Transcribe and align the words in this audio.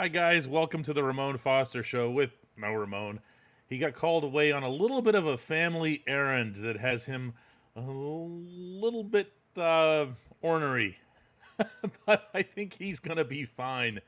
Hi, 0.00 0.06
guys. 0.06 0.46
Welcome 0.46 0.84
to 0.84 0.92
the 0.92 1.02
Ramon 1.02 1.38
Foster 1.38 1.82
Show 1.82 2.08
with 2.08 2.30
no 2.56 2.72
Ramon. 2.72 3.18
He 3.66 3.78
got 3.78 3.94
called 3.94 4.22
away 4.22 4.52
on 4.52 4.62
a 4.62 4.68
little 4.68 5.02
bit 5.02 5.16
of 5.16 5.26
a 5.26 5.36
family 5.36 6.04
errand 6.06 6.54
that 6.54 6.76
has 6.76 7.06
him 7.06 7.32
a 7.74 7.80
little 7.80 9.02
bit 9.02 9.32
uh, 9.56 10.06
ornery, 10.40 10.98
but 12.06 12.30
I 12.32 12.42
think 12.42 12.74
he's 12.74 13.00
going 13.00 13.16
to 13.16 13.24
be 13.24 13.44
fine. 13.44 13.98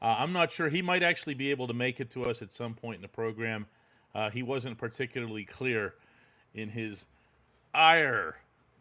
Uh, 0.00 0.14
I'm 0.16 0.32
not 0.32 0.52
sure. 0.52 0.68
He 0.68 0.80
might 0.80 1.02
actually 1.02 1.34
be 1.34 1.50
able 1.50 1.66
to 1.66 1.74
make 1.74 1.98
it 1.98 2.08
to 2.10 2.26
us 2.26 2.40
at 2.40 2.52
some 2.52 2.74
point 2.74 2.98
in 2.98 3.02
the 3.02 3.08
program. 3.08 3.66
Uh, 4.14 4.30
he 4.30 4.44
wasn't 4.44 4.78
particularly 4.78 5.44
clear 5.44 5.94
in 6.54 6.68
his 6.68 7.06
ire, 7.74 8.36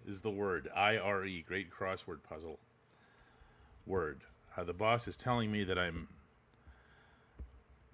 is 0.06 0.22
the 0.22 0.30
word. 0.30 0.70
I 0.76 0.98
R 0.98 1.26
E. 1.26 1.44
Great 1.48 1.72
crossword 1.72 2.22
puzzle 2.22 2.60
word. 3.88 4.22
Uh, 4.56 4.64
the 4.64 4.74
boss 4.74 5.08
is 5.08 5.18
telling 5.18 5.52
me 5.52 5.64
that 5.64 5.80
I'm 5.80 6.08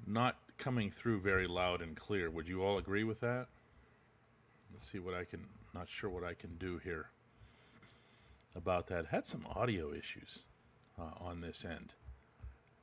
not 0.08 0.38
coming 0.58 0.90
through 0.90 1.20
very 1.20 1.48
loud 1.48 1.82
and 1.82 1.96
clear. 1.96 2.30
Would 2.30 2.48
you 2.48 2.64
all 2.64 2.78
agree 2.78 3.04
with 3.04 3.20
that? 3.20 3.48
Let's 4.74 4.90
see 4.92 5.00
what 5.00 5.14
I 5.14 5.24
can, 5.24 5.46
not 5.74 5.88
sure 5.88 6.10
what 6.10 6.24
I 6.24 6.34
can 6.34 6.56
do 6.58 6.80
here 6.84 7.10
about 8.56 8.88
that. 8.88 9.08
Had 9.08 9.26
some 9.26 9.46
audio 9.56 9.94
issues 9.94 10.40
uh, 11.00 11.24
on 11.24 11.42
this 11.42 11.64
end. 11.66 11.94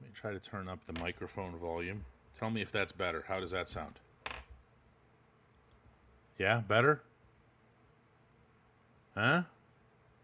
Let 0.01 0.09
me 0.09 0.15
try 0.15 0.33
to 0.33 0.41
turn 0.41 0.69
up 0.69 0.85
the 0.85 0.99
microphone 1.01 1.57
volume. 1.57 2.05
Tell 2.39 2.51
me 2.51 2.63
if 2.63 2.71
that's 2.73 2.93
better. 2.93 3.25
How 3.27 3.41
does 3.41 3.53
that 3.53 3.69
sound? 3.69 3.95
Yeah, 6.39 6.63
better? 6.67 7.03
Huh? 9.15 9.43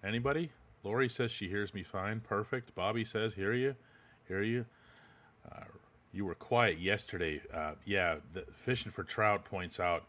Anybody? 0.04 0.50
Lori 0.82 1.08
says 1.08 1.30
she 1.30 1.48
hears 1.48 1.72
me 1.72 1.82
fine. 1.82 2.20
Perfect. 2.20 2.74
Bobby 2.74 3.04
says, 3.04 3.34
hear 3.34 3.52
you. 3.52 3.76
Hear 4.26 4.42
you. 4.42 4.64
Uh, 5.50 5.64
you 6.12 6.24
were 6.24 6.34
quiet 6.34 6.78
yesterday. 6.78 7.40
Uh, 7.52 7.72
yeah, 7.84 8.16
the 8.32 8.44
fishing 8.52 8.92
for 8.92 9.04
trout 9.04 9.44
points 9.44 9.78
out 9.78 10.04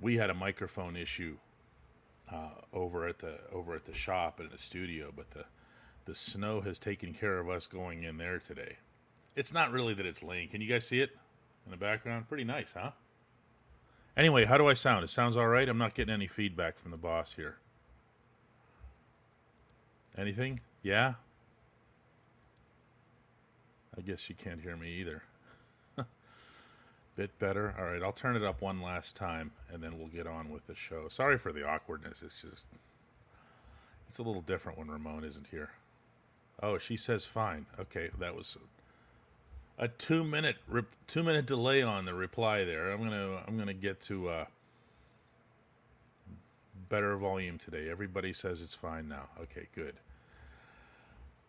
we 0.00 0.16
had 0.16 0.30
a 0.30 0.34
microphone 0.34 0.96
issue 0.96 1.36
uh, 2.32 2.50
over 2.72 3.06
at 3.06 3.18
the 3.18 3.38
over 3.52 3.74
at 3.74 3.86
the 3.86 3.94
shop 3.94 4.40
in 4.40 4.48
the 4.50 4.58
studio, 4.58 5.12
but 5.14 5.30
the 5.30 5.44
the 6.04 6.14
snow 6.14 6.60
has 6.60 6.78
taken 6.78 7.12
care 7.12 7.38
of 7.38 7.48
us 7.48 7.66
going 7.66 8.04
in 8.04 8.16
there 8.16 8.38
today. 8.38 8.76
It's 9.34 9.52
not 9.52 9.70
really 9.70 9.94
that 9.94 10.06
it's 10.06 10.22
laying. 10.22 10.48
Can 10.48 10.60
you 10.60 10.68
guys 10.68 10.86
see 10.86 11.00
it 11.00 11.10
in 11.64 11.70
the 11.70 11.76
background? 11.76 12.28
Pretty 12.28 12.44
nice, 12.44 12.72
huh? 12.76 12.92
Anyway, 14.16 14.46
how 14.46 14.56
do 14.56 14.66
I 14.66 14.74
sound? 14.74 15.04
It 15.04 15.10
sounds 15.10 15.36
all 15.36 15.48
right. 15.48 15.68
I'm 15.68 15.76
not 15.76 15.94
getting 15.94 16.14
any 16.14 16.26
feedback 16.26 16.78
from 16.78 16.90
the 16.90 16.96
boss 16.96 17.34
here. 17.34 17.56
Anything? 20.16 20.60
Yeah. 20.82 21.14
I 23.96 24.00
guess 24.00 24.30
you 24.30 24.34
can't 24.34 24.60
hear 24.60 24.76
me 24.76 24.90
either. 24.92 25.22
Bit 27.16 27.38
better. 27.38 27.74
All 27.78 27.86
right, 27.86 28.02
I'll 28.02 28.12
turn 28.12 28.36
it 28.36 28.44
up 28.44 28.60
one 28.60 28.82
last 28.82 29.16
time 29.16 29.50
and 29.72 29.82
then 29.82 29.98
we'll 29.98 30.08
get 30.08 30.26
on 30.26 30.50
with 30.50 30.66
the 30.66 30.74
show. 30.74 31.08
Sorry 31.08 31.38
for 31.38 31.50
the 31.50 31.66
awkwardness. 31.66 32.22
It's 32.22 32.42
just 32.42 32.66
it's 34.08 34.18
a 34.18 34.22
little 34.22 34.42
different 34.42 34.78
when 34.78 34.88
Ramon 34.88 35.24
isn't 35.24 35.46
here. 35.50 35.70
Oh, 36.62 36.76
she 36.78 36.96
says 36.96 37.24
fine. 37.24 37.66
Okay, 37.80 38.10
that 38.18 38.36
was 38.36 38.58
a 39.78 39.88
2 39.88 40.24
minute 40.24 40.56
2 41.06 41.22
minute 41.22 41.46
delay 41.46 41.82
on 41.82 42.04
the 42.04 42.14
reply 42.14 42.64
there. 42.64 42.92
I'm 42.92 43.02
to 43.08 43.40
I'm 43.46 43.66
to 43.66 43.74
get 43.74 44.00
to 44.02 44.28
uh 44.28 44.44
better 46.88 47.16
volume 47.16 47.58
today. 47.58 47.88
Everybody 47.90 48.32
says 48.32 48.62
it's 48.62 48.74
fine 48.74 49.08
now. 49.08 49.28
Okay, 49.40 49.68
good. 49.74 49.94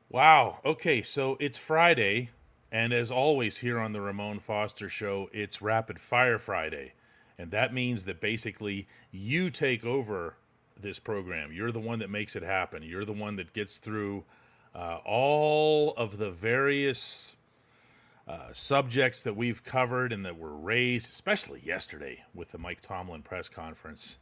Wow. 0.09 0.59
Okay, 0.65 1.01
so 1.01 1.37
it's 1.39 1.57
Friday. 1.57 2.29
And 2.71 2.91
as 2.93 3.09
always, 3.09 3.59
here 3.59 3.79
on 3.79 3.93
the 3.93 4.01
Ramon 4.01 4.39
Foster 4.39 4.89
Show, 4.89 5.29
it's 5.31 5.61
Rapid 5.61 5.99
Fire 5.99 6.37
Friday. 6.37 6.93
And 7.37 7.51
that 7.51 7.73
means 7.73 8.05
that 8.05 8.19
basically 8.19 8.87
you 9.11 9.49
take 9.49 9.85
over 9.85 10.35
this 10.79 10.99
program. 10.99 11.51
You're 11.53 11.71
the 11.71 11.79
one 11.79 11.99
that 11.99 12.09
makes 12.09 12.35
it 12.35 12.43
happen. 12.43 12.83
You're 12.83 13.05
the 13.05 13.13
one 13.13 13.35
that 13.37 13.53
gets 13.53 13.77
through 13.77 14.25
uh, 14.75 14.99
all 15.05 15.93
of 15.95 16.17
the 16.17 16.29
various 16.29 17.35
uh, 18.27 18.51
subjects 18.51 19.23
that 19.23 19.35
we've 19.35 19.63
covered 19.63 20.11
and 20.11 20.25
that 20.25 20.37
were 20.37 20.55
raised, 20.55 21.09
especially 21.09 21.61
yesterday 21.63 22.23
with 22.33 22.49
the 22.49 22.57
Mike 22.57 22.81
Tomlin 22.81 23.21
press 23.21 23.47
conference. 23.47 24.17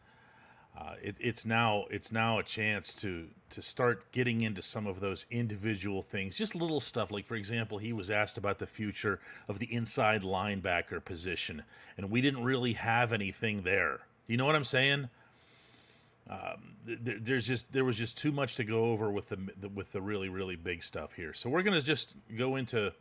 Uh, 0.78 0.96
it, 1.02 1.16
it's 1.22 1.46
now 1.46 1.86
it's 1.90 2.12
now 2.12 2.38
a 2.38 2.44
chance 2.44 2.94
to 2.96 3.28
to 3.50 3.62
start 3.62 4.12
getting 4.12 4.41
into 4.41 4.62
some 4.62 4.88
of 4.88 5.00
those 5.00 5.25
individual 5.31 6.02
things, 6.02 6.36
just 6.36 6.53
little 6.53 6.81
stuff. 6.81 7.12
Like 7.12 7.25
for 7.25 7.36
example, 7.36 7.78
he 7.78 7.94
was 7.94 8.12
asked 8.12 8.38
about 8.38 8.59
the 8.59 8.68
future 8.68 9.19
of 9.47 9.59
the 9.59 9.74
inside 9.74 10.24
linebacker 10.24 11.03
position, 11.03 11.64
and 11.97 12.12
we 12.12 12.19
didn't 12.19 12.44
really 12.44 12.74
have 12.74 13.14
anything 13.14 13.62
there. 13.62 14.02
You 14.28 14.35
know 14.35 14.46
what 14.46 14.56
I'm 14.56 14.66
saying? 14.66 15.08
Um, 16.30 16.75
th- 16.85 17.19
there's 17.22 17.47
just 17.47 17.72
there 17.72 17.85
was 17.85 17.97
just 17.97 18.18
too 18.18 18.34
much 18.34 18.56
to 18.56 18.66
go 18.66 18.85
over 18.85 19.09
with 19.12 19.30
the, 19.30 19.38
the 19.62 19.69
with 19.69 19.94
the 19.94 20.02
really 20.02 20.28
really 20.28 20.58
big 20.58 20.84
stuff 20.84 21.14
here. 21.14 21.34
So 21.34 21.50
we're 21.50 21.64
gonna 21.64 21.80
just 21.80 22.16
go 22.35 22.58
into 22.58 22.91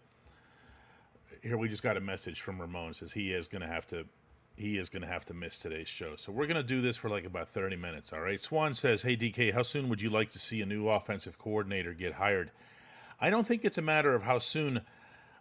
here. 1.43 1.57
We 1.57 1.69
just 1.69 1.83
got 1.83 1.97
a 1.97 2.01
message 2.01 2.41
from 2.41 2.61
Ramon 2.61 2.95
says 2.95 3.11
he 3.11 3.33
is 3.33 3.49
gonna 3.49 3.67
have 3.67 3.87
to 3.89 4.07
he 4.57 4.79
is 4.79 4.89
going 4.89 5.03
to 5.03 5.09
have 5.09 5.25
to 5.27 5.35
miss 5.35 5.59
today's 5.59 5.89
show. 5.89 6.15
So 6.17 6.31
we're 6.31 6.47
going 6.47 6.57
to 6.57 6.63
do 6.63 6.81
this 6.81 6.97
for 6.97 7.09
like 7.09 7.25
about 7.25 7.49
30 7.49 7.77
minutes, 7.77 8.13
all 8.13 8.21
right? 8.21 8.41
Swan 8.41 8.73
says, 8.75 9.03
Hey, 9.03 9.17
DK, 9.17 9.53
how 9.53 9.63
soon 9.63 9.89
would 9.89 10.01
you 10.01 10.11
like 10.11 10.31
to 10.33 10.39
see 10.39 10.61
a 10.61 10.67
new 10.67 10.89
offensive 10.89 11.39
coordinator 11.39 11.93
get 11.93 12.15
hired? 12.15 12.51
I 13.21 13.31
don't 13.31 13.47
think 13.47 13.65
it's 13.65 13.79
a 13.79 13.83
matter 13.83 14.15
of 14.15 14.23
how 14.23 14.39
soon 14.39 14.83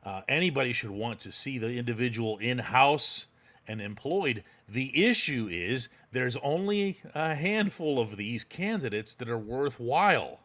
uh, 0.03 0.21
anybody 0.27 0.73
should 0.73 0.89
want 0.89 1.19
to 1.19 1.31
see 1.31 1.57
the 1.57 1.71
individual 1.77 2.37
in 2.39 2.59
house 2.59 3.27
and 3.67 3.81
employed. 3.81 4.43
The 4.67 5.05
issue 5.05 5.47
is 5.49 5.89
there's 6.11 6.37
only 6.37 6.99
a 7.13 7.35
handful 7.35 7.99
of 7.99 8.17
these 8.17 8.43
candidates 8.43 9.13
that 9.15 9.29
are 9.29 9.37
worthwhile. 9.37 10.39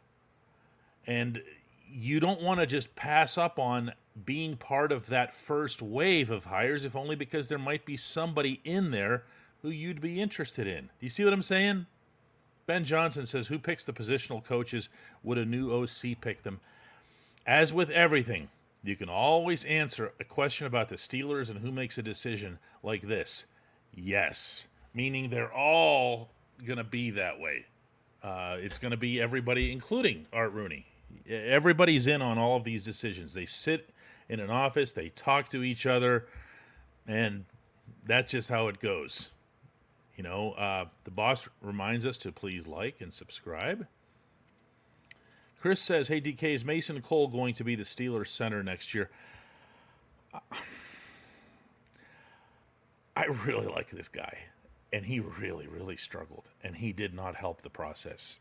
And 1.06 1.42
you 1.90 2.20
don't 2.20 2.42
want 2.42 2.60
to 2.60 2.66
just 2.66 2.94
pass 2.94 3.38
up 3.38 3.58
on 3.58 3.92
being 4.24 4.56
part 4.56 4.92
of 4.92 5.06
that 5.08 5.34
first 5.34 5.80
wave 5.80 6.30
of 6.30 6.46
hires, 6.46 6.84
if 6.84 6.96
only 6.96 7.16
because 7.16 7.48
there 7.48 7.58
might 7.58 7.84
be 7.84 7.96
somebody 7.96 8.60
in 8.64 8.90
there 8.90 9.24
who 9.62 9.70
you'd 9.70 10.00
be 10.00 10.20
interested 10.20 10.66
in. 10.66 10.84
Do 10.84 11.06
you 11.06 11.08
see 11.08 11.24
what 11.24 11.32
I'm 11.32 11.42
saying? 11.42 11.86
Ben 12.66 12.84
Johnson 12.84 13.26
says, 13.26 13.48
Who 13.48 13.58
picks 13.58 13.84
the 13.84 13.92
positional 13.92 14.44
coaches? 14.44 14.88
Would 15.22 15.38
a 15.38 15.44
new 15.44 15.72
OC 15.72 16.20
pick 16.20 16.42
them? 16.42 16.60
As 17.46 17.72
with 17.72 17.90
everything, 17.90 18.48
you 18.84 18.94
can 18.94 19.08
always 19.08 19.64
answer 19.64 20.12
a 20.20 20.24
question 20.24 20.66
about 20.66 20.88
the 20.88 20.96
Steelers 20.96 21.48
and 21.48 21.60
who 21.60 21.72
makes 21.72 21.98
a 21.98 22.02
decision 22.02 22.58
like 22.82 23.02
this 23.02 23.44
yes, 23.94 24.68
meaning 24.94 25.30
they're 25.30 25.52
all 25.52 26.28
going 26.64 26.76
to 26.76 26.84
be 26.84 27.10
that 27.10 27.40
way. 27.40 27.64
Uh, 28.22 28.56
it's 28.58 28.78
going 28.78 28.90
to 28.90 28.96
be 28.96 29.20
everybody, 29.20 29.72
including 29.72 30.26
Art 30.32 30.52
Rooney. 30.52 30.86
Everybody's 31.28 32.06
in 32.06 32.22
on 32.22 32.38
all 32.38 32.56
of 32.56 32.64
these 32.64 32.84
decisions. 32.84 33.34
They 33.34 33.46
sit 33.46 33.90
in 34.28 34.40
an 34.40 34.50
office, 34.50 34.92
they 34.92 35.08
talk 35.10 35.48
to 35.50 35.62
each 35.62 35.86
other, 35.86 36.26
and 37.06 37.44
that's 38.04 38.30
just 38.30 38.48
how 38.48 38.68
it 38.68 38.80
goes. 38.80 39.30
You 40.16 40.24
know, 40.24 40.52
uh, 40.52 40.86
the 41.04 41.10
boss 41.10 41.48
reminds 41.62 42.04
us 42.04 42.18
to 42.18 42.32
please 42.32 42.66
like 42.66 43.00
and 43.00 43.12
subscribe. 43.12 43.86
Chris 45.60 45.80
says, 45.80 46.08
Hey, 46.08 46.20
DK, 46.20 46.54
is 46.54 46.64
Mason 46.64 47.00
Cole 47.00 47.28
going 47.28 47.54
to 47.54 47.64
be 47.64 47.74
the 47.74 47.84
Steelers 47.84 48.28
center 48.28 48.62
next 48.62 48.94
year? 48.94 49.10
I 53.16 53.24
really 53.44 53.66
like 53.66 53.90
this 53.90 54.08
guy, 54.08 54.38
and 54.92 55.06
he 55.06 55.18
really, 55.18 55.66
really 55.66 55.96
struggled, 55.96 56.50
and 56.62 56.76
he 56.76 56.92
did 56.92 57.14
not 57.14 57.34
help 57.36 57.62
the 57.62 57.70
process. 57.70 58.38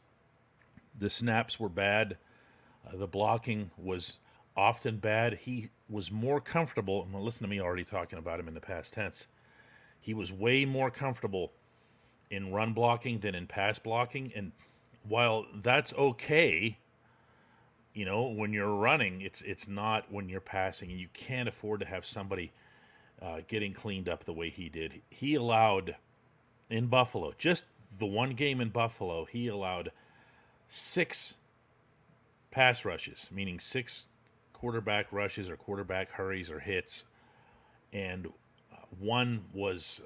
The 0.98 1.10
snaps 1.10 1.60
were 1.60 1.70
bad, 1.70 2.18
uh, 2.88 2.98
the 2.98 3.07
blocking 3.07 3.72
was 3.78 4.19
often 4.56 4.98
bad. 4.98 5.36
He 5.36 5.69
was 5.89 6.12
more 6.12 6.42
comfortable. 6.42 7.07
Listen 7.13 7.44
to 7.44 7.50
me 7.50 7.62
already 7.62 7.84
talking 7.84 8.19
about 8.19 8.39
him 8.39 8.48
in 8.48 8.54
the 8.54 8.62
past 8.62 8.94
tense. 8.94 9.28
He 10.00 10.13
was 10.13 10.31
way 10.31 10.66
more 10.66 10.89
comfortable 10.89 11.51
in 12.30 12.51
run 12.51 12.74
blocking 12.74 13.19
than 13.19 13.36
in 13.36 13.48
pass 13.48 13.80
blocking, 13.80 14.31
and 14.36 14.51
while 15.07 15.45
that's 15.62 15.94
okay, 15.94 16.78
you 17.94 18.06
know, 18.06 18.28
when 18.28 18.54
you're 18.54 18.75
running, 18.75 19.22
it's 19.22 19.42
it's 19.42 19.68
not 19.68 20.12
when 20.12 20.30
you're 20.30 20.42
passing, 20.42 20.92
and 20.92 21.00
you 21.00 21.07
can't 21.13 21.48
afford 21.48 21.80
to 21.80 21.86
have 21.86 22.06
somebody 22.06 22.51
uh, 23.22 23.42
getting 23.48 23.74
cleaned 23.74 24.10
up 24.10 24.25
the 24.25 24.34
way 24.34 24.50
he 24.50 24.69
did. 24.69 25.01
He 25.10 25.36
allowed 25.36 25.95
in 26.69 26.88
Buffalo, 26.88 27.34
just 27.38 27.66
the 27.98 28.06
one 28.06 28.31
game 28.31 28.62
in 28.62 28.69
Buffalo, 28.69 29.25
he 29.25 29.48
allowed 29.48 29.92
six 30.68 31.36
pass 32.57 32.83
rushes, 32.83 33.30
meaning 33.31 33.59
six 33.59 34.07
quarterback 34.51 35.13
rushes 35.13 35.48
or 35.48 35.56
quarterback 35.56 36.09
hurries 36.13 36.50
or 36.50 36.59
hits, 36.59 37.06
and 37.94 38.25
uh, 38.74 38.77
one 38.98 39.45
was 39.54 40.01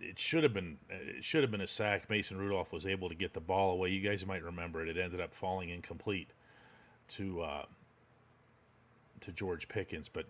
it 0.00 0.18
should 0.18 0.42
have 0.42 0.52
been 0.52 0.78
it 0.90 1.22
should 1.22 1.42
have 1.42 1.52
been 1.52 1.60
a 1.60 1.66
sack. 1.68 2.10
Mason 2.10 2.36
Rudolph 2.36 2.72
was 2.72 2.84
able 2.86 3.08
to 3.08 3.14
get 3.14 3.34
the 3.34 3.40
ball 3.40 3.70
away. 3.70 3.90
You 3.90 4.00
guys 4.00 4.26
might 4.26 4.42
remember 4.42 4.82
it. 4.82 4.88
It 4.88 5.00
ended 5.00 5.20
up 5.20 5.32
falling 5.32 5.68
incomplete 5.68 6.30
to 7.10 7.42
uh, 7.42 7.64
to 9.20 9.30
George 9.30 9.68
Pickens, 9.68 10.08
but 10.08 10.26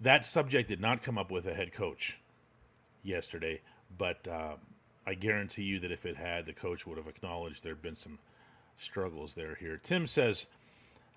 that 0.00 0.24
subject 0.24 0.66
did 0.68 0.80
not 0.80 1.00
come 1.00 1.16
up 1.16 1.30
with 1.30 1.46
a 1.46 1.54
head 1.54 1.72
coach 1.72 2.18
yesterday. 3.04 3.60
But 3.96 4.26
uh, 4.26 4.56
I 5.06 5.14
guarantee 5.14 5.62
you 5.62 5.78
that 5.78 5.92
if 5.92 6.04
it 6.04 6.16
had, 6.16 6.44
the 6.44 6.52
coach 6.52 6.88
would 6.88 6.98
have 6.98 7.06
acknowledged 7.06 7.62
there 7.62 7.74
had 7.74 7.82
been 7.82 7.94
some 7.94 8.18
struggles 8.78 9.34
there. 9.34 9.56
Here, 9.56 9.78
Tim 9.82 10.06
says 10.06 10.46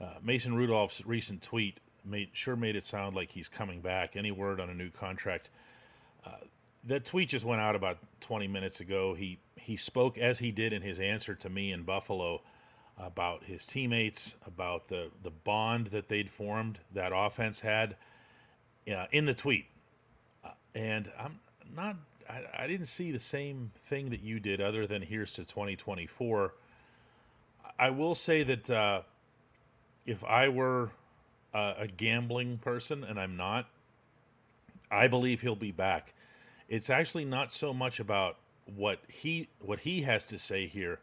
uh, 0.02 0.16
Mason 0.24 0.56
Rudolph's 0.56 1.06
recent 1.06 1.42
tweet 1.42 1.80
made 2.06 2.30
sure 2.34 2.56
made 2.56 2.76
it 2.76 2.86
sound 2.86 3.16
like 3.16 3.32
he's 3.32 3.50
coming 3.50 3.82
back. 3.82 4.16
Any 4.16 4.32
word 4.32 4.60
on 4.60 4.70
a 4.70 4.74
new 4.74 4.90
contract? 4.90 5.50
Uh, 6.26 6.32
that 6.86 7.06
tweet 7.06 7.30
just 7.30 7.46
went 7.46 7.62
out 7.62 7.76
about 7.76 7.98
20 8.22 8.48
minutes 8.48 8.80
ago. 8.80 9.14
He 9.14 9.40
he 9.56 9.76
spoke 9.76 10.18
as 10.18 10.40
he 10.40 10.52
did 10.52 10.74
in 10.74 10.82
his 10.82 11.00
answer 11.00 11.36
to 11.36 11.50
me 11.50 11.72
in 11.72 11.84
Buffalo 11.84 12.42
about 12.98 13.46
his 13.46 13.66
teammates, 13.66 14.36
about 14.46 14.88
the 14.88 15.10
the 15.24 15.30
bond 15.30 15.88
that 15.88 16.10
they'd 16.10 16.30
formed, 16.30 16.80
that 16.94 17.12
offense 17.14 17.60
had 17.62 17.96
uh, 18.94 19.06
in 19.12 19.26
the 19.26 19.34
tweet. 19.34 19.66
Uh, 20.44 20.50
and 20.76 21.12
I'm 21.18 21.40
not. 21.76 21.98
I, 22.30 22.64
I, 22.64 22.68
didn't 22.68 22.86
see 22.86 23.12
the 23.12 23.20
same 23.20 23.72
thing 23.86 24.12
that 24.12 24.22
you 24.22 24.40
did, 24.40 24.62
other 24.62 24.86
than 24.86 25.02
here's 25.02 25.32
to 25.34 25.44
2024. 25.44 26.54
I 27.80 27.90
will 27.92 28.14
say 28.14 28.44
that 28.44 28.70
uh, 28.70 29.02
if 30.06 30.24
I 30.26 30.50
were 30.50 30.92
a 31.54 31.88
gambling 31.88 32.60
person, 32.60 33.04
and 33.04 33.20
I'm 33.20 33.36
not, 33.38 33.68
I 34.92 35.08
believe 35.08 35.42
he'll 35.42 35.56
be 35.56 35.72
back 35.72 36.14
it's 36.70 36.90
actually 36.90 37.26
not 37.26 37.52
so 37.52 37.74
much 37.74 38.00
about 38.00 38.38
what 38.76 39.00
he 39.08 39.50
what 39.60 39.80
he 39.82 40.04
has 40.04 40.26
to 40.28 40.38
say 40.38 40.68
here. 40.68 41.00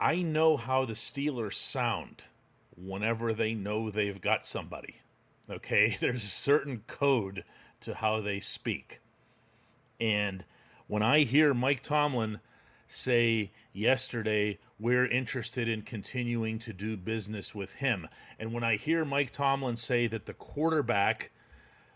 I 0.00 0.22
know 0.22 0.56
how 0.56 0.86
the 0.86 0.94
Steelers 0.94 1.54
sound 1.54 2.24
whenever 2.74 3.34
they 3.34 3.52
know 3.52 3.90
they've 3.90 4.20
got 4.20 4.46
somebody. 4.46 4.96
Okay, 5.48 5.98
there's 6.00 6.24
a 6.24 6.28
certain 6.28 6.82
code 6.86 7.44
to 7.82 7.94
how 7.94 8.20
they 8.20 8.40
speak. 8.40 9.00
And 10.00 10.44
when 10.86 11.02
I 11.02 11.20
hear 11.20 11.52
Mike 11.52 11.82
Tomlin 11.82 12.40
say 12.88 13.50
yesterday, 13.72 14.58
we're 14.78 15.06
interested 15.06 15.68
in 15.68 15.82
continuing 15.82 16.58
to 16.60 16.72
do 16.72 16.96
business 16.96 17.54
with 17.54 17.74
him, 17.74 18.08
and 18.38 18.52
when 18.52 18.64
I 18.64 18.76
hear 18.76 19.04
Mike 19.04 19.30
Tomlin 19.30 19.76
say 19.76 20.06
that 20.06 20.26
the 20.26 20.34
quarterback 20.34 21.30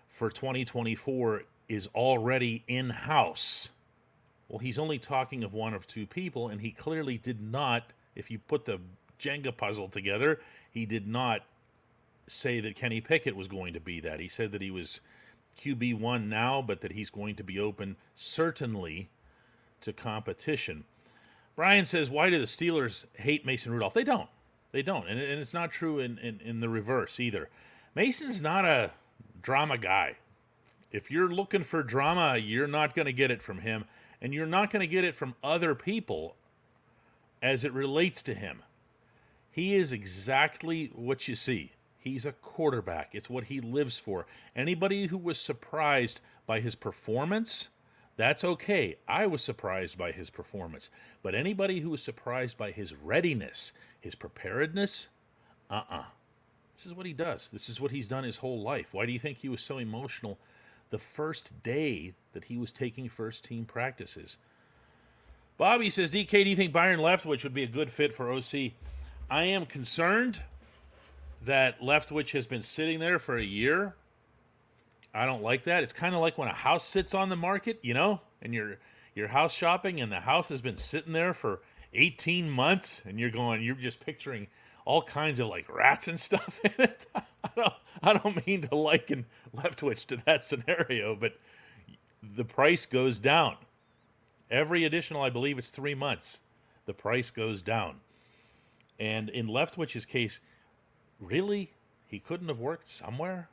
for 0.08 0.30
2024 0.30 1.42
is 1.68 1.88
already 1.94 2.64
in 2.68 2.90
house. 2.90 3.70
Well, 4.48 4.58
he's 4.58 4.78
only 4.78 4.98
talking 4.98 5.42
of 5.42 5.54
one 5.54 5.74
of 5.74 5.86
two 5.86 6.06
people, 6.06 6.48
and 6.48 6.60
he 6.60 6.70
clearly 6.70 7.18
did 7.18 7.40
not, 7.40 7.92
if 8.14 8.30
you 8.30 8.38
put 8.38 8.66
the 8.66 8.78
Jenga 9.18 9.56
puzzle 9.56 9.88
together, 9.88 10.40
he 10.70 10.86
did 10.86 11.08
not 11.08 11.40
say 12.26 12.60
that 12.60 12.76
Kenny 12.76 13.00
Pickett 13.00 13.36
was 13.36 13.48
going 13.48 13.72
to 13.74 13.80
be 13.80 14.00
that. 14.00 14.20
He 14.20 14.28
said 14.28 14.52
that 14.52 14.62
he 14.62 14.70
was 14.70 15.00
QB1 15.58 16.28
now, 16.28 16.62
but 16.62 16.80
that 16.80 16.92
he's 16.92 17.10
going 17.10 17.36
to 17.36 17.44
be 17.44 17.58
open 17.58 17.96
certainly 18.14 19.10
to 19.80 19.92
competition. 19.92 20.84
Brian 21.56 21.84
says, 21.84 22.10
Why 22.10 22.30
do 22.30 22.38
the 22.38 22.44
Steelers 22.44 23.06
hate 23.14 23.46
Mason 23.46 23.72
Rudolph? 23.72 23.94
They 23.94 24.04
don't. 24.04 24.28
They 24.72 24.82
don't. 24.82 25.08
And, 25.08 25.20
and 25.20 25.40
it's 25.40 25.54
not 25.54 25.70
true 25.70 25.98
in, 26.00 26.18
in, 26.18 26.40
in 26.44 26.60
the 26.60 26.68
reverse 26.68 27.20
either. 27.20 27.48
Mason's 27.94 28.42
not 28.42 28.64
a 28.64 28.90
drama 29.40 29.78
guy. 29.78 30.16
If 30.90 31.10
you're 31.10 31.28
looking 31.28 31.62
for 31.62 31.82
drama, 31.82 32.36
you're 32.36 32.66
not 32.66 32.94
going 32.94 33.06
to 33.06 33.12
get 33.12 33.30
it 33.30 33.42
from 33.42 33.60
him, 33.60 33.84
and 34.20 34.34
you're 34.34 34.46
not 34.46 34.70
going 34.70 34.80
to 34.80 34.86
get 34.86 35.04
it 35.04 35.14
from 35.14 35.34
other 35.42 35.74
people 35.74 36.36
as 37.42 37.64
it 37.64 37.72
relates 37.72 38.22
to 38.22 38.34
him. 38.34 38.62
He 39.50 39.74
is 39.74 39.92
exactly 39.92 40.90
what 40.94 41.28
you 41.28 41.34
see. 41.34 41.72
He's 41.98 42.26
a 42.26 42.32
quarterback. 42.32 43.10
It's 43.14 43.30
what 43.30 43.44
he 43.44 43.60
lives 43.60 43.98
for. 43.98 44.26
Anybody 44.56 45.06
who 45.06 45.18
was 45.18 45.38
surprised 45.38 46.20
by 46.46 46.60
his 46.60 46.74
performance, 46.74 47.68
that's 48.16 48.44
okay. 48.44 48.96
I 49.08 49.26
was 49.26 49.42
surprised 49.42 49.98
by 49.98 50.12
his 50.12 50.30
performance. 50.30 50.90
But 51.22 51.34
anybody 51.34 51.80
who 51.80 51.90
was 51.90 52.02
surprised 52.02 52.56
by 52.56 52.70
his 52.70 52.94
readiness, 52.94 53.72
his 54.00 54.14
preparedness, 54.14 55.08
uh 55.70 55.74
uh-uh. 55.74 55.96
uh 55.98 56.04
This 56.76 56.86
is 56.86 56.94
what 56.94 57.06
he 57.06 57.12
does. 57.12 57.50
This 57.50 57.68
is 57.68 57.80
what 57.80 57.90
he's 57.90 58.08
done 58.08 58.24
his 58.24 58.36
whole 58.38 58.60
life. 58.60 58.94
Why 58.94 59.06
do 59.06 59.12
you 59.12 59.18
think 59.18 59.38
he 59.38 59.48
was 59.48 59.62
so 59.62 59.78
emotional 59.78 60.38
the 60.94 60.98
first 60.98 61.62
day 61.64 62.14
that 62.34 62.44
he 62.44 62.56
was 62.56 62.70
taking 62.70 63.08
first 63.08 63.44
team 63.44 63.64
practices. 63.64 64.36
Bobby 65.58 65.90
says, 65.90 66.12
DK, 66.12 66.30
do 66.44 66.50
you 66.50 66.54
think 66.54 66.72
Byron 66.72 67.00
Leftwich 67.00 67.42
would 67.42 67.52
be 67.52 67.64
a 67.64 67.66
good 67.68 67.90
fit 67.90 68.14
for 68.14 68.30
OC? 68.30 68.72
I 69.28 69.44
am 69.44 69.66
concerned 69.66 70.40
that 71.44 71.80
Leftwich 71.80 72.30
has 72.30 72.46
been 72.46 72.62
sitting 72.62 73.00
there 73.00 73.18
for 73.18 73.36
a 73.36 73.44
year. 73.44 73.96
I 75.14 75.26
don't 75.26 75.42
like 75.42 75.64
that. 75.64 75.82
It's 75.82 75.92
kind 75.92 76.14
of 76.14 76.20
like 76.20 76.36
when 76.36 76.48
a 76.48 76.54
house 76.54 76.84
sits 76.84 77.14
on 77.14 77.28
the 77.28 77.36
market, 77.36 77.78
you 77.82 77.94
know, 77.94 78.20
and 78.42 78.52
you're 78.52 78.78
you're 79.14 79.28
house 79.28 79.54
shopping 79.54 80.00
and 80.00 80.10
the 80.10 80.20
house 80.20 80.48
has 80.48 80.60
been 80.60 80.76
sitting 80.76 81.12
there 81.12 81.32
for 81.32 81.60
18 81.92 82.50
months 82.50 83.02
and 83.06 83.20
you're 83.20 83.30
going 83.30 83.62
you're 83.62 83.76
just 83.76 84.00
picturing 84.00 84.48
all 84.84 85.00
kinds 85.00 85.38
of 85.38 85.48
like 85.48 85.72
rats 85.72 86.08
and 86.08 86.18
stuff 86.18 86.60
in 86.64 86.72
it. 86.78 87.06
I 87.14 87.22
don't, 87.56 87.74
I 88.02 88.12
don't 88.14 88.46
mean 88.46 88.62
to 88.62 88.74
liken 88.74 89.26
Leftwich 89.56 90.06
to 90.06 90.18
that 90.26 90.44
scenario, 90.44 91.14
but 91.14 91.38
the 92.22 92.44
price 92.44 92.86
goes 92.86 93.18
down. 93.18 93.56
Every 94.50 94.84
additional, 94.84 95.22
I 95.22 95.30
believe 95.30 95.58
it's 95.58 95.70
three 95.70 95.94
months, 95.94 96.40
the 96.86 96.94
price 96.94 97.30
goes 97.30 97.62
down. 97.62 97.96
And 99.00 99.28
in 99.30 99.48
Leftwich's 99.48 100.04
case, 100.04 100.40
really, 101.18 101.72
he 102.06 102.18
couldn't 102.18 102.48
have 102.48 102.60
worked 102.60 102.88
somewhere. 102.88 103.48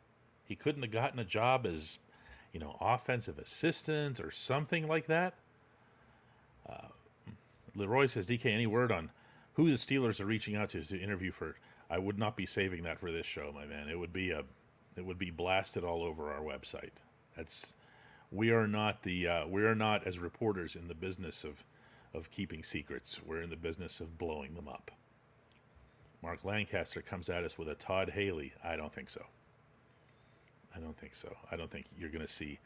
He 0.51 0.55
couldn't 0.57 0.81
have 0.81 0.91
gotten 0.91 1.17
a 1.17 1.23
job 1.23 1.65
as, 1.65 1.97
you 2.51 2.59
know, 2.59 2.75
offensive 2.81 3.39
assistant 3.39 4.19
or 4.19 4.31
something 4.31 4.85
like 4.85 5.05
that. 5.05 5.35
Uh, 6.69 6.89
Leroy 7.73 8.07
says, 8.07 8.27
DK, 8.27 8.47
any 8.47 8.67
word 8.67 8.91
on 8.91 9.11
who 9.53 9.69
the 9.69 9.77
Steelers 9.77 10.19
are 10.19 10.25
reaching 10.25 10.57
out 10.57 10.67
to 10.71 10.83
to 10.83 10.99
interview 10.99 11.31
for. 11.31 11.55
I 11.89 11.99
would 11.99 12.19
not 12.19 12.35
be 12.35 12.45
saving 12.45 12.83
that 12.83 12.99
for 12.99 13.13
this 13.13 13.25
show, 13.25 13.53
my 13.55 13.65
man. 13.65 13.87
It 13.87 13.97
would 13.97 14.11
be 14.11 14.31
a, 14.31 14.43
it 14.97 15.05
would 15.05 15.17
be 15.17 15.31
blasted 15.31 15.85
all 15.85 16.03
over 16.03 16.29
our 16.33 16.41
website. 16.41 16.99
That's, 17.37 17.73
we 18.29 18.49
are 18.51 18.67
not 18.67 19.03
the, 19.03 19.29
uh, 19.29 19.47
we 19.47 19.63
are 19.63 19.73
not 19.73 20.05
as 20.05 20.19
reporters 20.19 20.75
in 20.75 20.89
the 20.89 20.95
business 20.95 21.45
of, 21.45 21.63
of 22.13 22.29
keeping 22.29 22.61
secrets. 22.61 23.21
We're 23.25 23.41
in 23.41 23.51
the 23.51 23.55
business 23.55 24.01
of 24.01 24.17
blowing 24.17 24.55
them 24.55 24.67
up. 24.67 24.91
Mark 26.21 26.43
Lancaster 26.43 27.01
comes 27.01 27.29
at 27.29 27.45
us 27.45 27.57
with 27.57 27.69
a 27.69 27.75
Todd 27.75 28.09
Haley. 28.09 28.51
I 28.61 28.75
don't 28.75 28.93
think 28.93 29.09
so. 29.09 29.27
I 30.75 30.79
don't 30.79 30.97
think 30.97 31.15
so. 31.15 31.35
I 31.51 31.55
don't 31.55 31.69
think 31.69 31.85
you're 31.97 32.09
going 32.09 32.25
to 32.25 32.31
see. 32.31 32.59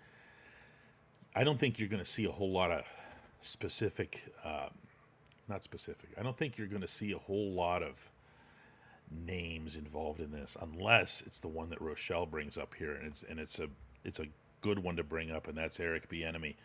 I 1.35 1.43
don't 1.43 1.59
think 1.59 1.79
you're 1.79 1.89
going 1.89 2.03
to 2.03 2.09
see 2.09 2.25
a 2.25 2.31
whole 2.31 2.51
lot 2.51 2.71
of 2.71 2.83
specific 3.41 4.24
um, 4.43 4.71
not 5.47 5.63
specific. 5.63 6.09
I 6.17 6.24
don't 6.24 6.38
think 6.38 6.57
you're 6.57 6.67
going 6.67 6.81
to 6.81 6.88
see 6.88 7.12
a 7.12 7.17
whole 7.17 7.51
lot 7.51 7.83
of 7.83 8.09
names 9.12 9.75
involved 9.75 10.19
in 10.19 10.31
this 10.31 10.57
unless 10.59 11.21
it's 11.25 11.39
the 11.39 11.47
one 11.47 11.69
that 11.69 11.81
Rochelle 11.81 12.25
brings 12.25 12.57
up 12.57 12.74
here, 12.74 12.93
and 12.93 13.07
it's 13.07 13.24
and 13.24 13.39
it's 13.39 13.59
a 13.59 13.67
it's 14.03 14.19
a 14.19 14.25
good 14.62 14.79
one 14.79 14.95
to 14.95 15.03
bring 15.03 15.31
up, 15.31 15.47
and 15.47 15.57
that's 15.57 15.79
Eric 15.79 16.09
Bieniemy. 16.09 16.55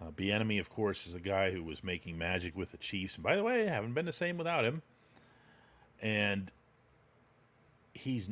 Uh, 0.00 0.10
Bieniemy, 0.10 0.58
of 0.60 0.70
course, 0.70 1.06
is 1.06 1.14
a 1.14 1.20
guy 1.20 1.50
who 1.50 1.62
was 1.62 1.84
making 1.84 2.16
magic 2.16 2.56
with 2.56 2.70
the 2.70 2.78
Chiefs, 2.78 3.14
and 3.14 3.24
by 3.24 3.36
the 3.36 3.42
way, 3.42 3.66
haven't 3.66 3.94
been 3.94 4.06
the 4.06 4.12
same 4.12 4.38
without 4.38 4.64
him. 4.64 4.82
And 6.02 6.50
he's 7.92 8.30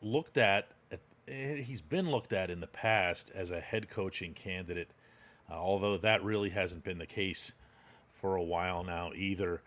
looked 0.00 0.38
at, 0.38 0.68
he's 1.30 1.80
been 1.80 2.10
looked 2.10 2.32
at 2.32 2.50
in 2.50 2.60
the 2.60 2.66
past 2.66 3.30
as 3.34 3.50
a 3.50 3.60
head 3.60 3.88
coaching 3.88 4.34
candidate, 4.34 4.90
uh, 5.50 5.54
although 5.54 5.96
that 5.98 6.24
really 6.24 6.50
hasn't 6.50 6.84
been 6.84 6.98
the 6.98 7.06
case 7.06 7.52
for 8.12 8.36
a 8.36 8.42
while 8.42 8.84
now 8.84 9.12
either. 9.14 9.62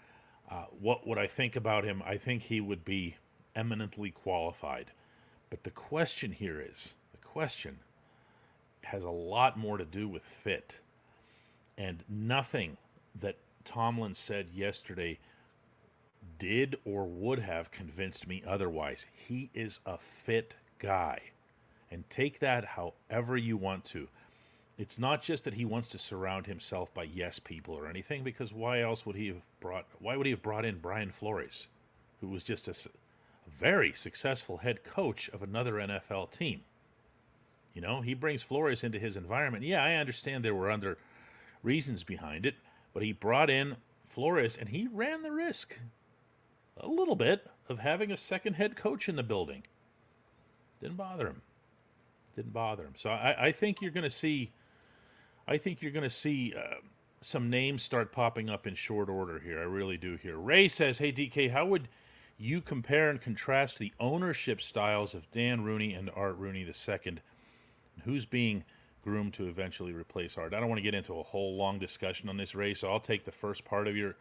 Uh, 0.49 0.65
what 0.79 1.07
would 1.07 1.17
I 1.17 1.27
think 1.27 1.55
about 1.55 1.83
him? 1.83 2.03
I 2.05 2.17
think 2.17 2.43
he 2.43 2.61
would 2.61 2.83
be 2.83 3.15
eminently 3.55 4.11
qualified. 4.11 4.91
But 5.49 5.63
the 5.63 5.71
question 5.71 6.31
here 6.31 6.61
is 6.61 6.95
the 7.11 7.27
question 7.27 7.79
has 8.81 9.03
a 9.03 9.09
lot 9.09 9.57
more 9.57 9.77
to 9.77 9.85
do 9.85 10.07
with 10.07 10.23
fit. 10.23 10.79
And 11.77 12.03
nothing 12.09 12.77
that 13.19 13.37
Tomlin 13.63 14.13
said 14.13 14.49
yesterday 14.53 15.19
did 16.37 16.75
or 16.85 17.05
would 17.05 17.39
have 17.39 17.71
convinced 17.71 18.27
me 18.27 18.43
otherwise. 18.45 19.05
He 19.13 19.49
is 19.53 19.79
a 19.85 19.97
fit 19.97 20.55
guy. 20.79 21.19
And 21.93 22.09
take 22.09 22.39
that 22.39 22.65
however 22.65 23.37
you 23.37 23.55
want 23.55 23.85
to. 23.85 24.07
It's 24.79 24.97
not 24.97 25.21
just 25.21 25.43
that 25.43 25.53
he 25.53 25.63
wants 25.63 25.87
to 25.89 25.99
surround 25.99 26.47
himself 26.47 26.91
by 26.91 27.03
yes 27.03 27.37
people 27.37 27.75
or 27.75 27.87
anything, 27.87 28.23
because 28.23 28.51
why 28.51 28.81
else 28.81 29.05
would 29.05 29.15
he 29.15 29.27
have 29.27 29.43
brought? 29.59 29.85
Why 29.99 30.17
would 30.17 30.25
he 30.25 30.31
have 30.31 30.41
brought 30.41 30.65
in 30.65 30.79
Brian 30.79 31.11
Flores, 31.11 31.67
who 32.19 32.27
was 32.27 32.43
just 32.43 32.67
a, 32.67 32.89
very 33.59 33.93
successful 33.93 34.57
head 34.57 34.83
coach 34.83 35.29
of 35.29 35.43
another 35.43 35.73
NFL 35.73 36.31
team? 36.31 36.61
You 37.75 37.81
know, 37.81 38.01
he 38.01 38.15
brings 38.15 38.41
Flores 38.41 38.83
into 38.83 38.97
his 38.97 39.15
environment. 39.15 39.63
Yeah, 39.63 39.83
I 39.83 39.95
understand 39.95 40.43
there 40.43 40.55
were 40.55 40.71
other 40.71 40.97
reasons 41.61 42.03
behind 42.03 42.45
it, 42.45 42.55
but 42.93 43.03
he 43.03 43.11
brought 43.11 43.49
in 43.49 43.77
Flores 44.03 44.57
and 44.57 44.69
he 44.69 44.87
ran 44.87 45.21
the 45.21 45.31
risk 45.31 45.79
a 46.77 46.87
little 46.87 47.15
bit 47.15 47.45
of 47.69 47.79
having 47.79 48.11
a 48.11 48.17
second 48.17 48.55
head 48.55 48.75
coach 48.75 49.07
in 49.07 49.15
the 49.15 49.23
building. 49.23 49.63
Didn't 50.79 50.97
bother 50.97 51.27
him. 51.27 51.41
Didn't 52.35 52.53
bother 52.53 52.83
him. 52.83 52.93
So 52.97 53.09
I, 53.09 53.47
I 53.47 53.51
think 53.51 53.81
you're 53.81 53.91
going 53.91 54.03
to 54.03 54.09
see. 54.09 54.51
I 55.47 55.57
think 55.57 55.81
you're 55.81 55.91
going 55.91 56.03
to 56.03 56.09
see 56.09 56.53
uh, 56.57 56.75
some 57.21 57.49
names 57.49 57.83
start 57.83 58.11
popping 58.11 58.49
up 58.49 58.65
in 58.65 58.75
short 58.75 59.09
order 59.09 59.39
here. 59.39 59.59
I 59.59 59.63
really 59.63 59.97
do 59.97 60.15
here. 60.15 60.37
Ray 60.37 60.67
says, 60.67 60.97
"Hey 60.97 61.11
DK, 61.11 61.51
how 61.51 61.65
would 61.65 61.87
you 62.37 62.61
compare 62.61 63.09
and 63.09 63.21
contrast 63.21 63.77
the 63.77 63.93
ownership 63.99 64.61
styles 64.61 65.13
of 65.13 65.29
Dan 65.31 65.63
Rooney 65.63 65.93
and 65.93 66.09
Art 66.15 66.37
Rooney 66.37 66.61
II? 66.61 66.99
And 67.05 67.21
who's 68.03 68.25
being 68.25 68.63
groomed 69.03 69.33
to 69.35 69.47
eventually 69.47 69.93
replace 69.93 70.37
Art?" 70.37 70.53
I 70.53 70.59
don't 70.59 70.69
want 70.69 70.79
to 70.79 70.83
get 70.83 70.95
into 70.95 71.19
a 71.19 71.23
whole 71.23 71.55
long 71.55 71.77
discussion 71.77 72.29
on 72.29 72.37
this, 72.37 72.55
Ray. 72.55 72.73
So 72.73 72.91
I'll 72.91 72.99
take 72.99 73.25
the 73.25 73.31
first 73.31 73.63
part 73.63 73.87
of 73.87 73.95
your 73.95 74.15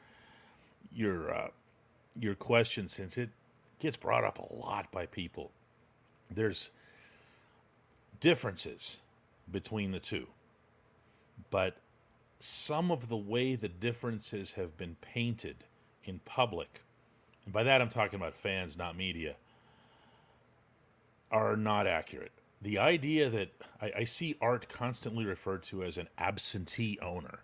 your 0.95 1.35
uh, 1.35 1.49
your 2.19 2.35
question 2.35 2.89
since 2.89 3.17
it 3.17 3.31
gets 3.79 3.97
brought 3.97 4.25
up 4.25 4.39
a 4.39 4.55
lot 4.55 4.91
by 4.93 5.07
people. 5.07 5.51
There's 6.31 6.71
differences 8.23 8.99
between 9.51 9.91
the 9.91 9.99
two, 9.99 10.29
but 11.51 11.77
some 12.39 12.93
of 12.93 13.09
the 13.09 13.17
way 13.17 13.57
the 13.57 13.69
differences 13.69 14.53
have 14.53 14.77
been 14.77 14.97
painted 15.01 15.57
in 16.05 16.21
public, 16.25 16.83
and 17.45 17.53
by 17.53 17.65
that 17.65 17.83
I'm 17.83 17.89
talking 17.89 18.21
about 18.21 18.37
fans, 18.37 18.79
not 18.79 18.97
media, 18.97 19.35
are 21.33 21.57
not 21.57 21.89
accurate. 21.89 22.31
The 22.63 22.79
idea 22.79 23.29
that 23.29 23.49
I, 23.81 23.93
I 23.99 24.05
see 24.05 24.37
Art 24.41 24.69
constantly 24.69 25.25
referred 25.25 25.65
to 25.65 25.83
as 25.83 25.99
an 25.99 26.09
absentee 26.17 27.01
owner. 27.03 27.41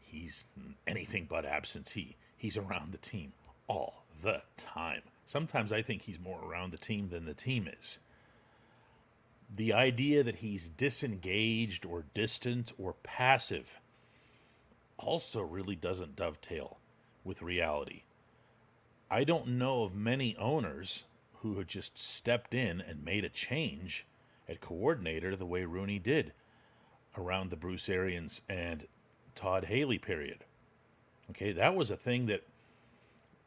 He's 0.00 0.46
anything 0.86 1.26
but 1.28 1.44
absentee. 1.44 2.16
He's 2.38 2.56
around 2.56 2.92
the 2.92 2.98
team 2.98 3.34
all 3.68 4.04
the 4.22 4.40
time. 4.56 5.02
Sometimes 5.26 5.70
I 5.70 5.82
think 5.82 6.00
he's 6.00 6.18
more 6.18 6.40
around 6.42 6.72
the 6.72 6.78
team 6.78 7.10
than 7.10 7.26
the 7.26 7.34
team 7.34 7.68
is. 7.78 7.98
The 9.54 9.72
idea 9.72 10.22
that 10.22 10.36
he's 10.36 10.68
disengaged 10.68 11.86
or 11.86 12.04
distant 12.14 12.72
or 12.78 12.94
passive 13.02 13.80
also 14.98 15.40
really 15.40 15.76
doesn't 15.76 16.16
dovetail 16.16 16.78
with 17.24 17.42
reality. 17.42 18.02
I 19.10 19.24
don't 19.24 19.48
know 19.58 19.84
of 19.84 19.94
many 19.94 20.36
owners 20.36 21.04
who 21.40 21.56
have 21.58 21.66
just 21.66 21.98
stepped 21.98 22.52
in 22.52 22.80
and 22.80 23.04
made 23.04 23.24
a 23.24 23.30
change 23.30 24.06
at 24.48 24.60
coordinator 24.60 25.36
the 25.36 25.46
way 25.46 25.64
Rooney 25.64 25.98
did 25.98 26.32
around 27.16 27.50
the 27.50 27.56
Bruce 27.56 27.88
Arians 27.88 28.42
and 28.48 28.86
Todd 29.34 29.64
Haley 29.64 29.98
period. 29.98 30.44
Okay, 31.30 31.52
that 31.52 31.74
was 31.74 31.90
a 31.90 31.96
thing 31.96 32.26
that 32.26 32.42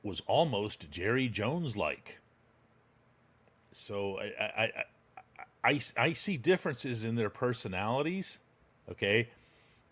was 0.04 0.22
almost 0.28 0.90
Jerry 0.90 1.28
Jones 1.28 1.76
like. 1.78 2.20
So 3.72 4.20
I, 4.20 4.44
I, 4.44 4.64
I, 4.64 4.84
I, 5.64 5.80
I 5.98 6.14
see 6.14 6.38
differences 6.38 7.04
in 7.04 7.16
their 7.16 7.30
personalities, 7.30 8.40
okay, 8.90 9.30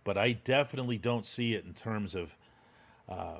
but 0.04 0.18
I 0.18 0.34
definitely 0.34 0.98
don't 0.98 1.26
see 1.26 1.54
it 1.54 1.66
in 1.66 1.74
terms 1.74 2.16
of 2.16 2.36
uh, 3.08 3.38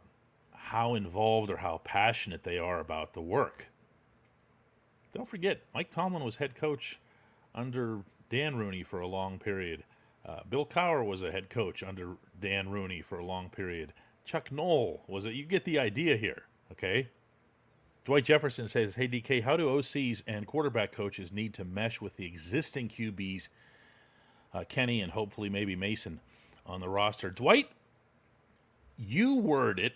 how 0.54 0.96
involved 0.96 1.50
or 1.50 1.58
how 1.58 1.82
passionate 1.84 2.44
they 2.44 2.58
are 2.58 2.80
about 2.80 3.14
the 3.14 3.22
work. 3.22 3.68
Don't 5.14 5.28
forget, 5.28 5.62
Mike 5.74 5.90
Tomlin 5.90 6.24
was 6.24 6.36
head 6.36 6.56
coach 6.56 7.00
under 7.56 8.00
Dan 8.30 8.56
Rooney 8.56 8.84
for 8.84 9.00
a 9.00 9.08
long 9.08 9.40
period. 9.40 9.84
Uh, 10.28 10.42
Bill 10.48 10.66
Cowher 10.66 11.04
was 11.04 11.24
a 11.24 11.32
head 11.32 11.50
coach 11.50 11.82
under 11.82 12.18
Dan 12.40 12.70
Rooney 12.70 13.02
for 13.02 13.18
a 13.18 13.26
long 13.26 13.50
period. 13.50 13.94
Chuck 14.26 14.52
Noll 14.52 15.02
was 15.08 15.26
it. 15.26 15.34
You 15.34 15.46
get 15.46 15.66
the 15.66 15.80
idea 15.80 16.16
here. 16.16 16.44
Okay. 16.72 17.08
Dwight 18.10 18.24
Jefferson 18.24 18.68
says, 18.68 18.96
Hey, 18.96 19.08
DK, 19.08 19.44
how 19.44 19.56
do 19.56 19.68
OCs 19.68 20.24
and 20.26 20.48
quarterback 20.48 20.92
coaches 20.92 21.32
need 21.32 21.54
to 21.54 21.64
mesh 21.64 22.02
with 22.02 22.16
the 22.16 22.26
existing 22.26 22.90
QBs, 22.90 23.50
uh, 24.52 24.64
Kenny 24.68 25.00
and 25.02 25.12
hopefully 25.12 25.48
maybe 25.48 25.76
Mason, 25.76 26.20
on 26.66 26.82
the 26.82 26.90
roster? 26.90 27.30
Dwight, 27.30 27.70
you 28.98 29.38
word 29.38 29.78
it 29.78 29.94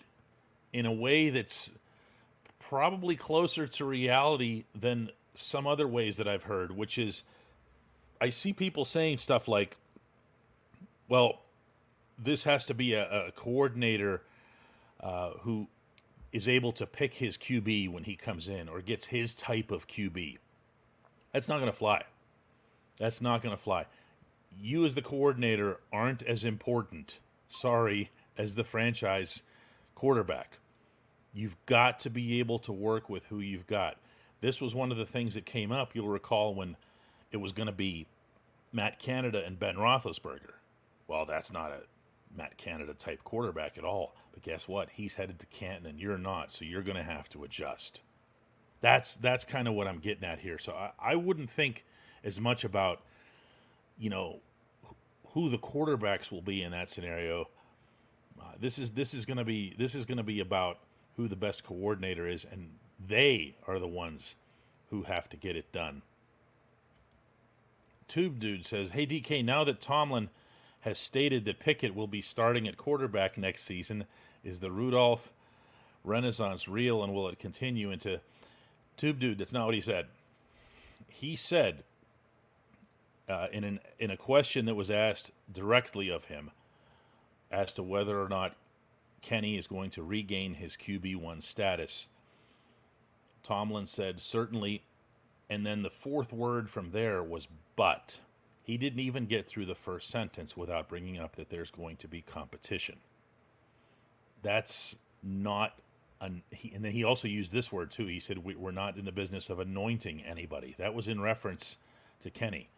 in 0.71 0.85
a 0.85 0.91
way 0.91 1.31
that's 1.31 1.71
probably 2.59 3.15
closer 3.15 3.65
to 3.65 3.83
reality 3.83 4.65
than 4.79 5.09
some 5.33 5.65
other 5.65 5.87
ways 5.87 6.17
that 6.17 6.27
I've 6.27 6.43
heard, 6.43 6.77
which 6.77 6.99
is 6.99 7.23
I 8.21 8.29
see 8.29 8.53
people 8.53 8.85
saying 8.85 9.17
stuff 9.17 9.47
like, 9.47 9.75
well, 11.07 11.41
this 12.19 12.43
has 12.43 12.67
to 12.67 12.75
be 12.75 12.93
a, 12.93 13.29
a 13.29 13.31
coordinator 13.31 14.21
uh, 15.01 15.31
who 15.39 15.67
is 16.33 16.49
able 16.49 16.71
to 16.73 16.85
pick 16.87 17.13
his 17.13 17.37
QB 17.37 17.89
when 17.89 18.03
he 18.03 18.15
comes 18.15 18.47
in 18.47 18.67
or 18.67 18.81
gets 18.81 19.05
his 19.05 19.35
type 19.35 19.71
of 19.71 19.87
QB. 19.87 20.39
That's 21.31 21.47
not 21.47 21.59
going 21.59 21.71
to 21.71 21.77
fly. 21.77 22.03
That's 22.97 23.21
not 23.21 23.41
going 23.43 23.55
to 23.55 23.61
fly. 23.61 23.85
You, 24.59 24.83
as 24.83 24.95
the 24.95 25.01
coordinator, 25.01 25.79
aren't 25.91 26.23
as 26.23 26.43
important, 26.43 27.19
sorry, 27.49 28.11
as 28.37 28.55
the 28.55 28.63
franchise 28.63 29.43
quarterback. 29.95 30.57
You've 31.33 31.55
got 31.65 31.99
to 31.99 32.09
be 32.09 32.39
able 32.39 32.59
to 32.59 32.71
work 32.71 33.09
with 33.09 33.25
who 33.25 33.39
you've 33.39 33.67
got. 33.67 33.97
This 34.41 34.59
was 34.59 34.75
one 34.75 34.91
of 34.91 34.97
the 34.97 35.05
things 35.05 35.35
that 35.35 35.45
came 35.45 35.71
up, 35.71 35.95
you'll 35.95 36.07
recall, 36.07 36.53
when 36.53 36.75
it 37.31 37.37
was 37.37 37.53
going 37.53 37.67
to 37.67 37.71
be 37.71 38.07
Matt 38.71 38.99
Canada 38.99 39.41
and 39.45 39.57
Ben 39.57 39.75
Roethlisberger. 39.75 40.53
Well, 41.07 41.25
that's 41.25 41.51
not 41.51 41.71
a 41.71 41.81
Matt 42.35 42.57
Canada 42.57 42.93
type 42.93 43.23
quarterback 43.23 43.77
at 43.77 43.83
all. 43.83 44.15
But 44.33 44.43
guess 44.43 44.67
what? 44.67 44.89
He's 44.91 45.15
headed 45.15 45.39
to 45.39 45.45
Canton 45.47 45.85
and 45.85 45.99
you're 45.99 46.17
not, 46.17 46.51
so 46.51 46.65
you're 46.65 46.81
going 46.81 46.97
to 46.97 47.03
have 47.03 47.29
to 47.29 47.43
adjust. 47.43 48.01
That's 48.81 49.15
that's 49.15 49.45
kind 49.45 49.67
of 49.67 49.75
what 49.75 49.87
I'm 49.87 49.99
getting 49.99 50.25
at 50.25 50.39
here. 50.39 50.57
So 50.57 50.73
I, 50.73 50.91
I 50.99 51.15
wouldn't 51.15 51.49
think 51.49 51.85
as 52.23 52.41
much 52.41 52.63
about, 52.63 53.01
you 53.97 54.09
know, 54.09 54.39
who 55.29 55.49
the 55.49 55.57
quarterbacks 55.57 56.31
will 56.31 56.41
be 56.41 56.61
in 56.61 56.71
that 56.71 56.89
scenario. 56.89 57.47
Uh, 58.39 58.45
this 58.59 58.77
is 58.77 58.91
this 58.91 59.13
is 59.13 59.25
going 59.25 59.37
to 59.37 59.45
be 59.45 59.73
this 59.77 59.95
is 59.95 60.05
going 60.05 60.17
to 60.17 60.23
be 60.23 60.39
about 60.39 60.79
who 61.15 61.27
the 61.27 61.35
best 61.35 61.63
coordinator 61.63 62.27
is, 62.27 62.45
and 62.49 62.71
they 63.07 63.55
are 63.67 63.79
the 63.79 63.87
ones 63.87 64.35
who 64.89 65.03
have 65.03 65.29
to 65.29 65.37
get 65.37 65.55
it 65.55 65.71
done. 65.71 66.01
Tube 68.07 68.39
Dude 68.39 68.65
says, 68.65 68.89
"Hey 68.89 69.05
DK, 69.05 69.45
now 69.45 69.63
that 69.63 69.79
Tomlin." 69.79 70.29
Has 70.83 70.97
stated 70.97 71.45
that 71.45 71.59
Pickett 71.59 71.95
will 71.95 72.07
be 72.07 72.21
starting 72.21 72.67
at 72.67 72.77
quarterback 72.77 73.37
next 73.37 73.63
season. 73.63 74.05
Is 74.43 74.59
the 74.59 74.71
Rudolph 74.71 75.31
renaissance 76.03 76.67
real 76.67 77.03
and 77.03 77.13
will 77.13 77.29
it 77.29 77.39
continue 77.39 77.89
into 77.89 78.19
Tube 78.97 79.19
Dude? 79.19 79.37
That's 79.37 79.53
not 79.53 79.65
what 79.65 79.75
he 79.75 79.81
said. 79.81 80.07
He 81.07 81.37
said 81.37 81.83
uh, 83.29 83.47
in, 83.53 83.63
an, 83.63 83.79
in 83.97 84.11
a 84.11 84.17
question 84.17 84.65
that 84.65 84.75
was 84.75 84.91
asked 84.91 85.31
directly 85.51 86.09
of 86.09 86.25
him 86.25 86.51
as 87.49 87.71
to 87.73 87.83
whether 87.83 88.21
or 88.21 88.27
not 88.27 88.55
Kenny 89.21 89.57
is 89.57 89.67
going 89.67 89.89
to 89.91 90.03
regain 90.03 90.55
his 90.55 90.75
QB1 90.75 91.43
status. 91.43 92.07
Tomlin 93.41 93.85
said, 93.85 94.19
certainly. 94.19 94.83
And 95.49 95.65
then 95.65 95.81
the 95.81 95.89
fourth 95.89 96.33
word 96.33 96.69
from 96.69 96.91
there 96.91 97.23
was 97.23 97.47
but. 97.77 98.17
He 98.63 98.77
didn't 98.77 98.99
even 98.99 99.25
get 99.25 99.45
through 99.45 99.65
the 99.65 99.75
first 99.75 100.09
sentence 100.09 100.55
without 100.55 100.87
bringing 100.87 101.19
up 101.19 101.35
that 101.35 101.49
there's 101.49 101.69
going 101.69 101.97
to 101.97 102.07
be 102.07 102.21
competition. 102.21 102.97
That's 104.41 104.97
not 105.21 105.73
an, 106.21 106.43
he, 106.51 106.71
and 106.73 106.83
then 106.83 106.93
he 106.93 107.03
also 107.03 107.27
used 107.27 107.51
this 107.51 107.71
word 107.71 107.91
too. 107.91 108.05
He 108.05 108.19
said, 108.21 108.37
we, 108.37 108.55
We're 108.55 108.71
not 108.71 108.97
in 108.97 109.03
the 109.05 109.11
business 109.11 109.49
of 109.49 109.59
anointing 109.59 110.23
anybody. 110.23 110.75
That 110.77 110.93
was 110.93 111.07
in 111.09 111.19
reference 111.19 111.77
to 112.21 112.29
Kenny. 112.29 112.69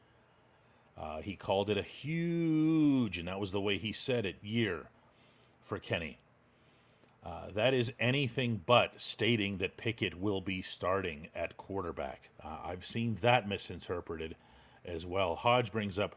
Uh, 0.98 1.22
he 1.22 1.36
called 1.36 1.70
it 1.70 1.78
a 1.78 1.84
huge, 1.84 3.18
and 3.18 3.28
that 3.28 3.40
was 3.40 3.52
the 3.52 3.62
way 3.62 3.78
he 3.78 3.92
said 3.92 4.26
it, 4.26 4.38
year 4.42 4.88
for 5.62 5.78
Kenny. 5.78 6.18
Uh, 7.24 7.50
that 7.54 7.74
is 7.74 7.92
anything 8.00 8.62
but 8.66 9.00
stating 9.00 9.58
that 9.58 9.78
Pickett 9.78 10.20
will 10.20 10.42
be 10.42 10.62
starting 10.62 11.28
at 11.36 11.58
quarterback. 11.58 12.30
Uh, 12.44 12.58
I've 12.64 12.86
seen 12.86 13.18
that 13.22 13.48
misinterpreted 13.48 14.36
as 14.88 15.06
well. 15.06 15.36
Hodge 15.36 15.72
brings 15.72 16.00
up 16.00 16.16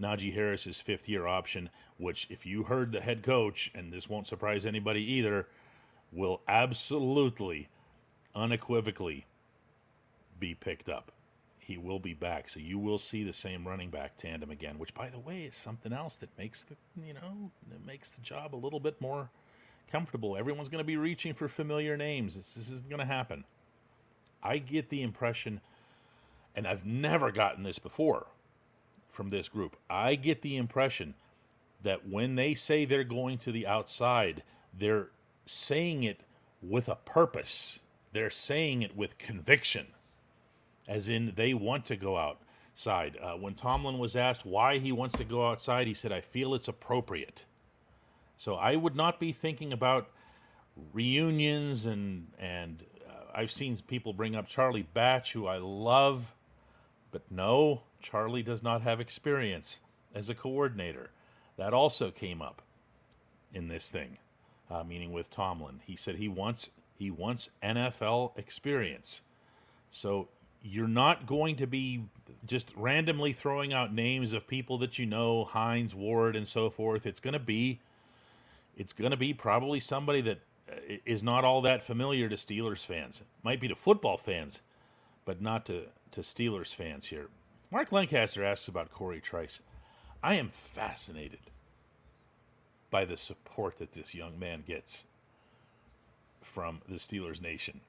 Najee 0.00 0.34
Harris's 0.34 0.80
fifth 0.80 1.08
year 1.08 1.26
option, 1.26 1.70
which, 1.98 2.26
if 2.30 2.44
you 2.44 2.64
heard 2.64 2.92
the 2.92 3.00
head 3.00 3.22
coach, 3.22 3.70
and 3.74 3.92
this 3.92 4.08
won't 4.08 4.26
surprise 4.26 4.66
anybody 4.66 5.00
either, 5.00 5.46
will 6.12 6.42
absolutely, 6.48 7.68
unequivocally 8.34 9.26
be 10.38 10.54
picked 10.54 10.88
up. 10.88 11.12
He 11.58 11.78
will 11.78 11.98
be 11.98 12.12
back, 12.12 12.50
so 12.50 12.60
you 12.60 12.78
will 12.78 12.98
see 12.98 13.24
the 13.24 13.32
same 13.32 13.66
running 13.66 13.88
back 13.88 14.16
tandem 14.16 14.50
again. 14.50 14.78
Which, 14.78 14.92
by 14.92 15.08
the 15.08 15.18
way, 15.18 15.44
is 15.44 15.56
something 15.56 15.92
else 15.92 16.18
that 16.18 16.28
makes 16.36 16.62
the 16.62 16.76
you 17.02 17.14
know 17.14 17.50
that 17.70 17.86
makes 17.86 18.10
the 18.10 18.20
job 18.20 18.54
a 18.54 18.56
little 18.56 18.80
bit 18.80 19.00
more 19.00 19.30
comfortable. 19.90 20.36
Everyone's 20.36 20.68
going 20.68 20.82
to 20.82 20.86
be 20.86 20.96
reaching 20.98 21.32
for 21.32 21.48
familiar 21.48 21.96
names. 21.96 22.36
This, 22.36 22.54
this 22.54 22.70
isn't 22.70 22.88
going 22.88 23.00
to 23.00 23.06
happen. 23.06 23.44
I 24.42 24.58
get 24.58 24.90
the 24.90 25.02
impression, 25.02 25.60
and 26.54 26.66
I've 26.66 26.84
never 26.84 27.30
gotten 27.30 27.62
this 27.62 27.78
before 27.78 28.26
from 29.10 29.30
this 29.30 29.48
group. 29.48 29.76
I 29.88 30.14
get 30.14 30.42
the 30.42 30.56
impression 30.56 31.14
that 31.82 32.08
when 32.08 32.34
they 32.34 32.54
say 32.54 32.84
they're 32.84 33.04
going 33.04 33.38
to 33.38 33.52
the 33.52 33.66
outside, 33.66 34.42
they're 34.76 35.08
saying 35.46 36.02
it 36.02 36.20
with 36.62 36.88
a 36.88 36.96
purpose. 36.96 37.80
They're 38.12 38.30
saying 38.30 38.82
it 38.82 38.96
with 38.96 39.18
conviction, 39.18 39.88
as 40.88 41.08
in 41.08 41.32
they 41.36 41.54
want 41.54 41.84
to 41.86 41.96
go 41.96 42.16
outside. 42.16 43.18
Uh, 43.20 43.32
when 43.32 43.54
Tomlin 43.54 43.98
was 43.98 44.16
asked 44.16 44.46
why 44.46 44.78
he 44.78 44.92
wants 44.92 45.16
to 45.16 45.24
go 45.24 45.48
outside, 45.48 45.86
he 45.86 45.94
said, 45.94 46.12
I 46.12 46.20
feel 46.20 46.54
it's 46.54 46.68
appropriate. 46.68 47.44
So 48.36 48.54
I 48.54 48.76
would 48.76 48.96
not 48.96 49.20
be 49.20 49.32
thinking 49.32 49.72
about 49.72 50.10
reunions 50.92 51.86
and 51.86 52.26
and 52.38 52.84
uh, 53.08 53.12
I've 53.32 53.52
seen 53.52 53.76
people 53.86 54.12
bring 54.12 54.34
up 54.34 54.48
Charlie 54.48 54.86
Batch, 54.94 55.32
who 55.32 55.46
I 55.46 55.58
love, 55.58 56.34
but 57.14 57.30
no, 57.30 57.82
Charlie 58.02 58.42
does 58.42 58.60
not 58.60 58.82
have 58.82 58.98
experience 58.98 59.78
as 60.16 60.28
a 60.28 60.34
coordinator. 60.34 61.10
That 61.56 61.72
also 61.72 62.10
came 62.10 62.42
up 62.42 62.60
in 63.52 63.68
this 63.68 63.88
thing, 63.88 64.18
uh, 64.68 64.82
meaning 64.82 65.12
with 65.12 65.30
Tomlin. 65.30 65.80
He 65.86 65.94
said 65.94 66.16
he 66.16 66.26
wants 66.26 66.70
he 66.98 67.12
wants 67.12 67.50
NFL 67.62 68.36
experience. 68.36 69.20
So 69.92 70.26
you're 70.60 70.88
not 70.88 71.24
going 71.24 71.54
to 71.54 71.68
be 71.68 72.02
just 72.46 72.72
randomly 72.74 73.32
throwing 73.32 73.72
out 73.72 73.94
names 73.94 74.32
of 74.32 74.48
people 74.48 74.76
that 74.78 74.98
you 74.98 75.06
know, 75.06 75.44
Hines, 75.44 75.94
Ward, 75.94 76.34
and 76.34 76.48
so 76.48 76.68
forth. 76.68 77.06
It's 77.06 77.20
going 77.20 77.34
to 77.34 77.38
be 77.38 77.78
it's 78.76 78.92
going 78.92 79.12
to 79.12 79.16
be 79.16 79.32
probably 79.32 79.78
somebody 79.78 80.20
that 80.22 80.40
uh, 80.68 81.16
not 81.22 81.44
all 81.44 81.62
that 81.62 81.80
familiar 81.80 82.28
to 82.28 82.34
Steelers 82.34 82.84
fans. 82.84 83.22
Might 83.44 83.60
be 83.60 83.68
to 83.68 83.76
football 83.76 84.16
fans, 84.16 84.62
but 85.24 85.40
not 85.40 85.66
to, 85.66 85.84
to 86.12 86.20
Steelers 86.20 86.74
fans 86.74 87.06
here. 87.06 87.28
Mark 87.70 87.92
Lancaster 87.92 88.44
asks 88.44 88.68
about 88.68 88.90
Cory 88.90 89.20
Trice. 89.20 89.60
I 90.22 90.34
am 90.34 90.48
fascinated 90.48 91.40
by 92.90 93.04
the 93.04 93.16
support 93.16 93.78
that 93.78 93.92
this 93.92 94.14
young 94.14 94.38
man 94.38 94.62
gets 94.66 95.06
from 96.40 96.80
the 96.88 96.96
Steelers 96.96 97.42
Nation. 97.42 97.80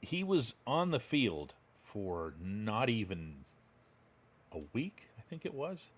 He 0.00 0.24
was 0.24 0.54
on 0.66 0.90
the 0.90 1.00
field 1.00 1.54
for 1.82 2.34
not 2.40 2.88
even 2.88 3.44
a 4.52 4.60
week, 4.72 5.08
I 5.18 5.22
think 5.22 5.44
it 5.44 5.54
was, 5.54 5.88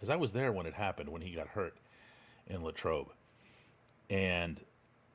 as 0.00 0.08
I 0.08 0.16
was 0.16 0.32
there 0.32 0.52
when 0.52 0.66
it 0.66 0.74
happened, 0.74 1.10
when 1.10 1.22
he 1.22 1.32
got 1.32 1.48
hurt 1.48 1.76
in 2.46 2.62
Latrobe 2.64 3.08
and 4.08 4.60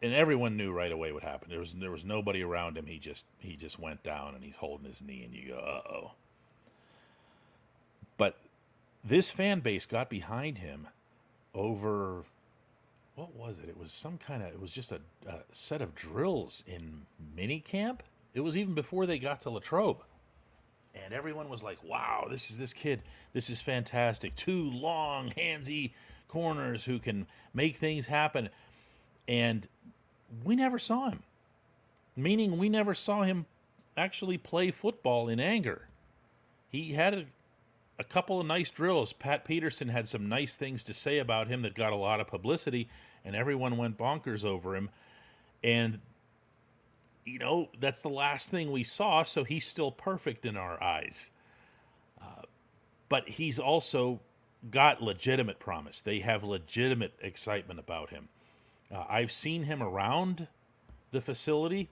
and 0.01 0.13
everyone 0.13 0.57
knew 0.57 0.71
right 0.71 0.91
away 0.91 1.11
what 1.11 1.23
happened. 1.23 1.51
There 1.51 1.59
was 1.59 1.73
there 1.73 1.91
was 1.91 2.05
nobody 2.05 2.41
around 2.41 2.77
him. 2.77 2.85
He 2.85 2.99
just 2.99 3.25
he 3.39 3.55
just 3.55 3.79
went 3.79 4.03
down 4.03 4.35
and 4.35 4.43
he's 4.43 4.55
holding 4.55 4.89
his 4.89 5.01
knee, 5.01 5.23
and 5.23 5.33
you 5.33 5.49
go, 5.53 5.57
uh 5.57 5.93
oh. 5.93 6.11
But 8.17 8.37
this 9.03 9.29
fan 9.29 9.59
base 9.59 9.85
got 9.85 10.09
behind 10.09 10.59
him 10.59 10.87
over 11.53 12.23
what 13.15 13.33
was 13.33 13.57
it? 13.59 13.69
It 13.69 13.77
was 13.77 13.91
some 13.91 14.17
kind 14.17 14.43
of 14.43 14.49
it 14.49 14.59
was 14.59 14.71
just 14.71 14.91
a, 14.91 14.99
a 15.27 15.39
set 15.51 15.81
of 15.81 15.95
drills 15.95 16.63
in 16.67 17.05
mini 17.35 17.59
camp. 17.59 18.03
It 18.33 18.41
was 18.41 18.57
even 18.57 18.73
before 18.73 19.05
they 19.05 19.17
got 19.17 19.41
to 19.41 19.49
Latrobe. 19.49 20.03
And 20.93 21.13
everyone 21.13 21.49
was 21.49 21.61
like, 21.61 21.77
"Wow, 21.83 22.27
this 22.29 22.49
is 22.49 22.57
this 22.57 22.73
kid. 22.73 23.01
This 23.33 23.49
is 23.49 23.59
fantastic. 23.59 24.35
Two 24.35 24.69
long, 24.69 25.29
handsy 25.31 25.91
corners 26.29 26.85
who 26.85 26.99
can 26.99 27.27
make 27.53 27.75
things 27.75 28.07
happen." 28.07 28.49
And 29.27 29.67
we 30.43 30.55
never 30.55 30.79
saw 30.79 31.09
him. 31.09 31.23
Meaning, 32.15 32.57
we 32.57 32.69
never 32.69 32.93
saw 32.93 33.23
him 33.23 33.45
actually 33.97 34.37
play 34.37 34.71
football 34.71 35.27
in 35.27 35.39
anger. 35.39 35.87
He 36.69 36.93
had 36.93 37.13
a, 37.13 37.25
a 37.99 38.03
couple 38.03 38.39
of 38.39 38.47
nice 38.47 38.69
drills. 38.69 39.13
Pat 39.13 39.45
Peterson 39.45 39.89
had 39.89 40.07
some 40.07 40.29
nice 40.29 40.55
things 40.55 40.83
to 40.85 40.93
say 40.93 41.19
about 41.19 41.47
him 41.47 41.61
that 41.63 41.75
got 41.75 41.93
a 41.93 41.97
lot 41.97 42.19
of 42.19 42.27
publicity, 42.27 42.87
and 43.23 43.35
everyone 43.35 43.77
went 43.77 43.97
bonkers 43.97 44.45
over 44.45 44.75
him. 44.75 44.89
And, 45.63 45.99
you 47.25 47.39
know, 47.39 47.69
that's 47.79 48.01
the 48.01 48.09
last 48.09 48.49
thing 48.49 48.71
we 48.71 48.83
saw, 48.83 49.23
so 49.23 49.43
he's 49.43 49.65
still 49.65 49.91
perfect 49.91 50.45
in 50.45 50.55
our 50.55 50.81
eyes. 50.81 51.29
Uh, 52.21 52.43
but 53.09 53.27
he's 53.27 53.59
also 53.59 54.19
got 54.71 55.01
legitimate 55.01 55.59
promise. 55.59 56.01
They 56.01 56.19
have 56.19 56.43
legitimate 56.43 57.13
excitement 57.21 57.79
about 57.79 58.09
him. 58.09 58.29
Uh, 58.95 59.03
I've 59.09 59.31
seen 59.31 59.63
him 59.63 59.83
around 59.83 60.47
the 61.11 61.19
facility. 61.19 61.89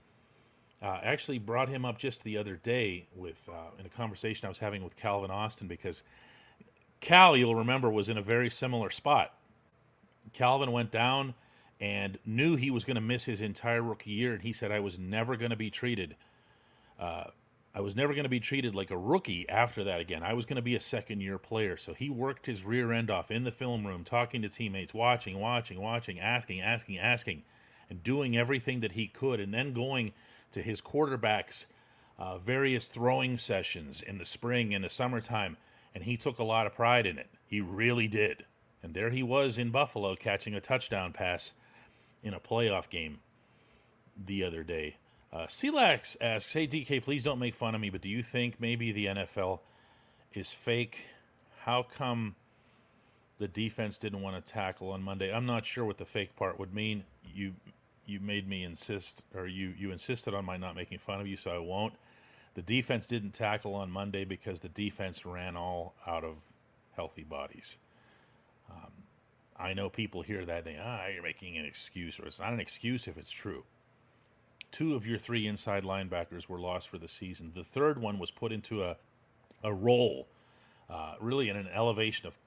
Uh, 0.82 1.00
actually, 1.04 1.38
brought 1.38 1.68
him 1.68 1.84
up 1.84 1.98
just 1.98 2.24
the 2.24 2.38
other 2.38 2.56
day 2.56 3.08
with 3.16 3.50
uh, 3.52 3.72
in 3.78 3.86
a 3.86 3.90
conversation 3.90 4.46
I 4.46 4.50
was 4.50 4.60
having 4.60 4.84
with 4.84 4.96
Calvin 4.96 5.32
Austin 5.32 5.68
because 5.68 6.04
Cal, 7.02 7.36
you'll 7.36 7.56
remember, 7.56 7.90
was 7.90 8.08
in 8.10 8.18
a 8.18 8.22
very 8.22 8.50
similar 8.50 8.90
spot. 8.90 9.34
Calvin 10.32 10.72
went 10.72 10.92
down 10.92 11.34
and 11.82 12.18
knew 12.26 12.56
he 12.56 12.72
was 12.72 12.86
going 12.86 12.96
to 12.96 13.02
miss 13.02 13.26
his 13.26 13.42
entire 13.42 13.82
rookie 13.82 14.12
year, 14.12 14.34
and 14.34 14.42
he 14.42 14.54
said, 14.54 14.72
"I 14.72 14.80
was 14.80 14.98
never 14.98 15.36
going 15.36 15.52
to 15.52 15.58
be 15.58 15.70
treated 15.70 16.16
uh, 17.00 17.26
I 17.76 17.82
was 17.82 17.96
never 17.96 18.14
going 18.14 18.24
to 18.24 18.30
be 18.30 18.40
treated 18.40 18.76
like 18.76 18.92
a 18.92 18.98
rookie 18.98 19.50
after 19.50 19.84
that 19.86 20.00
again. 20.00 20.22
I 20.22 20.34
was 20.34 20.46
going 20.46 20.58
to 20.58 20.62
be 20.62 20.76
a 20.76 20.80
second 20.80 21.22
year 21.22 21.40
player. 21.40 21.76
So 21.76 21.94
he 21.94 22.10
worked 22.10 22.46
his 22.46 22.64
rear 22.64 22.92
end 22.92 23.10
off 23.10 23.32
in 23.32 23.44
the 23.44 23.52
film 23.52 23.88
room, 23.88 24.04
talking 24.04 24.44
to 24.44 24.50
teammates, 24.50 24.94
watching, 24.94 25.40
watching, 25.40 25.82
watching, 25.82 26.20
asking, 26.20 26.62
asking, 26.62 27.00
asking, 27.00 27.44
and 27.90 28.04
doing 28.04 28.38
everything 28.38 28.82
that 28.82 28.92
he 28.92 29.08
could, 29.08 29.40
and 29.40 29.54
then 29.54 29.74
going 29.74 30.14
to 30.52 30.62
his 30.62 30.82
quarterback's 30.82 31.66
uh, 32.20 32.38
various 32.38 32.86
throwing 32.86 33.38
sessions 33.40 34.04
in 34.04 34.20
the 34.20 34.26
spring 34.26 34.74
and 34.76 34.84
the 34.84 34.90
summertime. 34.90 35.58
And 35.96 36.04
he 36.04 36.16
took 36.16 36.38
a 36.38 36.44
lot 36.44 36.68
of 36.68 36.76
pride 36.76 37.08
in 37.08 37.18
it. 37.18 37.30
He 37.48 37.60
really 37.60 38.08
did. 38.08 38.46
And 38.84 38.94
there 38.94 39.10
he 39.10 39.24
was 39.24 39.58
in 39.58 39.72
Buffalo 39.72 40.16
catching 40.16 40.54
a 40.54 40.62
touchdown 40.62 41.12
pass 41.12 41.54
in 42.22 42.36
a 42.36 42.40
playoff 42.40 42.90
game 42.90 43.20
the 44.16 44.44
other 44.44 44.64
day. 44.64 44.98
Uh, 45.34 45.48
asks, 46.22 46.54
"Hey 46.54 46.68
DK, 46.68 47.00
please 47.00 47.24
don't 47.24 47.40
make 47.40 47.56
fun 47.56 47.74
of 47.74 47.82
me, 47.82 47.90
but 47.90 48.02
do 48.02 48.10
you 48.10 48.22
think 48.22 48.60
maybe 48.60 48.92
the 48.92 49.08
NFL 49.08 49.62
is 50.32 50.54
fake? 50.54 51.08
How 51.62 51.82
come 51.82 52.36
the 53.40 53.48
defense 53.48 53.98
didn't 53.98 54.22
want 54.22 54.46
to 54.46 54.54
tackle 54.54 54.92
on 54.92 55.02
Monday? 55.02 55.34
I'm 55.34 55.48
not 55.48 55.66
sure 55.66 55.86
what 55.86 55.98
the 55.98 56.06
fake 56.06 56.36
part 56.36 56.60
would 56.60 56.72
mean. 56.72 57.06
You 57.26 57.56
you 58.06 58.20
made 58.20 58.48
me 58.48 58.64
insist, 58.64 59.24
or 59.34 59.48
you 59.48 59.74
you 59.76 59.92
insisted 59.92 60.36
on 60.36 60.46
my 60.46 60.56
not 60.56 60.76
making 60.76 61.00
fun 61.00 61.20
of 61.20 61.26
you, 61.26 61.36
so 61.36 61.50
I 61.50 61.58
won't. 61.58 61.96
The 62.54 62.62
defense 62.62 63.08
didn't 63.08 63.32
tackle 63.32 63.74
on 63.74 63.90
Monday 63.90 64.26
because 64.26 64.60
the 64.60 64.70
defense 64.70 65.26
ran 65.26 65.58
all 65.58 65.96
out 66.06 66.24
of 66.24 66.44
healthy 66.96 67.24
bodies. 67.24 67.80
Um, 68.70 68.92
I 69.58 69.74
know 69.74 69.90
people 69.90 70.22
hear 70.22 70.46
that 70.46 70.64
they 70.64 70.78
ah 70.80 71.08
you're 71.08 71.24
making 71.24 71.58
an 71.58 71.66
excuse, 71.66 72.20
or 72.20 72.28
it's 72.28 72.40
not 72.40 72.54
an 72.54 72.60
excuse 72.60 73.08
if 73.08 73.18
it's 73.18 73.32
true." 73.32 73.64
Two 74.74 74.94
of 74.94 75.08
your 75.08 75.18
three 75.18 75.48
inside 75.48 75.86
linebackers 75.86 76.50
were 76.50 76.60
lost 76.60 76.90
for 76.90 76.98
the 76.98 77.08
season. 77.08 77.54
The 77.56 77.64
third 77.64 77.98
one 77.98 78.20
was 78.20 78.30
put 78.30 78.52
into 78.52 78.84
a 78.84 78.98
a 79.64 79.74
role, 79.74 80.28
uh, 80.90 81.14
really 81.20 81.50
in 81.50 81.56
an 81.56 81.70
elevation 81.74 82.28
of 82.28 82.38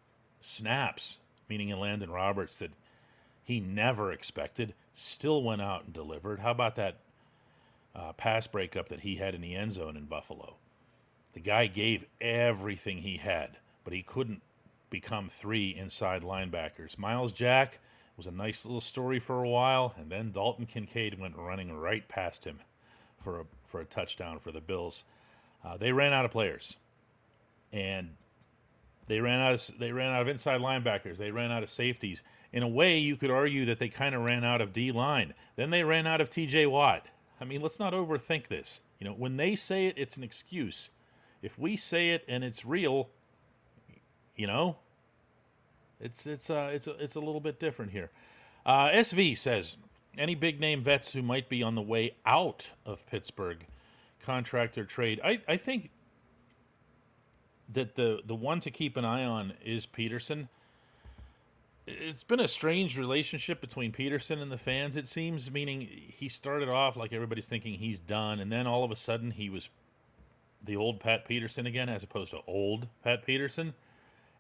snaps, 0.41 1.19
meaning 1.49 1.69
Elandon 1.69 2.11
Roberts 2.11 2.59
that 2.59 2.73
he 3.43 3.61
never 3.61 4.13
expected, 4.13 4.75
still 4.93 5.43
went 5.43 5.63
out 5.63 5.85
and 5.85 5.93
delivered. 5.95 6.41
How 6.41 6.51
about 6.51 6.77
that 6.77 6.99
uh, 7.95 8.13
pass 8.13 8.47
breakup 8.47 8.89
that 8.89 9.01
he 9.01 9.17
had 9.17 9.35
in 9.35 9.41
the 9.41 9.55
end 9.55 9.73
zone 9.73 9.97
in 9.97 10.05
Buffalo? 10.05 10.57
The 11.33 11.41
guy 11.41 11.67
gave 11.67 12.05
everything 12.21 12.99
he 12.99 13.19
had, 13.19 13.59
but 13.85 13.93
he 13.93 14.03
couldn't 14.03 14.43
become 14.91 15.29
three 15.29 15.75
inside 15.75 16.23
linebackers. 16.23 16.99
Myles 16.99 17.33
Jack 17.33 17.79
was 18.17 18.27
a 18.27 18.31
nice 18.31 18.65
little 18.65 18.81
story 18.81 19.19
for 19.19 19.43
a 19.43 19.49
while, 19.49 19.95
and 19.99 20.11
then 20.11 20.33
Dalton 20.33 20.67
Kincaid 20.67 21.19
went 21.19 21.37
running 21.37 21.77
right 21.77 22.07
past 22.09 22.45
him 22.45 22.61
for 23.23 23.41
a 23.41 23.45
for 23.67 23.81
a 23.81 23.85
touchdown 23.85 24.39
for 24.39 24.53
the 24.53 24.61
Bills. 24.61 25.05
Uh, 25.65 25.77
they 25.77 25.93
ran 25.93 26.13
out 26.13 26.25
of 26.25 26.31
players, 26.31 26.77
and 27.73 28.11
they 29.07 29.21
ran 29.21 29.41
out 29.41 29.55
of 29.55 29.79
they 29.79 29.93
ran 29.93 30.13
out 30.13 30.23
of 30.23 30.29
inside 30.29 30.61
linebackers. 30.61 31.17
They 31.19 31.31
ran 31.31 31.53
out 31.53 31.63
of 31.63 31.71
safeties. 31.71 32.23
In 32.53 32.63
a 32.63 32.69
way, 32.69 32.99
you 32.99 33.17
could 33.17 33.31
argue 33.31 33.67
that 33.67 33.79
they 33.79 33.89
kind 33.89 34.15
of 34.15 34.23
ran 34.23 34.45
out 34.45 34.61
of 34.61 34.73
D 34.73 34.93
line. 34.93 35.35
Then 35.57 35.71
they 35.71 35.85
ran 35.85 36.07
out 36.07 36.21
of 36.21 36.31
T.J. 36.31 36.67
Watt. 36.67 37.07
I 37.41 37.45
mean, 37.45 37.61
let's 37.61 37.79
not 37.79 37.93
overthink 37.93 38.47
this. 38.47 38.81
You 38.99 39.07
know, 39.07 39.13
when 39.13 39.37
they 39.37 39.57
say 39.57 39.87
it, 39.87 39.99
it's 39.99 40.17
an 40.17 40.25
excuse. 40.25 40.91
If 41.43 41.59
we 41.59 41.77
say 41.77 42.11
it 42.11 42.25
and 42.27 42.43
it's 42.43 42.65
real, 42.65 43.11
you 44.37 44.47
know, 44.47 44.77
it's 46.01 46.27
it's 46.27 46.51
uh, 46.51 46.71
it's 46.73 46.87
a, 46.87 46.93
it's 47.03 47.15
a 47.15 47.21
little 47.21 47.41
bit 47.41 47.59
different 47.59 47.93
here. 47.93 48.11
Uh, 48.65 48.89
SV 48.89 49.37
says 49.37 49.77
any 50.19 50.35
big 50.35 50.61
name 50.61 50.83
vets 50.83 51.13
who 51.13 51.23
might 51.23 51.49
be 51.49 51.63
on 51.63 51.75
the 51.75 51.83
way 51.83 52.15
out 52.25 52.73
of 52.85 53.07
Pittsburgh, 53.07 53.67
contract 54.21 54.77
or 54.79 54.85
trade. 54.85 55.21
I, 55.25 55.41
I 55.49 55.57
think 55.57 55.91
that 57.73 57.97
the 57.97 58.21
the 58.25 58.35
one 58.35 58.61
to 58.61 58.71
keep 58.71 58.97
an 58.97 59.05
eye 59.05 59.25
on 59.25 59.55
is 59.65 59.87
Peterson. 59.87 60.49
It's 61.87 62.25
been 62.25 62.41
a 62.41 62.49
strange 62.49 62.99
relationship 62.99 63.61
between 63.61 63.93
Peterson 63.93 64.41
and 64.41 64.51
the 64.51 64.59
fans. 64.59 64.97
It 64.97 65.07
seems, 65.07 65.53
meaning 65.53 65.83
he 65.83 66.29
started 66.29 66.69
off 66.69 66.97
like 66.97 67.13
everybody's 67.13 67.47
thinking 67.47 67.75
he's 67.75 68.01
done, 68.01 68.41
and 68.41 68.51
then 68.51 68.67
all 68.67 68.83
of 68.83 68.91
a 68.91 68.97
sudden 68.97 69.31
he 69.31 69.49
was 69.49 69.69
the 70.63 70.77
old 70.77 70.99
Pat 70.99 71.25
Peterson 71.27 71.65
again, 71.65 71.89
as 71.89 72.03
opposed 72.03 72.33
to 72.33 72.41
old 72.49 72.89
Pat 73.05 73.25
Peterson 73.25 73.75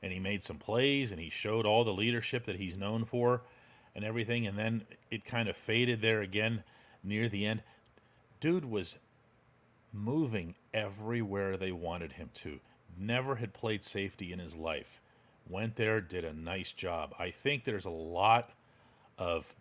and 0.07 0.12
he 0.12 0.21
made 0.21 0.45
some 0.45 0.57
plays 0.57 1.11
and 1.11 1.21
he 1.21 1.29
showed 1.29 1.66
all 1.66 1.83
the 1.83 1.92
leadership 1.92 2.45
that 2.45 2.55
he's 2.55 2.77
known 2.77 3.05
for 3.05 3.42
and 3.92 4.05
everything 4.05 4.47
and 4.47 4.57
then 4.57 4.83
it 5.11 5.25
kind 5.25 5.49
of 5.49 5.57
faded 5.57 6.01
there 6.01 6.21
again 6.21 6.62
near 7.03 7.29
the 7.29 7.45
end. 7.45 7.61
Dude 8.38 8.64
was 8.64 8.99
moving 9.92 10.55
everywhere 10.73 11.57
they 11.57 11.73
wanted 11.73 12.12
him 12.12 12.31
to. 12.35 12.61
Never 12.97 13.35
had 13.35 13.53
played 13.53 13.83
safety 13.83 14.33
in 14.33 14.38
his 14.38 14.55
life. 14.55 15.01
Went 15.49 15.75
there 15.75 16.01
did 16.01 16.25
a 16.25 16.33
nice 16.33 16.71
job. 16.71 17.12
I 17.19 17.33
think 17.33 17.64
there's 17.64 17.85
a 17.85 17.90
lot 17.90 18.51
of 19.19 19.57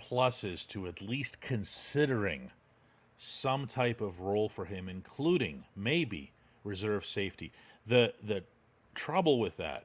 pluses 0.00 0.64
to 0.68 0.86
at 0.86 1.02
least 1.02 1.40
considering 1.40 2.52
some 3.16 3.66
type 3.66 4.00
of 4.00 4.20
role 4.20 4.48
for 4.48 4.66
him 4.66 4.88
including 4.88 5.64
maybe 5.74 6.30
reserve 6.62 7.04
safety. 7.04 7.50
The 7.84 8.14
the 8.22 8.44
trouble 8.98 9.38
with 9.38 9.56
that, 9.56 9.84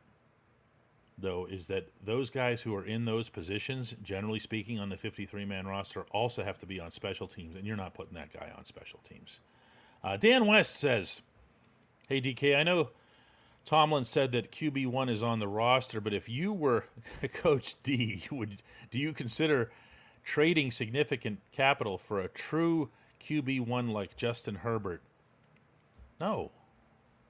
though, 1.17 1.45
is 1.45 1.67
that 1.67 1.87
those 2.03 2.29
guys 2.29 2.63
who 2.63 2.75
are 2.75 2.83
in 2.83 3.05
those 3.05 3.29
positions, 3.29 3.95
generally 4.03 4.39
speaking, 4.39 4.79
on 4.79 4.89
the 4.89 4.97
53 4.97 5.45
man 5.45 5.67
roster, 5.67 6.01
also 6.11 6.43
have 6.43 6.57
to 6.59 6.65
be 6.65 6.79
on 6.79 6.91
special 6.91 7.27
teams, 7.27 7.55
and 7.55 7.65
you're 7.65 7.77
not 7.77 7.93
putting 7.93 8.15
that 8.15 8.33
guy 8.33 8.51
on 8.57 8.65
special 8.65 8.99
teams. 9.03 9.39
Uh, 10.03 10.17
Dan 10.17 10.47
West 10.47 10.75
says, 10.75 11.21
Hey, 12.09 12.19
DK, 12.19 12.57
I 12.57 12.63
know 12.63 12.89
Tomlin 13.63 14.03
said 14.03 14.33
that 14.33 14.51
QB1 14.51 15.09
is 15.09 15.23
on 15.23 15.39
the 15.39 15.47
roster, 15.47 16.01
but 16.01 16.13
if 16.13 16.27
you 16.27 16.51
were 16.51 16.85
Coach 17.33 17.75
D, 17.83 18.23
would 18.31 18.61
do 18.91 18.99
you 18.99 19.13
consider 19.13 19.71
trading 20.23 20.71
significant 20.71 21.39
capital 21.51 21.97
for 21.97 22.19
a 22.19 22.27
true 22.27 22.89
QB1 23.23 23.91
like 23.91 24.17
Justin 24.17 24.55
Herbert? 24.55 25.01
No. 26.19 26.51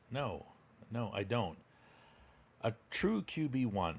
No. 0.09 0.45
No, 0.89 1.11
I 1.13 1.23
don't 1.23 1.57
a 2.63 2.73
true 2.89 3.21
QB1, 3.21 3.95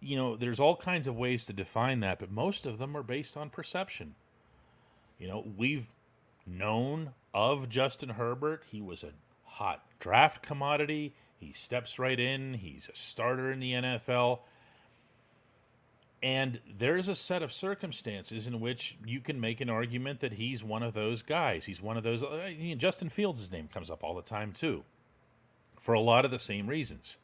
you 0.00 0.16
know, 0.16 0.36
there's 0.36 0.60
all 0.60 0.76
kinds 0.76 1.06
of 1.06 1.16
ways 1.16 1.46
to 1.46 1.52
define 1.52 2.00
that, 2.00 2.18
but 2.18 2.30
most 2.30 2.66
of 2.66 2.78
them 2.78 2.96
are 2.96 3.02
based 3.02 3.36
on 3.36 3.50
perception. 3.50 4.14
You 5.18 5.28
know, 5.28 5.44
we've 5.56 5.86
known 6.46 7.10
of 7.34 7.68
Justin 7.68 8.10
Herbert. 8.10 8.64
He 8.70 8.80
was 8.80 9.02
a 9.02 9.12
hot 9.44 9.84
draft 9.98 10.42
commodity. 10.42 11.14
He 11.38 11.52
steps 11.52 11.98
right 11.98 12.18
in, 12.18 12.54
he's 12.54 12.88
a 12.92 12.96
starter 12.96 13.50
in 13.52 13.60
the 13.60 13.72
NFL. 13.72 14.40
And 16.20 16.60
there's 16.76 17.06
a 17.08 17.14
set 17.14 17.44
of 17.44 17.52
circumstances 17.52 18.48
in 18.48 18.58
which 18.58 18.96
you 19.06 19.20
can 19.20 19.40
make 19.40 19.60
an 19.60 19.70
argument 19.70 20.18
that 20.20 20.32
he's 20.32 20.64
one 20.64 20.82
of 20.82 20.94
those 20.94 21.22
guys. 21.22 21.64
He's 21.64 21.80
one 21.80 21.96
of 21.96 22.02
those. 22.02 22.24
Uh, 22.24 22.50
Justin 22.76 23.08
Fields' 23.08 23.52
name 23.52 23.68
comes 23.72 23.88
up 23.88 24.02
all 24.02 24.16
the 24.16 24.22
time, 24.22 24.52
too 24.52 24.82
for 25.78 25.94
a 25.94 26.00
lot 26.00 26.24
of 26.24 26.30
the 26.30 26.38
same 26.38 26.66
reasons. 26.66 27.16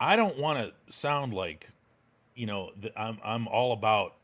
I 0.00 0.16
don't 0.16 0.38
want 0.38 0.58
to 0.58 0.92
sound 0.92 1.34
like, 1.34 1.68
you 2.34 2.46
know, 2.46 2.70
I'm 2.96 3.18
I'm 3.24 3.48
all 3.48 3.72
about, 3.72 4.14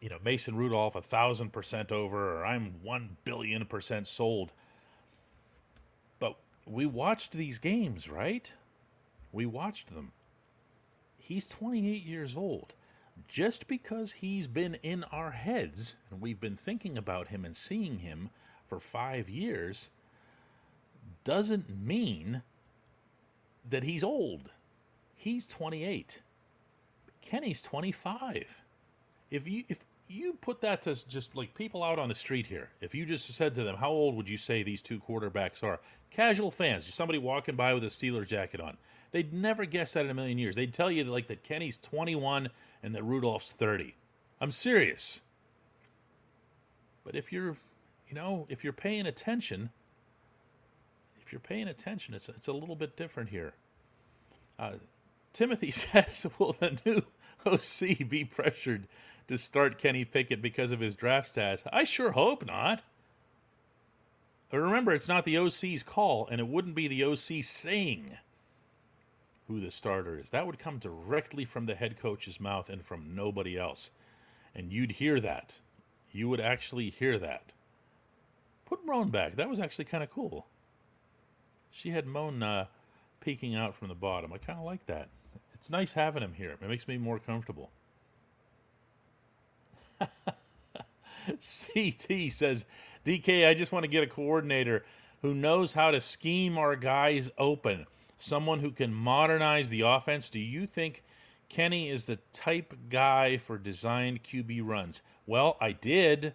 you 0.00 0.08
know, 0.08 0.18
Mason 0.24 0.56
Rudolph 0.56 0.96
a 0.96 1.02
thousand 1.02 1.52
percent 1.52 1.92
over, 1.92 2.38
or 2.38 2.46
I'm 2.46 2.76
one 2.82 3.16
billion 3.24 3.66
percent 3.66 4.08
sold. 4.08 4.52
But 6.18 6.36
we 6.66 6.86
watched 6.86 7.32
these 7.32 7.58
games, 7.58 8.08
right? 8.08 8.50
We 9.32 9.44
watched 9.44 9.94
them. 9.94 10.12
He's 11.18 11.48
28 11.48 12.04
years 12.04 12.36
old. 12.36 12.74
Just 13.28 13.66
because 13.66 14.12
he's 14.12 14.46
been 14.46 14.76
in 14.82 15.04
our 15.04 15.32
heads 15.32 15.94
and 16.10 16.20
we've 16.20 16.40
been 16.40 16.56
thinking 16.56 16.96
about 16.96 17.28
him 17.28 17.44
and 17.44 17.56
seeing 17.56 17.98
him 17.98 18.30
for 18.66 18.78
five 18.78 19.28
years 19.28 19.90
doesn't 21.26 21.68
mean 21.68 22.40
that 23.68 23.82
he's 23.82 24.04
old. 24.04 24.52
He's 25.16 25.44
28. 25.44 26.22
Kenny's 27.20 27.62
25. 27.62 28.62
If 29.32 29.48
you 29.48 29.64
if 29.68 29.84
you 30.08 30.34
put 30.34 30.60
that 30.60 30.82
to 30.82 30.94
just 31.08 31.34
like 31.34 31.52
people 31.52 31.82
out 31.82 31.98
on 31.98 32.08
the 32.08 32.14
street 32.14 32.46
here, 32.46 32.70
if 32.80 32.94
you 32.94 33.04
just 33.04 33.26
said 33.34 33.56
to 33.56 33.64
them, 33.64 33.74
how 33.74 33.90
old 33.90 34.14
would 34.14 34.28
you 34.28 34.36
say 34.36 34.62
these 34.62 34.80
two 34.80 35.00
quarterbacks 35.00 35.64
are? 35.64 35.80
Casual 36.10 36.52
fans, 36.52 36.84
just 36.84 36.96
somebody 36.96 37.18
walking 37.18 37.56
by 37.56 37.74
with 37.74 37.82
a 37.82 37.88
Steeler 37.88 38.24
jacket 38.24 38.60
on, 38.60 38.76
they'd 39.10 39.32
never 39.32 39.64
guess 39.64 39.94
that 39.94 40.04
in 40.04 40.10
a 40.12 40.14
million 40.14 40.38
years. 40.38 40.54
They'd 40.54 40.72
tell 40.72 40.92
you 40.92 41.02
that, 41.02 41.10
like 41.10 41.26
that 41.26 41.42
Kenny's 41.42 41.76
21 41.78 42.50
and 42.84 42.94
that 42.94 43.02
Rudolph's 43.02 43.50
30. 43.50 43.96
I'm 44.40 44.52
serious. 44.52 45.22
But 47.02 47.16
if 47.16 47.32
you're, 47.32 47.56
you 48.08 48.14
know, 48.14 48.46
if 48.48 48.62
you're 48.62 48.72
paying 48.72 49.06
attention, 49.06 49.70
if 51.26 51.32
you're 51.32 51.40
paying 51.40 51.66
attention, 51.66 52.14
it's 52.14 52.28
it's 52.28 52.46
a 52.46 52.52
little 52.52 52.76
bit 52.76 52.96
different 52.96 53.30
here. 53.30 53.54
Uh, 54.58 54.74
Timothy 55.32 55.70
says, 55.72 56.26
"Will 56.38 56.52
the 56.52 56.78
new 56.86 57.02
OC 57.44 58.08
be 58.08 58.24
pressured 58.24 58.86
to 59.26 59.36
start 59.36 59.78
Kenny 59.78 60.04
Pickett 60.04 60.40
because 60.40 60.70
of 60.70 60.78
his 60.80 60.94
draft 60.94 61.34
stats?" 61.34 61.66
I 61.72 61.82
sure 61.82 62.12
hope 62.12 62.46
not. 62.46 62.82
But 64.50 64.58
remember, 64.58 64.92
it's 64.92 65.08
not 65.08 65.24
the 65.24 65.38
OC's 65.38 65.82
call, 65.82 66.28
and 66.30 66.40
it 66.40 66.46
wouldn't 66.46 66.76
be 66.76 66.86
the 66.86 67.02
OC 67.02 67.42
saying 67.42 68.16
who 69.48 69.60
the 69.60 69.72
starter 69.72 70.20
is. 70.20 70.30
That 70.30 70.46
would 70.46 70.60
come 70.60 70.78
directly 70.78 71.44
from 71.44 71.66
the 71.66 71.74
head 71.74 71.98
coach's 71.98 72.38
mouth 72.38 72.70
and 72.70 72.84
from 72.84 73.16
nobody 73.16 73.58
else. 73.58 73.90
And 74.54 74.72
you'd 74.72 74.92
hear 74.92 75.18
that. 75.20 75.58
You 76.12 76.28
would 76.28 76.40
actually 76.40 76.90
hear 76.90 77.18
that. 77.18 77.50
Put 78.64 78.78
Roan 78.86 79.10
back. 79.10 79.34
That 79.34 79.48
was 79.48 79.58
actually 79.58 79.84
kind 79.86 80.04
of 80.04 80.10
cool. 80.10 80.46
She 81.70 81.90
had 81.90 82.06
Moan 82.06 82.42
uh, 82.42 82.66
peeking 83.20 83.54
out 83.54 83.74
from 83.74 83.88
the 83.88 83.94
bottom. 83.94 84.32
I 84.32 84.38
kind 84.38 84.58
of 84.58 84.64
like 84.64 84.86
that. 84.86 85.08
It's 85.54 85.70
nice 85.70 85.92
having 85.94 86.22
him 86.22 86.34
here. 86.34 86.50
It 86.50 86.68
makes 86.68 86.86
me 86.86 86.96
more 86.96 87.18
comfortable. 87.18 87.70
CT 91.26 92.30
says, 92.30 92.64
DK, 93.04 93.48
I 93.48 93.54
just 93.54 93.72
want 93.72 93.84
to 93.84 93.88
get 93.88 94.02
a 94.02 94.06
coordinator 94.06 94.84
who 95.22 95.34
knows 95.34 95.72
how 95.72 95.90
to 95.90 96.00
scheme 96.00 96.56
our 96.58 96.76
guys 96.76 97.30
open, 97.38 97.86
someone 98.18 98.60
who 98.60 98.70
can 98.70 98.92
modernize 98.94 99.68
the 99.68 99.80
offense. 99.80 100.30
Do 100.30 100.38
you 100.38 100.66
think 100.66 101.02
Kenny 101.48 101.88
is 101.90 102.06
the 102.06 102.18
type 102.32 102.74
guy 102.90 103.36
for 103.36 103.58
designed 103.58 104.22
QB 104.22 104.60
runs? 104.64 105.02
Well, 105.26 105.56
I 105.60 105.72
did. 105.72 106.34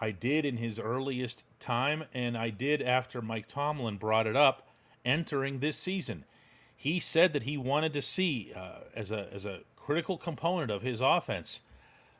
I 0.00 0.10
did 0.10 0.44
in 0.44 0.56
his 0.56 0.78
earliest 0.78 1.42
time, 1.64 2.04
and 2.12 2.36
I 2.36 2.50
did 2.50 2.82
after 2.82 3.22
Mike 3.22 3.46
Tomlin 3.46 3.96
brought 3.96 4.26
it 4.26 4.36
up 4.36 4.68
entering 5.04 5.58
this 5.58 5.76
season. 5.76 6.24
He 6.76 7.00
said 7.00 7.32
that 7.32 7.44
he 7.44 7.56
wanted 7.56 7.92
to 7.94 8.02
see, 8.02 8.52
uh, 8.54 8.80
as, 8.94 9.10
a, 9.10 9.28
as 9.32 9.46
a 9.46 9.60
critical 9.76 10.18
component 10.18 10.70
of 10.70 10.82
his 10.82 11.00
offense, 11.00 11.60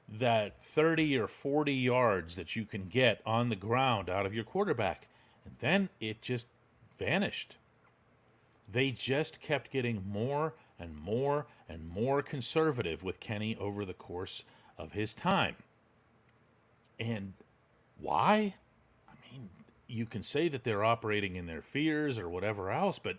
that 0.08 0.62
30 0.62 1.18
or 1.18 1.26
40 1.26 1.74
yards 1.74 2.36
that 2.36 2.56
you 2.56 2.64
can 2.64 2.86
get 2.86 3.20
on 3.24 3.48
the 3.48 3.56
ground 3.56 4.08
out 4.08 4.26
of 4.26 4.34
your 4.34 4.44
quarterback. 4.44 5.08
And 5.44 5.54
then 5.58 5.88
it 6.00 6.22
just 6.22 6.46
vanished. 6.98 7.56
They 8.70 8.90
just 8.90 9.40
kept 9.40 9.70
getting 9.70 10.02
more 10.08 10.54
and 10.78 10.96
more 10.96 11.46
and 11.68 11.88
more 11.88 12.22
conservative 12.22 13.02
with 13.02 13.20
Kenny 13.20 13.56
over 13.56 13.84
the 13.84 13.94
course 13.94 14.42
of 14.78 14.92
his 14.92 15.14
time. 15.14 15.56
And 16.98 17.34
why? 17.98 18.54
You 19.94 20.06
can 20.06 20.24
say 20.24 20.48
that 20.48 20.64
they're 20.64 20.82
operating 20.82 21.36
in 21.36 21.46
their 21.46 21.62
fears 21.62 22.18
or 22.18 22.28
whatever 22.28 22.72
else, 22.72 22.98
but 22.98 23.16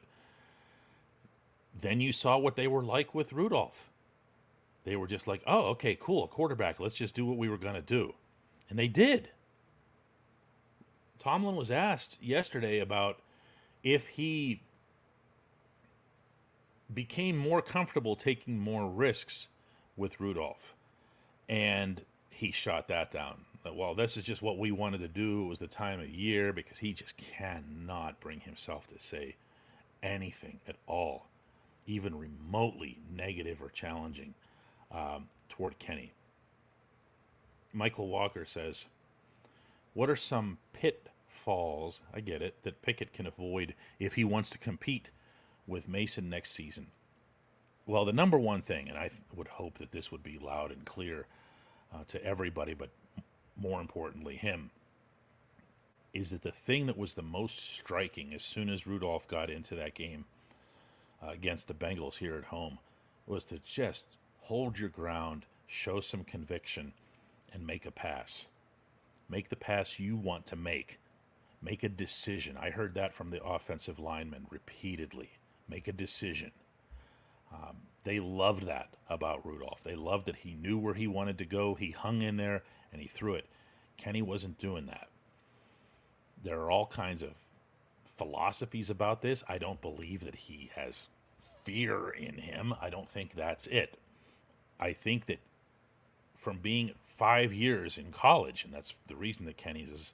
then 1.79 2.01
you 2.01 2.11
saw 2.11 2.37
what 2.37 2.57
they 2.57 2.67
were 2.67 2.83
like 2.83 3.15
with 3.15 3.31
Rudolph. 3.31 3.89
They 4.83 4.97
were 4.97 5.07
just 5.07 5.25
like, 5.25 5.41
oh, 5.47 5.67
okay, 5.69 5.97
cool, 5.97 6.25
a 6.25 6.27
quarterback. 6.27 6.81
Let's 6.81 6.95
just 6.95 7.15
do 7.15 7.25
what 7.25 7.37
we 7.37 7.47
were 7.47 7.57
going 7.57 7.75
to 7.75 7.81
do. 7.81 8.13
And 8.69 8.77
they 8.77 8.89
did. 8.89 9.29
Tomlin 11.17 11.55
was 11.55 11.71
asked 11.71 12.21
yesterday 12.21 12.79
about 12.79 13.19
if 13.81 14.09
he 14.09 14.61
became 16.93 17.37
more 17.37 17.61
comfortable 17.61 18.17
taking 18.17 18.59
more 18.59 18.89
risks 18.89 19.47
with 19.95 20.19
Rudolph. 20.19 20.75
And 21.47 22.01
he 22.29 22.51
shot 22.51 22.89
that 22.89 23.11
down. 23.11 23.45
Well, 23.73 23.95
this 23.95 24.17
is 24.17 24.23
just 24.23 24.41
what 24.41 24.57
we 24.57 24.71
wanted 24.71 24.99
to 24.99 25.07
do. 25.07 25.45
It 25.45 25.47
was 25.47 25.59
the 25.59 25.67
time 25.67 25.99
of 25.99 26.09
year 26.09 26.53
because 26.53 26.79
he 26.79 26.93
just 26.93 27.17
cannot 27.17 28.19
bring 28.19 28.41
himself 28.41 28.87
to 28.87 28.99
say 28.99 29.35
anything 30.03 30.59
at 30.67 30.75
all, 30.87 31.25
even 31.87 32.17
remotely 32.17 32.99
negative 33.15 33.61
or 33.61 33.69
challenging 33.69 34.33
um, 34.91 35.29
toward 35.49 35.79
Kenny. 35.79 36.11
Michael 37.73 38.07
Walker 38.07 38.45
says, 38.45 38.85
What 39.93 40.09
are 40.09 40.15
some 40.15 40.57
pitfalls, 40.73 42.01
I 42.13 42.21
get 42.21 42.41
it, 42.41 42.63
that 42.63 42.81
Pickett 42.81 43.13
can 43.13 43.25
avoid 43.25 43.73
if 43.99 44.13
he 44.13 44.23
wants 44.23 44.49
to 44.51 44.57
compete 44.57 45.09
with 45.67 45.89
Mason 45.89 46.29
next 46.29 46.51
season? 46.51 46.87
Well, 47.85 48.05
the 48.05 48.13
number 48.13 48.37
one 48.37 48.61
thing, 48.61 48.89
and 48.89 48.97
I 48.97 49.09
th- 49.09 49.21
would 49.35 49.47
hope 49.47 49.77
that 49.77 49.91
this 49.91 50.11
would 50.11 50.23
be 50.23 50.39
loud 50.39 50.71
and 50.71 50.85
clear 50.85 51.27
uh, 51.93 52.03
to 52.07 52.23
everybody, 52.23 52.73
but 52.73 52.89
more 53.55 53.81
importantly, 53.81 54.35
him, 54.35 54.71
is 56.13 56.31
that 56.31 56.41
the 56.41 56.51
thing 56.51 56.85
that 56.85 56.97
was 56.97 57.13
the 57.13 57.21
most 57.21 57.59
striking 57.59 58.33
as 58.33 58.43
soon 58.43 58.69
as 58.69 58.87
Rudolph 58.87 59.27
got 59.27 59.49
into 59.49 59.75
that 59.75 59.93
game 59.93 60.25
uh, 61.21 61.31
against 61.31 61.67
the 61.67 61.73
Bengals 61.73 62.17
here 62.17 62.35
at 62.35 62.45
home 62.45 62.79
was 63.27 63.45
to 63.45 63.59
just 63.59 64.05
hold 64.41 64.79
your 64.79 64.89
ground, 64.89 65.45
show 65.67 65.99
some 65.99 66.23
conviction, 66.23 66.93
and 67.51 67.65
make 67.65 67.85
a 67.85 67.91
pass. 67.91 68.47
Make 69.27 69.49
the 69.49 69.55
pass 69.55 69.99
you 69.99 70.15
want 70.15 70.45
to 70.47 70.55
make. 70.55 70.99
Make 71.61 71.83
a 71.83 71.89
decision. 71.89 72.57
I 72.57 72.69
heard 72.69 72.93
that 72.93 73.13
from 73.13 73.31
the 73.31 73.43
offensive 73.43 73.99
linemen 73.99 74.47
repeatedly. 74.49 75.31
Make 75.67 75.87
a 75.87 75.93
decision. 75.93 76.51
Um, 77.51 77.77
they 78.03 78.19
loved 78.19 78.67
that 78.67 78.89
about 79.09 79.45
Rudolph. 79.45 79.83
They 79.83 79.95
loved 79.95 80.27
that 80.27 80.37
he 80.37 80.53
knew 80.53 80.77
where 80.77 80.93
he 80.93 81.07
wanted 81.07 81.39
to 81.39 81.45
go. 81.45 81.73
He 81.73 81.91
hung 81.91 82.21
in 82.21 82.37
there 82.37 82.63
and 82.95 83.01
he 83.01 83.09
threw 83.09 83.33
it. 83.33 83.45
Kenny 83.97 84.21
wasn't 84.21 84.57
doing 84.57 84.85
that. 84.85 85.09
There 86.41 86.61
are 86.61 86.71
all 86.71 86.85
kinds 86.85 87.21
of 87.21 87.31
philosophies 88.05 88.89
about 88.89 89.21
this. 89.21 89.43
I 89.49 89.57
don't 89.57 89.81
believe 89.81 90.23
that 90.23 90.35
he 90.35 90.71
has 90.75 91.07
fear 91.65 92.09
in 92.09 92.35
him. 92.37 92.73
I 92.81 92.89
don't 92.89 93.09
think 93.09 93.33
that's 93.33 93.67
it. 93.67 93.97
I 94.79 94.93
think 94.93 95.25
that 95.25 95.39
from 96.37 96.59
being 96.59 96.91
five 97.05 97.51
years 97.51 97.97
in 97.97 98.13
college, 98.13 98.63
and 98.63 98.73
that's 98.73 98.93
the 99.07 99.15
reason 99.17 99.45
that 99.45 99.57
Kenny's 99.57 99.89
as, 99.89 100.13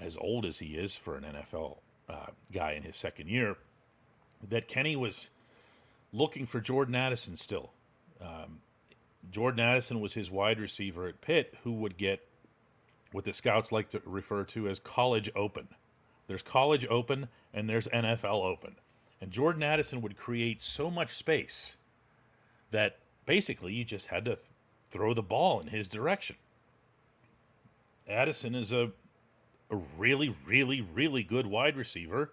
as 0.00 0.16
old 0.16 0.46
as 0.46 0.60
he 0.60 0.76
is 0.76 0.96
for 0.96 1.16
an 1.16 1.24
NFL 1.24 1.76
uh, 2.08 2.28
guy 2.52 2.72
in 2.72 2.84
his 2.84 2.96
second 2.96 3.28
year, 3.28 3.56
that 4.48 4.66
Kenny 4.66 4.96
was 4.96 5.28
looking 6.10 6.46
for 6.46 6.60
Jordan 6.60 6.94
Addison 6.94 7.36
still. 7.36 7.72
Um, 8.18 8.60
Jordan 9.30 9.60
Addison 9.60 10.00
was 10.00 10.14
his 10.14 10.30
wide 10.30 10.60
receiver 10.60 11.06
at 11.08 11.20
Pitt, 11.20 11.56
who 11.64 11.72
would 11.72 11.96
get 11.96 12.26
what 13.12 13.24
the 13.24 13.32
scouts 13.32 13.72
like 13.72 13.88
to 13.90 14.02
refer 14.04 14.44
to 14.44 14.68
as 14.68 14.78
college 14.78 15.30
open. 15.34 15.68
There's 16.26 16.42
college 16.42 16.86
open 16.88 17.28
and 17.52 17.68
there's 17.68 17.88
NFL 17.88 18.44
open. 18.44 18.76
And 19.20 19.30
Jordan 19.30 19.62
Addison 19.62 20.02
would 20.02 20.16
create 20.16 20.62
so 20.62 20.90
much 20.90 21.14
space 21.14 21.76
that 22.70 22.98
basically 23.24 23.72
you 23.72 23.84
just 23.84 24.08
had 24.08 24.24
to 24.26 24.36
th- 24.36 24.46
throw 24.90 25.14
the 25.14 25.22
ball 25.22 25.60
in 25.60 25.68
his 25.68 25.88
direction. 25.88 26.36
Addison 28.08 28.54
is 28.54 28.72
a, 28.72 28.90
a 29.70 29.76
really, 29.96 30.36
really, 30.46 30.80
really 30.80 31.22
good 31.22 31.46
wide 31.46 31.76
receiver. 31.76 32.32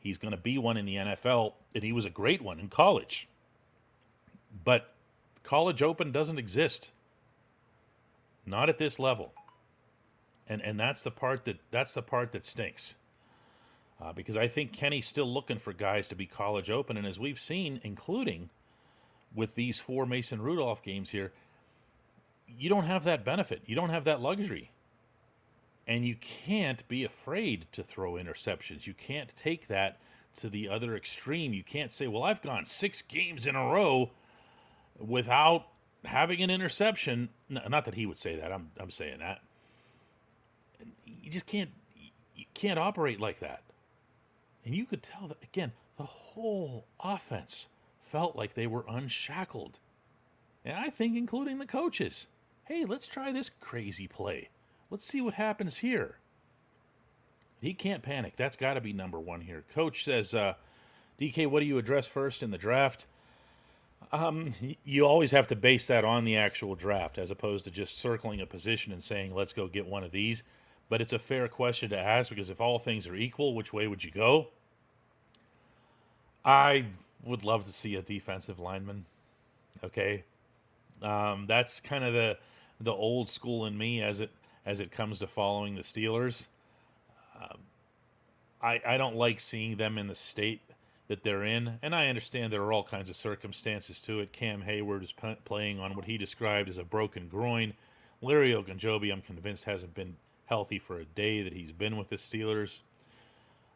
He's 0.00 0.18
going 0.18 0.32
to 0.32 0.38
be 0.38 0.58
one 0.58 0.76
in 0.76 0.86
the 0.86 0.96
NFL, 0.96 1.54
and 1.74 1.84
he 1.84 1.92
was 1.92 2.04
a 2.04 2.10
great 2.10 2.40
one 2.40 2.58
in 2.58 2.68
college. 2.68 3.28
But 4.64 4.92
college 5.48 5.82
open 5.82 6.12
doesn't 6.12 6.38
exist. 6.38 6.90
Not 8.44 8.68
at 8.68 8.76
this 8.76 8.98
level. 8.98 9.32
And 10.46 10.60
and 10.60 10.78
that's 10.78 11.02
the 11.02 11.10
part 11.10 11.46
that 11.46 11.56
that's 11.70 11.94
the 11.94 12.02
part 12.02 12.32
that 12.32 12.44
stinks. 12.44 12.96
Uh, 14.00 14.12
because 14.12 14.36
I 14.36 14.46
think 14.46 14.74
Kenny's 14.74 15.06
still 15.06 15.32
looking 15.32 15.58
for 15.58 15.72
guys 15.72 16.06
to 16.08 16.14
be 16.14 16.26
college 16.26 16.68
open, 16.68 16.98
and 16.98 17.06
as 17.06 17.18
we've 17.18 17.40
seen, 17.40 17.80
including 17.82 18.50
with 19.34 19.54
these 19.54 19.80
four 19.80 20.04
Mason 20.04 20.42
Rudolph 20.42 20.82
games 20.82 21.10
here, 21.10 21.32
you 22.46 22.68
don't 22.68 22.84
have 22.84 23.04
that 23.04 23.24
benefit. 23.24 23.62
You 23.64 23.74
don't 23.74 23.90
have 23.90 24.04
that 24.04 24.20
luxury. 24.20 24.70
And 25.86 26.04
you 26.04 26.16
can't 26.16 26.86
be 26.88 27.04
afraid 27.04 27.66
to 27.72 27.82
throw 27.82 28.12
interceptions. 28.12 28.86
You 28.86 28.92
can't 28.92 29.34
take 29.34 29.66
that 29.68 29.98
to 30.36 30.50
the 30.50 30.68
other 30.68 30.94
extreme. 30.94 31.54
You 31.54 31.64
can't 31.64 31.90
say, 31.90 32.06
well, 32.06 32.22
I've 32.22 32.42
gone 32.42 32.66
six 32.66 33.00
games 33.00 33.46
in 33.46 33.56
a 33.56 33.64
row 33.64 34.10
without 34.98 35.66
having 36.04 36.42
an 36.42 36.50
interception. 36.50 37.28
Not 37.48 37.84
that 37.84 37.94
he 37.94 38.06
would 38.06 38.18
say 38.18 38.36
that. 38.36 38.52
I'm, 38.52 38.70
I'm 38.78 38.90
saying 38.90 39.18
that. 39.18 39.40
You 41.06 41.30
just 41.30 41.46
can't 41.46 41.70
you 42.36 42.44
can't 42.54 42.78
operate 42.78 43.20
like 43.20 43.40
that. 43.40 43.62
And 44.64 44.74
you 44.74 44.86
could 44.86 45.02
tell 45.02 45.28
that 45.28 45.42
again, 45.42 45.72
the 45.96 46.04
whole 46.04 46.86
offense 47.00 47.68
felt 48.02 48.36
like 48.36 48.54
they 48.54 48.66
were 48.66 48.84
unshackled. 48.88 49.78
And 50.64 50.76
I 50.76 50.90
think, 50.90 51.16
including 51.16 51.58
the 51.58 51.66
coaches, 51.66 52.26
hey, 52.64 52.84
let's 52.84 53.06
try 53.06 53.32
this 53.32 53.50
crazy 53.60 54.06
play. 54.06 54.48
Let's 54.90 55.04
see 55.04 55.20
what 55.20 55.34
happens 55.34 55.78
here. 55.78 56.18
He 57.60 57.74
can't 57.74 58.02
panic. 58.02 58.36
That's 58.36 58.56
got 58.56 58.74
to 58.74 58.80
be 58.80 58.92
number 58.92 59.18
one 59.18 59.40
here. 59.40 59.64
Coach 59.74 60.04
says, 60.04 60.32
uh, 60.34 60.54
DK, 61.20 61.46
what 61.48 61.60
do 61.60 61.66
you 61.66 61.78
address 61.78 62.06
first 62.06 62.42
in 62.42 62.50
the 62.50 62.58
draft? 62.58 63.06
Um, 64.10 64.54
you 64.84 65.04
always 65.04 65.32
have 65.32 65.46
to 65.48 65.56
base 65.56 65.86
that 65.88 66.04
on 66.04 66.24
the 66.24 66.36
actual 66.36 66.74
draft 66.74 67.18
as 67.18 67.30
opposed 67.30 67.64
to 67.66 67.70
just 67.70 67.98
circling 67.98 68.40
a 68.40 68.46
position 68.46 68.92
and 68.92 69.04
saying, 69.04 69.34
let's 69.34 69.52
go 69.52 69.66
get 69.66 69.86
one 69.86 70.02
of 70.02 70.12
these. 70.12 70.42
But 70.88 71.02
it's 71.02 71.12
a 71.12 71.18
fair 71.18 71.48
question 71.48 71.90
to 71.90 71.98
ask 71.98 72.30
because 72.30 72.48
if 72.48 72.60
all 72.60 72.78
things 72.78 73.06
are 73.06 73.14
equal, 73.14 73.54
which 73.54 73.72
way 73.72 73.86
would 73.86 74.02
you 74.02 74.10
go? 74.10 74.48
I 76.44 76.86
would 77.24 77.44
love 77.44 77.64
to 77.64 77.72
see 77.72 77.96
a 77.96 78.02
defensive 78.02 78.58
lineman. 78.58 79.04
Okay, 79.84 80.24
um, 81.02 81.44
that's 81.46 81.80
kind 81.80 82.04
of 82.04 82.14
the 82.14 82.38
the 82.80 82.92
old 82.92 83.28
school 83.28 83.66
in 83.66 83.76
me 83.76 84.00
as 84.00 84.20
it 84.20 84.30
as 84.64 84.80
it 84.80 84.90
comes 84.90 85.18
to 85.18 85.26
following 85.26 85.74
the 85.74 85.82
Steelers. 85.82 86.46
Um, 87.38 87.58
I 88.62 88.80
I 88.86 88.96
don't 88.96 89.16
like 89.16 89.40
seeing 89.40 89.76
them 89.76 89.98
in 89.98 90.06
the 90.06 90.14
state 90.14 90.62
that 91.08 91.24
they're 91.24 91.44
in, 91.44 91.78
and 91.82 91.94
I 91.94 92.08
understand 92.08 92.52
there 92.52 92.62
are 92.62 92.72
all 92.72 92.84
kinds 92.84 93.10
of 93.10 93.16
circumstances 93.16 93.98
to 94.00 94.20
it. 94.20 94.32
Cam 94.32 94.62
Heyward 94.62 95.02
is 95.02 95.12
p- 95.12 95.36
playing 95.44 95.80
on 95.80 95.96
what 95.96 96.04
he 96.04 96.18
described 96.18 96.68
as 96.68 96.78
a 96.78 96.84
broken 96.84 97.28
groin. 97.28 97.74
Larry 98.22 98.52
Ogunjobi, 98.52 99.12
I'm 99.12 99.22
convinced, 99.22 99.64
hasn't 99.64 99.94
been 99.94 100.16
healthy 100.46 100.78
for 100.78 100.98
a 100.98 101.04
day 101.04 101.42
that 101.42 101.52
he's 101.52 101.72
been 101.72 101.96
with 101.96 102.08
the 102.08 102.16
Steelers. 102.16 102.80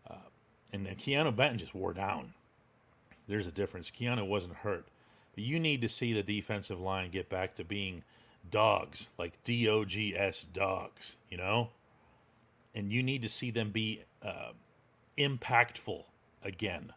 Uh, 0.09 0.17
and 0.73 0.87
Keanu 0.87 1.35
Benton 1.35 1.59
just 1.59 1.75
wore 1.75 1.93
down 1.93 2.35
there's 3.29 3.47
a 3.47 3.53
difference. 3.53 3.91
Keanu 3.91 4.27
wasn't 4.27 4.57
hurt. 4.57 4.87
But 5.35 5.45
you 5.45 5.59
need 5.59 5.81
to 5.83 5.89
see 5.89 6.13
the 6.13 6.23
defensive 6.23 6.81
line 6.81 7.11
get 7.11 7.29
back 7.29 7.55
to 7.55 7.65
being 7.65 8.03
dogs, 8.51 9.11
like 9.19 9.43
D 9.45 9.69
O 9.69 9.85
G 9.85 10.15
S 10.17 10.45
dogs, 10.53 11.17
you 11.31 11.39
know? 11.39 11.71
And 12.75 12.93
you 12.93 13.03
need 13.03 13.23
to 13.23 13.29
see 13.29 13.51
them 13.51 13.71
be 13.71 14.03
uh, 14.23 14.53
impactful 15.17 16.05
again. 16.45 16.93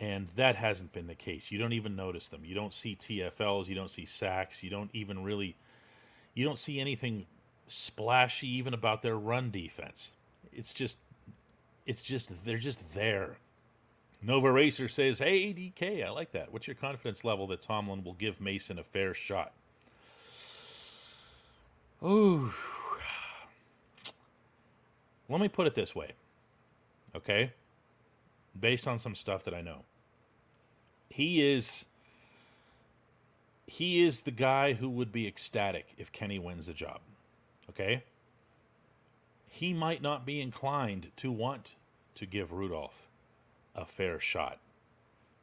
And 0.00 0.28
that 0.36 0.56
hasn't 0.56 0.94
been 0.94 1.06
the 1.06 1.14
case. 1.14 1.50
You 1.50 1.58
don't 1.58 1.74
even 1.74 1.94
notice 1.94 2.26
them. 2.26 2.42
You 2.42 2.54
don't 2.54 2.72
see 2.72 2.96
TFLs. 2.96 3.68
You 3.68 3.74
don't 3.74 3.90
see 3.90 4.06
sacks. 4.06 4.62
You 4.62 4.70
don't 4.70 4.88
even 4.94 5.22
really, 5.22 5.56
you 6.32 6.42
don't 6.42 6.56
see 6.56 6.80
anything 6.80 7.26
splashy 7.68 8.48
even 8.48 8.72
about 8.72 9.02
their 9.02 9.16
run 9.16 9.50
defense. 9.50 10.14
It's 10.54 10.72
just, 10.72 10.96
it's 11.84 12.02
just, 12.02 12.46
they're 12.46 12.56
just 12.56 12.94
there. 12.94 13.36
Nova 14.22 14.50
Racer 14.50 14.88
says, 14.88 15.18
Hey, 15.18 15.52
DK, 15.52 16.04
I 16.04 16.10
like 16.10 16.32
that. 16.32 16.50
What's 16.50 16.66
your 16.66 16.76
confidence 16.76 17.22
level 17.22 17.46
that 17.48 17.60
Tomlin 17.60 18.02
will 18.02 18.14
give 18.14 18.40
Mason 18.40 18.78
a 18.78 18.84
fair 18.84 19.12
shot? 19.12 19.52
Ooh. 22.02 22.52
Let 25.28 25.40
me 25.40 25.48
put 25.48 25.66
it 25.66 25.74
this 25.74 25.94
way, 25.94 26.12
okay? 27.14 27.52
Based 28.58 28.88
on 28.88 28.98
some 28.98 29.14
stuff 29.14 29.44
that 29.44 29.54
I 29.54 29.60
know. 29.60 29.84
He 31.10 31.42
is 31.42 31.84
he 33.66 34.02
is 34.04 34.22
the 34.22 34.30
guy 34.30 34.72
who 34.74 34.88
would 34.88 35.12
be 35.12 35.26
ecstatic 35.28 35.94
if 35.98 36.10
Kenny 36.12 36.38
wins 36.38 36.66
the 36.66 36.72
job. 36.72 37.00
Okay? 37.68 38.04
He 39.48 39.72
might 39.74 40.02
not 40.02 40.24
be 40.26 40.40
inclined 40.40 41.10
to 41.16 41.30
want 41.30 41.74
to 42.16 42.26
give 42.26 42.52
Rudolph 42.52 43.06
a 43.76 43.84
fair 43.84 44.18
shot. 44.18 44.58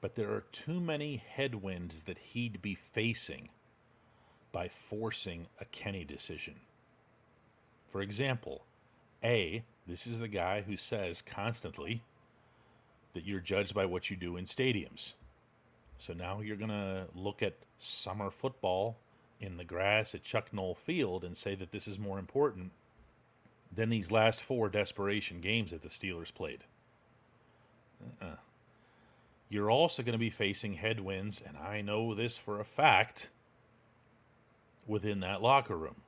but 0.02 0.16
there 0.16 0.32
are 0.32 0.46
too 0.52 0.80
many 0.80 1.18
headwinds 1.18 2.04
that 2.04 2.18
he'd 2.20 2.62
be 2.62 2.76
facing 2.76 3.50
by 4.52 4.68
forcing 4.70 5.48
a 5.60 5.66
Kenny 5.66 6.04
decision. 6.04 6.56
For 7.92 8.02
example, 8.02 8.64
A, 9.24 9.64
this 9.88 10.06
is 10.06 10.20
the 10.20 10.28
guy 10.28 10.62
who 10.62 10.78
says 10.78 11.22
constantly 11.22 12.04
that 13.14 13.26
you're 13.26 13.40
judged 13.40 13.74
by 13.74 13.86
what 13.86 14.10
you 14.10 14.16
do 14.16 14.38
in 14.38 14.46
stadiums. 14.46 15.14
So 15.98 16.14
now 16.14 16.42
you're 16.42 16.58
going 16.58 16.70
to 16.70 17.08
look 17.16 17.42
at 17.42 17.56
summer 17.80 18.30
football 18.30 18.98
in 19.40 19.58
the 19.58 19.64
grass 19.64 20.16
at 20.16 20.24
Chuck 20.24 20.52
Noll 20.52 20.76
Field 20.76 21.24
and 21.24 21.36
say 21.36 21.56
that 21.56 21.72
this 21.72 21.88
is 21.88 22.00
more 22.00 22.20
important 22.20 22.72
than 23.74 23.90
these 23.90 24.12
last 24.12 24.42
four 24.42 24.70
desperation 24.70 25.42
games 25.42 25.72
that 25.72 25.82
the 25.82 25.90
Steelers 25.90 26.34
played. 26.34 26.64
Uh-uh. 28.22 28.36
You're 29.50 29.72
also 29.72 30.04
going 30.04 30.14
to 30.14 30.20
be 30.20 30.30
facing 30.30 30.74
headwinds, 30.74 31.42
and 31.46 31.58
I 31.58 31.82
know 31.82 32.14
this 32.14 32.38
for 32.38 32.60
a 32.60 32.66
fact, 32.66 33.30
within 34.86 35.20
that 35.22 35.42
locker 35.42 35.78
room 35.78 36.02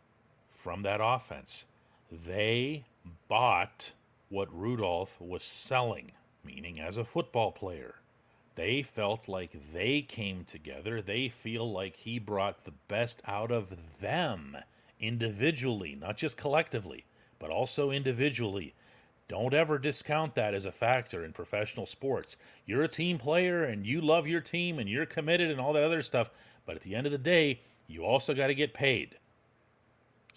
from 0.52 0.84
that 0.84 0.99
offense. 1.02 1.65
They 2.12 2.86
bought 3.28 3.91
what 4.30 4.54
Rudolph 4.54 5.19
was 5.21 5.43
selling, 5.43 6.12
meaning 6.43 6.80
as 6.80 6.97
a 6.97 7.06
football 7.06 7.52
player. 7.52 7.95
They 8.60 8.82
felt 8.82 9.30
like 9.30 9.72
they 9.72 10.02
came 10.02 10.43
together. 10.43 11.00
They 11.00 11.30
feel 11.30 11.72
like 11.72 11.95
he 11.95 12.19
brought 12.19 12.65
the 12.65 12.74
best 12.89 13.22
out 13.26 13.52
of 13.52 14.02
them 14.02 14.58
individually, 15.00 15.95
not 15.98 16.17
just 16.17 16.36
collectively, 16.36 17.06
but 17.39 17.52
also 17.52 17.89
individually. 17.89 18.74
Don't 19.30 19.54
ever 19.54 19.78
discount 19.78 20.36
that 20.36 20.54
as 20.54 20.65
a 20.65 20.74
factor 20.74 21.24
in 21.24 21.32
professional 21.32 21.86
sports. 21.86 22.36
You're 22.65 22.84
a 22.84 22.89
team 22.89 23.17
player 23.17 23.63
and 23.63 23.86
you 23.86 24.02
love 24.02 24.28
your 24.28 24.41
team 24.41 24.78
and 24.78 24.89
you're 24.89 25.06
committed 25.06 25.50
and 25.50 25.62
all 25.62 25.72
that 25.72 25.84
other 25.84 26.02
stuff, 26.02 26.30
but 26.65 26.76
at 26.76 26.82
the 26.82 26.95
end 26.95 27.06
of 27.06 27.13
the 27.13 27.17
day, 27.17 27.62
you 27.88 28.04
also 28.04 28.34
got 28.34 28.48
to 28.48 28.54
get 28.54 28.74
paid. 28.74 29.15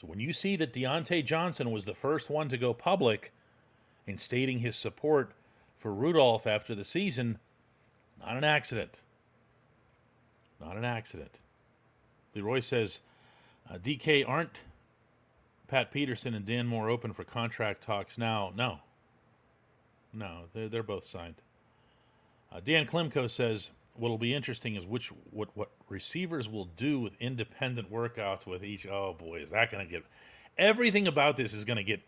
So 0.00 0.06
when 0.06 0.20
you 0.20 0.32
see 0.32 0.54
that 0.54 0.72
Diontae 0.72 1.24
Johnson 1.24 1.72
was 1.72 1.86
the 1.86 1.92
first 1.92 2.30
one 2.30 2.48
to 2.50 2.56
go 2.56 2.72
public 2.72 3.32
in 4.06 4.16
stating 4.16 4.60
his 4.60 4.76
support 4.76 5.32
for 5.76 5.92
Rudolph 5.92 6.46
after 6.46 6.76
the 6.76 6.84
season, 6.84 7.40
not 8.24 8.36
an 8.36 8.44
accident. 8.44 8.94
Not 10.60 10.76
an 10.76 10.84
accident. 10.84 11.38
Leroy 12.34 12.60
says, 12.60 13.00
uh, 13.70 13.78
DK, 13.78 14.28
aren't 14.28 14.60
Pat 15.68 15.90
Peterson 15.90 16.34
and 16.34 16.44
Dan 16.44 16.66
Moore 16.66 16.88
open 16.88 17.12
for 17.12 17.24
contract 17.24 17.82
talks 17.82 18.16
now? 18.16 18.52
No. 18.54 18.78
No, 20.12 20.42
they're, 20.52 20.68
they're 20.68 20.82
both 20.82 21.04
signed. 21.04 21.36
Uh, 22.52 22.60
Dan 22.64 22.86
Klimko 22.86 23.30
says, 23.30 23.70
what'll 23.94 24.18
be 24.18 24.34
interesting 24.34 24.76
is 24.76 24.86
which 24.86 25.08
what, 25.30 25.48
what 25.54 25.70
receivers 25.88 26.48
will 26.48 26.66
do 26.76 27.00
with 27.00 27.14
independent 27.20 27.90
workouts 27.90 28.46
with 28.46 28.64
each. 28.64 28.86
Oh 28.86 29.14
boy, 29.18 29.40
is 29.40 29.50
that 29.50 29.70
going 29.70 29.86
to 29.86 29.90
get 29.90 30.04
everything 30.58 31.08
about 31.08 31.36
this 31.36 31.52
is 31.52 31.64
going 31.64 31.76
to 31.76 31.82
get 31.82 32.00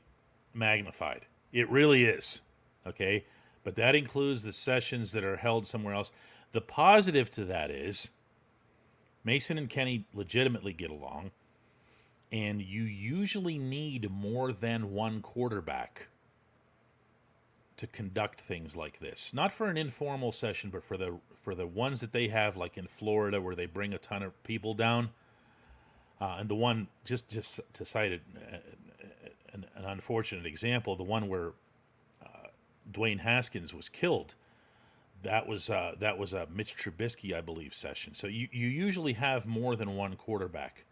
magnified. 0.53 1.27
It 1.53 1.69
really 1.71 2.05
is. 2.05 2.41
Okay, 2.87 3.25
but 3.65 3.75
that 3.77 3.95
includes 3.95 4.43
the 4.43 4.53
sessions 4.53 5.13
that 5.13 5.25
are 5.25 5.37
held 5.37 5.67
somewhere 5.67 5.95
else. 5.95 6.13
The 6.53 6.61
positive 6.61 7.31
to 7.31 7.45
that 7.47 7.71
is 7.71 8.11
Mason 9.25 9.59
and 9.59 9.69
Kenny 9.69 10.05
legitimately 10.15 10.75
get 10.75 10.91
along 10.91 11.33
and 12.35 12.61
you 12.61 12.83
usually 12.83 13.59
need 13.59 14.11
more 14.11 14.53
than 14.53 14.93
one 14.93 15.23
quarterback 15.23 16.09
to 17.77 17.87
conduct 17.87 18.41
things 18.41 18.75
like 18.75 18.99
this. 18.99 19.33
Not 19.33 19.53
for 19.53 19.69
an 19.69 19.77
informal 19.77 20.33
session, 20.33 20.71
but 20.71 20.83
for 20.83 20.97
the 20.97 21.17
for 21.43 21.55
the 21.55 21.67
ones 21.67 22.01
that 22.01 22.13
they 22.13 22.27
have, 22.29 22.57
like 22.57 22.77
in 22.77 22.89
Florida, 22.89 23.41
where 23.41 23.55
they 23.55 23.67
bring 23.67 23.95
a 23.95 23.99
ton 23.99 24.25
of 24.25 24.43
people 24.43 24.75
down. 24.75 25.11
Uh, 26.21 26.37
and 26.41 26.49
the 26.49 26.57
one 26.57 26.89
just 27.05 27.29
just 27.29 27.61
to 27.75 27.85
cite 27.85 28.11
it, 28.11 28.23
an, 29.53 29.65
an, 29.77 29.85
unfortunate 29.85 30.45
example, 30.45 30.97
the 30.97 31.05
one 31.05 31.29
where 31.29 31.53
Dwayne 32.91 33.21
Haskins 33.21 33.73
was 33.73 33.89
killed. 33.89 34.35
That 35.23 35.47
was 35.47 35.71
uh, 35.71 35.95
that 36.01 36.19
was 36.19 36.33
a 36.33 36.47
Mitch 36.55 36.77
Trubisky, 36.77 37.35
I 37.35 37.41
believe, 37.41 37.75
session. 37.75 38.15
So 38.15 38.27
you, 38.27 38.49
you 38.53 38.69
usually 38.69 39.15
have 39.15 39.47
more 39.47 39.75
than 39.75 39.97
one 39.97 40.17
quarterback 40.17 40.85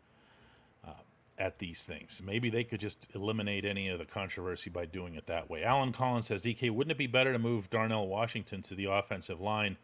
at 1.39 1.59
these 1.59 1.85
things. 1.85 2.21
Maybe 2.25 2.51
they 2.51 2.65
could 2.65 2.81
just 2.81 3.07
eliminate 3.15 3.65
any 3.65 3.89
of 3.89 3.99
the 3.99 4.05
controversy 4.05 4.71
by 4.71 4.87
doing 4.87 5.17
it 5.17 5.27
that 5.27 5.51
way. 5.51 5.65
Alan 5.65 5.93
Collins 5.93 6.27
says, 6.27 6.43
DK, 6.43 6.71
wouldn't 6.71 6.93
it 6.93 6.99
be 6.99 7.07
better 7.07 7.33
to 7.33 7.39
move 7.39 7.69
Darnell 7.69 8.07
Washington 8.07 8.63
to 8.63 8.75
the 8.75 8.85
offensive 8.85 9.41
line? 9.41 9.77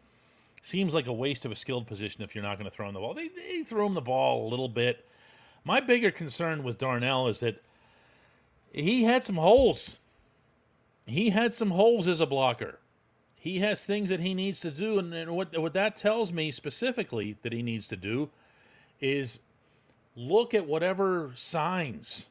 Seems 0.61 0.93
like 0.93 1.07
a 1.07 1.13
waste 1.13 1.45
of 1.45 1.51
a 1.51 1.55
skilled 1.55 1.87
position 1.87 2.21
if 2.21 2.33
you're 2.33 2.43
not 2.43 2.57
going 2.57 2.69
to 2.69 2.75
throw 2.75 2.87
him 2.87 2.93
the 2.93 2.99
ball. 2.99 3.13
They, 3.13 3.29
they 3.29 3.63
throw 3.63 3.85
him 3.85 3.93
the 3.93 4.01
ball 4.01 4.47
a 4.47 4.49
little 4.49 4.69
bit. 4.69 5.05
My 5.65 5.79
bigger 5.79 6.11
concern 6.11 6.63
with 6.63 6.77
Darnell 6.77 7.27
is 7.27 7.39
that 7.39 7.61
he 8.71 9.03
had 9.03 9.23
some 9.23 9.35
holes. 9.35 9.99
He 11.05 11.31
had 11.31 11.53
some 11.53 11.71
holes 11.71 12.07
as 12.07 12.21
a 12.21 12.25
blocker. 12.25 12.79
He 13.35 13.59
has 13.59 13.85
things 13.85 14.09
that 14.09 14.19
he 14.19 14.33
needs 14.33 14.59
to 14.61 14.71
do, 14.71 14.99
and, 14.99 15.13
and 15.13 15.31
what 15.31 15.57
what 15.57 15.73
that 15.73 15.95
tells 15.95 16.33
me 16.33 16.51
specifically 16.51 17.37
that 17.41 17.53
he 17.53 17.63
needs 17.63 17.87
to 17.87 17.95
do 17.95 18.29
is 18.99 19.39
look 20.15 20.53
at 20.53 20.67
whatever 20.67 21.31
signs 21.35 22.27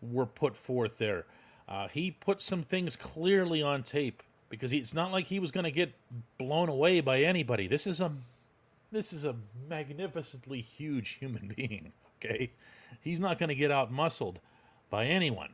were 0.00 0.26
put 0.26 0.56
forth 0.56 0.98
there. 0.98 1.26
Uh, 1.68 1.88
he 1.88 2.10
put 2.10 2.40
some 2.40 2.62
things 2.62 2.96
clearly 2.96 3.62
on 3.62 3.82
tape 3.82 4.22
because 4.48 4.70
he, 4.70 4.78
it's 4.78 4.94
not 4.94 5.10
like 5.12 5.26
he 5.26 5.38
was 5.38 5.50
going 5.50 5.64
to 5.64 5.70
get 5.70 5.92
blown 6.38 6.68
away 6.68 7.00
by 7.00 7.20
anybody. 7.20 7.66
This 7.66 7.86
is 7.86 8.00
a 8.00 8.12
this 8.92 9.12
is 9.12 9.24
a 9.24 9.34
magnificently 9.68 10.60
huge 10.60 11.10
human 11.20 11.52
being. 11.56 11.92
Okay, 12.18 12.50
he's 13.02 13.20
not 13.20 13.38
going 13.38 13.48
to 13.48 13.54
get 13.54 13.70
out 13.70 13.92
muscled 13.92 14.38
by 14.90 15.06
anyone. 15.06 15.50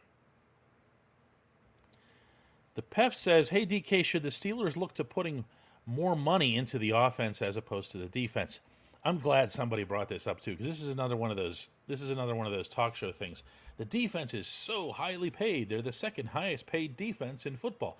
The 2.75 2.83
PEF 2.83 3.15
says, 3.15 3.51
"Hey 3.51 3.67
DK, 3.67 4.03
should 4.05 4.23
the 4.23 4.31
Steelers 4.31 4.77
look 4.77 4.95
to 4.95 5.05
putting 5.05 5.45
more 5.85 6.17
money 6.17 6.57
into 6.57 6.79
the 6.79 6.91
offense 6.91 7.43
as 7.43 7.57
opposed 7.57 7.91
to 7.93 7.99
the 7.99 8.07
defense?" 8.07 8.61
I'm 9.05 9.19
glad 9.19 9.51
somebody 9.51 9.83
brought 9.83 10.09
this 10.09 10.27
up 10.27 10.41
too 10.41 10.53
because 10.53 10.67
this 10.67 10.81
is 10.81 10.95
another 10.95 11.17
one 11.17 11.31
of 11.31 11.37
those. 11.37 11.69
This 11.87 12.01
is 12.01 12.11
another 12.11 12.35
one 12.35 12.47
of 12.47 12.53
those 12.53 12.69
talk 12.69 12.95
show 12.95 13.11
things. 13.13 13.43
The 13.77 13.85
defense 13.85 14.33
is 14.33 14.47
so 14.47 14.93
highly 14.93 15.31
paid; 15.31 15.69
they're 15.69 15.83
the 15.83 15.93
second 15.93 16.29
highest 16.29 16.67
paid 16.67 16.97
defense 16.97 17.45
in 17.45 17.57
football. 17.57 17.99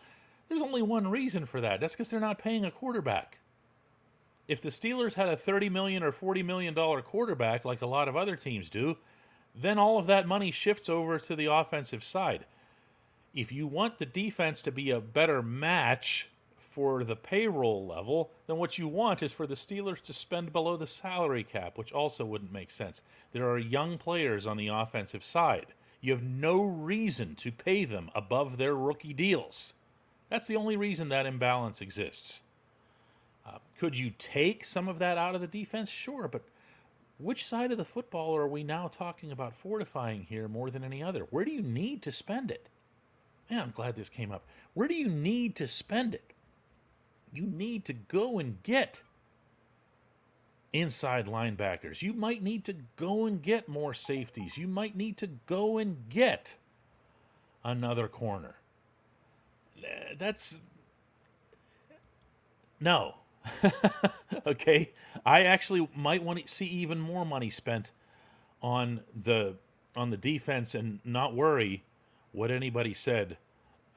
There's 0.49 0.63
only 0.63 0.83
one 0.83 1.09
reason 1.09 1.47
for 1.47 1.61
that. 1.61 1.81
That's 1.81 1.95
because 1.95 2.11
they're 2.11 2.21
not 2.21 2.39
paying 2.39 2.65
a 2.65 2.71
quarterback. 2.71 3.39
If 4.49 4.61
the 4.61 4.69
Steelers 4.69 5.15
had 5.15 5.29
a 5.29 5.37
30 5.37 5.71
million 5.71 6.03
or 6.03 6.13
40 6.13 6.43
million 6.43 6.75
dollar 6.75 7.03
quarterback, 7.03 7.65
like 7.65 7.83
a 7.83 7.87
lot 7.87 8.09
of 8.09 8.17
other 8.17 8.37
teams 8.37 8.71
do, 8.71 8.97
then 9.55 9.79
all 9.79 9.99
of 9.99 10.07
that 10.07 10.27
money 10.27 10.51
shifts 10.51 10.89
over 10.89 11.19
to 11.19 11.35
the 11.35 11.47
offensive 11.47 12.05
side. 12.05 12.45
If 13.35 13.51
you 13.51 13.67
want 13.67 13.99
the 13.99 14.07
defense 14.07 14.61
to 14.63 14.73
be 14.73 14.91
a 14.91 15.01
better 15.01 15.43
match 15.43 16.29
for 16.59 17.05
the 17.05 17.17
payroll 17.17 17.87
level, 17.87 18.31
then 18.47 18.57
what 18.57 18.79
you 18.79 18.89
want 18.89 19.23
is 19.23 19.33
for 19.33 19.47
the 19.47 19.55
Steelers 19.55 20.01
to 20.03 20.13
spend 20.13 20.53
below 20.53 20.77
the 20.77 20.87
salary 20.87 21.45
cap, 21.45 21.77
which 21.77 21.93
also 21.93 22.25
wouldn't 22.25 22.53
make 22.53 22.71
sense. 22.71 23.03
There 23.33 23.49
are 23.49 23.59
young 23.59 23.99
players 23.99 24.47
on 24.47 24.57
the 24.57 24.69
offensive 24.69 25.25
side. 25.25 25.67
You 26.01 26.13
have 26.13 26.23
no 26.23 26.63
reason 26.63 27.35
to 27.37 27.53
pay 27.53 27.85
them 27.85 28.11
above 28.15 28.57
their 28.57 28.75
rookie 28.75 29.13
deals. 29.13 29.75
That's 30.29 30.47
the 30.47 30.57
only 30.57 30.77
reason 30.77 31.11
that 31.11 31.27
imbalance 31.27 31.81
exists. 31.81 32.43
Uh, 33.47 33.59
could 33.79 33.97
you 33.97 34.13
take 34.19 34.65
some 34.65 34.89
of 34.89 34.99
that 34.99 35.19
out 35.19 35.35
of 35.35 35.41
the 35.41 35.47
defense? 35.47 35.91
Sure, 35.91 36.27
but 36.27 36.43
which 37.19 37.47
side 37.47 37.71
of 37.71 37.79
the 37.79 37.85
football 37.85 38.37
are 38.37 38.49
we 38.49 38.65
now 38.65 38.89
talking 38.89 39.31
about 39.31 39.55
fortifying 39.55 40.23
here 40.23 40.49
more 40.49 40.71
than 40.71 40.85
any 40.85 41.03
other? 41.03 41.27
Where 41.31 41.45
do 41.45 41.51
you 41.51 41.63
need 41.63 42.03
to 42.03 42.13
spend 42.13 42.51
it? 42.51 42.69
Man, 43.53 43.63
I'm 43.63 43.71
glad 43.71 43.97
this 43.97 44.09
came 44.09 44.33
up. 44.33 44.45
Where 44.75 44.89
do 44.89 44.95
you 44.95 45.09
need 45.09 45.57
to 45.57 45.69
spend 45.69 46.15
it? 46.15 46.33
you 47.33 47.47
need 47.47 47.85
to 47.87 47.93
go 47.93 48.39
and 48.39 48.63
get 48.63 49.03
inside 50.73 51.27
linebackers. 51.27 52.03
You 52.03 52.13
might 52.13 52.43
need 52.43 52.65
to 52.67 52.75
go 52.97 53.27
and 53.27 53.43
get 53.43 53.69
more 53.69 53.95
safeties. 53.95 54.59
You 54.59 54.69
might 54.69 54.97
need 54.97 55.17
to 55.19 55.29
go 55.47 55.79
and 55.79 55.97
get 56.09 56.57
another 57.65 58.09
corner. 58.09 58.57
Eh, 59.83 60.15
that's 60.19 60.59
no. 62.81 63.17
okay, 64.47 64.93
I 65.27 65.43
actually 65.43 65.89
might 65.97 66.23
want 66.23 66.39
to 66.39 66.49
see 66.49 66.67
even 66.67 67.01
more 67.01 67.25
money 67.25 67.51
spent 67.51 67.91
on 68.63 69.01
the 69.21 69.55
on 69.97 70.11
the 70.11 70.17
defense 70.17 70.75
and 70.75 71.01
not 71.05 71.35
worry 71.35 71.83
what 72.31 72.51
anybody 72.51 72.95
said 72.95 73.37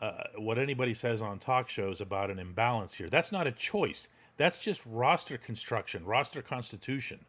uh, 0.01 0.23
what 0.37 0.57
anybody 0.57 0.93
says 0.93 1.21
on 1.21 1.39
talk 1.39 1.69
shows 1.69 2.01
about 2.01 2.29
an 2.29 2.39
imbalance 2.39 2.93
here. 2.93 3.07
That's 3.07 3.31
not 3.31 3.47
a 3.47 3.51
choice. 3.51 4.07
That's 4.37 4.59
just 4.59 4.85
roster 4.85 5.37
construction, 5.37 6.05
roster 6.05 6.41
constitution. 6.41 7.19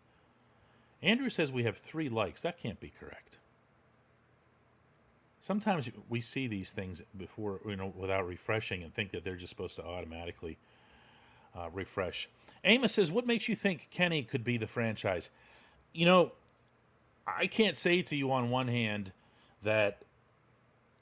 Andrew 1.02 1.30
says 1.30 1.52
we 1.52 1.64
have 1.64 1.76
three 1.76 2.08
likes. 2.08 2.42
That 2.42 2.58
can't 2.60 2.80
be 2.80 2.92
correct. 2.98 3.38
Sometimes 5.40 5.88
we 6.08 6.20
see 6.20 6.48
these 6.48 6.72
things 6.72 7.02
before, 7.16 7.60
you 7.64 7.76
know, 7.76 7.92
without 7.96 8.26
refreshing 8.26 8.82
and 8.82 8.92
think 8.92 9.12
that 9.12 9.22
they're 9.22 9.36
just 9.36 9.50
supposed 9.50 9.76
to 9.76 9.84
automatically 9.84 10.58
uh, 11.56 11.68
refresh. 11.72 12.28
Amos 12.64 12.92
says, 12.92 13.12
"What 13.12 13.26
makes 13.26 13.48
you 13.48 13.54
think 13.54 13.88
Kenny 13.90 14.24
could 14.24 14.42
be 14.42 14.58
the 14.58 14.66
franchise?" 14.66 15.30
You 15.92 16.06
know, 16.06 16.32
I 17.26 17.46
can't 17.46 17.76
say 17.76 18.02
to 18.02 18.16
you 18.16 18.32
on 18.32 18.50
one 18.50 18.66
hand 18.66 19.12
that 19.62 20.02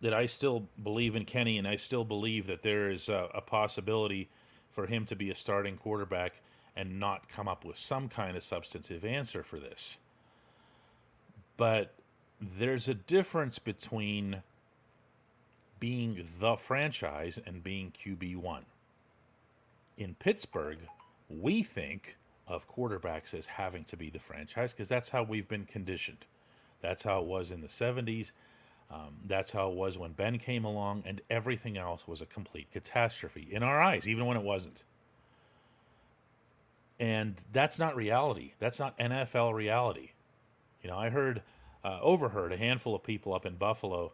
that 0.04 0.12
I 0.12 0.26
still 0.26 0.68
believe 0.82 1.16
in 1.16 1.24
Kenny, 1.24 1.56
and 1.56 1.66
I 1.66 1.76
still 1.76 2.04
believe 2.04 2.46
that 2.48 2.62
there 2.62 2.90
is 2.90 3.08
a, 3.08 3.30
a 3.32 3.40
possibility 3.40 4.28
for 4.70 4.84
him 4.84 5.06
to 5.06 5.16
be 5.16 5.30
a 5.30 5.34
starting 5.34 5.78
quarterback 5.78 6.42
and 6.76 7.00
not 7.00 7.26
come 7.30 7.48
up 7.48 7.64
with 7.64 7.78
some 7.78 8.10
kind 8.10 8.36
of 8.36 8.42
substantive 8.42 9.02
answer 9.02 9.42
for 9.42 9.58
this. 9.58 9.96
But 11.56 11.94
there's 12.38 12.86
a 12.86 12.92
difference 12.92 13.58
between 13.58 14.42
being 15.80 16.26
the 16.38 16.56
franchise 16.56 17.38
and 17.46 17.64
being 17.64 17.90
QB1. 17.90 18.60
In 19.96 20.16
Pittsburgh, 20.16 20.80
we 21.30 21.62
think 21.62 22.18
of 22.46 22.70
quarterbacks 22.70 23.32
as 23.32 23.46
having 23.46 23.84
to 23.84 23.96
be 23.96 24.10
the 24.10 24.18
franchise 24.18 24.74
because 24.74 24.90
that's 24.90 25.08
how 25.08 25.22
we've 25.22 25.48
been 25.48 25.64
conditioned. 25.64 26.26
That's 26.82 27.04
how 27.04 27.20
it 27.20 27.26
was 27.26 27.50
in 27.50 27.62
the 27.62 27.68
70s. 27.68 28.32
Um, 28.90 29.16
that's 29.26 29.50
how 29.50 29.70
it 29.70 29.76
was 29.76 29.98
when 29.98 30.12
Ben 30.12 30.38
came 30.38 30.64
along, 30.64 31.04
and 31.06 31.20
everything 31.30 31.76
else 31.76 32.06
was 32.06 32.20
a 32.20 32.26
complete 32.26 32.70
catastrophe 32.70 33.48
in 33.50 33.62
our 33.62 33.80
eyes, 33.80 34.06
even 34.06 34.26
when 34.26 34.36
it 34.36 34.42
wasn't. 34.42 34.84
And 37.00 37.34
that's 37.52 37.78
not 37.78 37.96
reality. 37.96 38.52
That's 38.58 38.78
not 38.78 38.96
NFL 38.98 39.54
reality. 39.54 40.10
You 40.82 40.90
know, 40.90 40.98
I 40.98 41.10
heard, 41.10 41.42
uh, 41.84 41.98
overheard 42.02 42.52
a 42.52 42.56
handful 42.56 42.94
of 42.94 43.02
people 43.02 43.34
up 43.34 43.46
in 43.46 43.56
Buffalo 43.56 44.12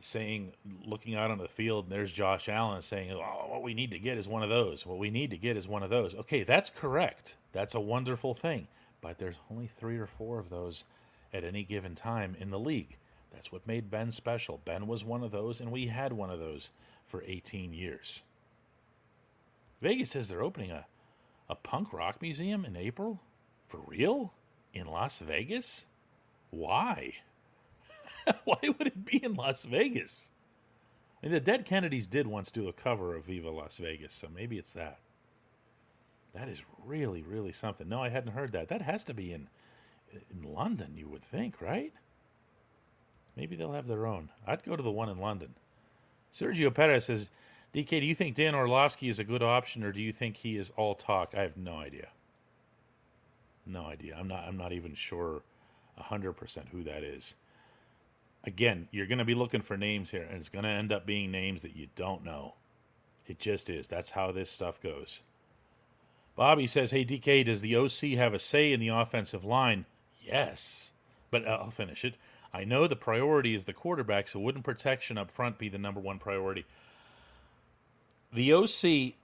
saying, 0.00 0.52
looking 0.84 1.14
out 1.14 1.30
on 1.30 1.38
the 1.38 1.48
field, 1.48 1.84
and 1.84 1.92
there's 1.92 2.12
Josh 2.12 2.48
Allen 2.48 2.82
saying, 2.82 3.12
oh, 3.12 3.46
what 3.48 3.62
we 3.62 3.72
need 3.72 3.92
to 3.92 3.98
get 3.98 4.18
is 4.18 4.28
one 4.28 4.42
of 4.42 4.48
those. 4.48 4.84
What 4.84 4.98
we 4.98 5.10
need 5.10 5.30
to 5.30 5.38
get 5.38 5.56
is 5.56 5.68
one 5.68 5.82
of 5.82 5.90
those. 5.90 6.14
Okay, 6.14 6.42
that's 6.42 6.70
correct. 6.70 7.36
That's 7.52 7.74
a 7.74 7.80
wonderful 7.80 8.34
thing. 8.34 8.66
But 9.00 9.18
there's 9.18 9.36
only 9.50 9.68
three 9.78 9.98
or 9.98 10.06
four 10.06 10.38
of 10.38 10.50
those 10.50 10.84
at 11.32 11.44
any 11.44 11.62
given 11.62 11.94
time 11.94 12.36
in 12.38 12.50
the 12.50 12.58
league. 12.58 12.96
That's 13.32 13.50
what 13.50 13.66
made 13.66 13.90
Ben 13.90 14.10
special. 14.10 14.60
Ben 14.64 14.86
was 14.86 15.04
one 15.04 15.22
of 15.22 15.30
those, 15.30 15.60
and 15.60 15.72
we 15.72 15.86
had 15.86 16.12
one 16.12 16.30
of 16.30 16.38
those 16.38 16.70
for 17.06 17.22
18 17.26 17.72
years. 17.72 18.22
Vegas 19.80 20.10
says 20.10 20.28
they're 20.28 20.42
opening 20.42 20.70
a, 20.70 20.86
a 21.48 21.54
punk 21.54 21.92
rock 21.92 22.22
museum 22.22 22.64
in 22.64 22.76
April? 22.76 23.20
For 23.66 23.80
real? 23.86 24.32
In 24.72 24.86
Las 24.86 25.18
Vegas? 25.18 25.86
Why? 26.50 27.14
Why 28.44 28.58
would 28.62 28.86
it 28.86 29.04
be 29.04 29.22
in 29.22 29.34
Las 29.34 29.64
Vegas? 29.64 30.28
I 31.22 31.26
mean, 31.26 31.32
the 31.32 31.40
Dead 31.40 31.64
Kennedys 31.64 32.06
did 32.06 32.26
once 32.26 32.50
do 32.50 32.68
a 32.68 32.72
cover 32.72 33.14
of 33.14 33.24
Viva 33.24 33.50
Las 33.50 33.78
Vegas, 33.78 34.12
so 34.12 34.28
maybe 34.32 34.58
it's 34.58 34.72
that. 34.72 34.98
That 36.34 36.48
is 36.48 36.62
really, 36.84 37.22
really 37.22 37.52
something. 37.52 37.88
No, 37.88 38.02
I 38.02 38.08
hadn't 38.08 38.32
heard 38.32 38.52
that. 38.52 38.68
That 38.68 38.82
has 38.82 39.04
to 39.04 39.14
be 39.14 39.32
in 39.32 39.48
in 40.30 40.42
London, 40.42 40.92
you 40.96 41.08
would 41.08 41.24
think, 41.24 41.60
right? 41.60 41.92
Maybe 43.36 43.56
they'll 43.56 43.72
have 43.72 43.86
their 43.86 44.06
own. 44.06 44.30
I'd 44.46 44.64
go 44.64 44.76
to 44.76 44.82
the 44.82 44.90
one 44.90 45.08
in 45.08 45.18
London. 45.18 45.54
Sergio 46.34 46.72
Perez 46.72 47.06
says, 47.06 47.30
DK, 47.74 47.88
do 48.00 48.06
you 48.06 48.14
think 48.14 48.34
Dan 48.34 48.54
Orlovsky 48.54 49.08
is 49.08 49.18
a 49.18 49.24
good 49.24 49.42
option, 49.42 49.82
or 49.82 49.92
do 49.92 50.00
you 50.00 50.12
think 50.12 50.36
he 50.36 50.56
is 50.56 50.70
all 50.76 50.94
talk? 50.94 51.34
I 51.34 51.42
have 51.42 51.56
no 51.56 51.76
idea. 51.76 52.08
No 53.64 53.86
idea. 53.86 54.16
I'm 54.18 54.28
not. 54.28 54.44
I'm 54.46 54.56
not 54.56 54.72
even 54.72 54.94
sure, 54.94 55.42
hundred 55.96 56.32
percent 56.32 56.68
who 56.72 56.82
that 56.82 57.02
is. 57.04 57.34
Again, 58.44 58.88
you're 58.90 59.06
going 59.06 59.18
to 59.18 59.24
be 59.24 59.34
looking 59.34 59.62
for 59.62 59.76
names 59.76 60.10
here, 60.10 60.26
and 60.28 60.38
it's 60.38 60.48
going 60.48 60.64
to 60.64 60.70
end 60.70 60.92
up 60.92 61.06
being 61.06 61.30
names 61.30 61.62
that 61.62 61.76
you 61.76 61.86
don't 61.94 62.24
know. 62.24 62.54
It 63.26 63.38
just 63.38 63.70
is. 63.70 63.86
That's 63.86 64.10
how 64.10 64.32
this 64.32 64.50
stuff 64.50 64.82
goes. 64.82 65.20
Bobby 66.34 66.66
says, 66.66 66.90
"Hey 66.90 67.04
DK, 67.04 67.44
does 67.44 67.60
the 67.60 67.76
OC 67.76 68.18
have 68.18 68.34
a 68.34 68.38
say 68.38 68.72
in 68.72 68.80
the 68.80 68.88
offensive 68.88 69.44
line?" 69.44 69.86
Yes, 70.20 70.90
but 71.30 71.46
I'll 71.46 71.70
finish 71.70 72.04
it. 72.04 72.16
I 72.54 72.64
know 72.64 72.86
the 72.86 72.96
priority 72.96 73.54
is 73.54 73.64
the 73.64 73.72
quarterback, 73.72 74.28
so 74.28 74.40
wouldn't 74.40 74.64
protection 74.64 75.16
up 75.16 75.30
front 75.30 75.58
be 75.58 75.68
the 75.68 75.78
number 75.78 76.00
one 76.00 76.18
priority? 76.18 76.66
The 78.32 78.52
OC, 78.52 79.14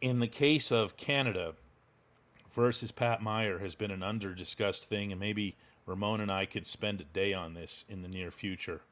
in 0.00 0.18
the 0.20 0.28
case 0.28 0.72
of 0.72 0.96
Canada 0.96 1.54
versus 2.52 2.90
Pat 2.90 3.22
Meyer, 3.22 3.58
has 3.58 3.74
been 3.74 3.90
an 3.90 4.02
under 4.02 4.34
discussed 4.34 4.84
thing, 4.84 5.12
and 5.12 5.20
maybe 5.20 5.56
Ramon 5.86 6.20
and 6.20 6.30
I 6.30 6.44
could 6.44 6.66
spend 6.66 7.00
a 7.00 7.04
day 7.04 7.32
on 7.32 7.54
this 7.54 7.84
in 7.88 8.02
the 8.02 8.08
near 8.08 8.30
future 8.30 8.82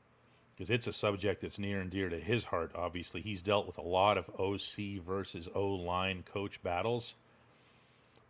because 0.56 0.70
it's 0.70 0.86
a 0.86 0.92
subject 0.92 1.42
that's 1.42 1.58
near 1.58 1.80
and 1.80 1.90
dear 1.90 2.08
to 2.08 2.18
his 2.18 2.44
heart, 2.44 2.72
obviously. 2.74 3.20
He's 3.20 3.42
dealt 3.42 3.66
with 3.66 3.76
a 3.76 3.82
lot 3.82 4.16
of 4.16 4.30
OC 4.38 5.02
versus 5.04 5.48
O 5.54 5.68
line 5.68 6.22
coach 6.22 6.62
battles. 6.62 7.14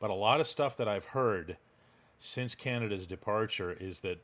But 0.01 0.11
a 0.11 0.15
lot 0.15 0.41
of 0.41 0.49
stuff 0.49 0.77
that 0.79 0.89
I've 0.89 1.07
heard 1.07 1.57
since 2.19 2.55
Canada's 2.57 3.07
departure 3.07 3.73
is 3.73 4.01
that 4.01 4.19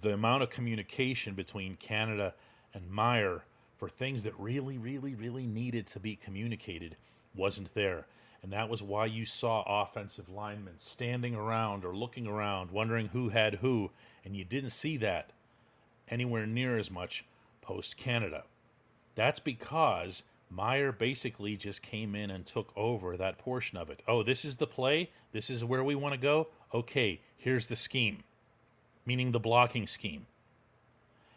the 0.00 0.12
amount 0.12 0.42
of 0.42 0.50
communication 0.50 1.34
between 1.34 1.76
Canada 1.76 2.34
and 2.74 2.90
Meyer 2.90 3.44
for 3.76 3.88
things 3.88 4.22
that 4.22 4.38
really, 4.38 4.78
really, 4.78 5.14
really 5.14 5.46
needed 5.46 5.86
to 5.88 6.00
be 6.00 6.16
communicated 6.16 6.96
wasn't 7.34 7.74
there. 7.74 8.06
And 8.42 8.52
that 8.52 8.68
was 8.68 8.82
why 8.82 9.06
you 9.06 9.24
saw 9.24 9.64
offensive 9.82 10.28
linemen 10.28 10.74
standing 10.76 11.34
around 11.34 11.84
or 11.84 11.96
looking 11.96 12.26
around, 12.26 12.70
wondering 12.70 13.08
who 13.08 13.30
had 13.30 13.56
who. 13.56 13.90
And 14.24 14.36
you 14.36 14.44
didn't 14.44 14.70
see 14.70 14.96
that 14.98 15.30
anywhere 16.08 16.46
near 16.46 16.78
as 16.78 16.90
much 16.90 17.24
post 17.60 17.96
Canada. 17.96 18.44
That's 19.14 19.40
because 19.40 20.22
Meyer 20.48 20.92
basically 20.92 21.56
just 21.56 21.82
came 21.82 22.14
in 22.14 22.30
and 22.30 22.46
took 22.46 22.72
over 22.76 23.16
that 23.16 23.38
portion 23.38 23.78
of 23.78 23.90
it. 23.90 24.00
Oh, 24.06 24.22
this 24.22 24.44
is 24.44 24.56
the 24.56 24.66
play. 24.66 25.10
This 25.32 25.50
is 25.50 25.64
where 25.64 25.82
we 25.82 25.94
want 25.94 26.14
to 26.14 26.20
go. 26.20 26.48
Okay, 26.72 27.20
here's 27.36 27.66
the 27.66 27.76
scheme 27.76 28.22
meaning 29.06 29.32
the 29.32 29.40
blocking 29.40 29.86
scheme. 29.86 30.26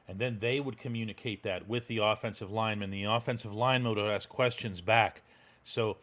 And 0.07 0.17
then 0.17 0.39
they 0.39 0.59
would 0.59 0.79
communicate 0.79 1.43
that 1.43 1.69
with 1.69 1.87
the 1.87 1.99
offensive 1.99 2.51
lineman. 2.51 2.89
The 2.89 3.03
offensive 3.03 3.53
lineman 3.53 3.95
would 3.95 4.11
ask 4.11 4.27
questions 4.27 4.81
back. 4.81 5.21
So, 5.63 5.97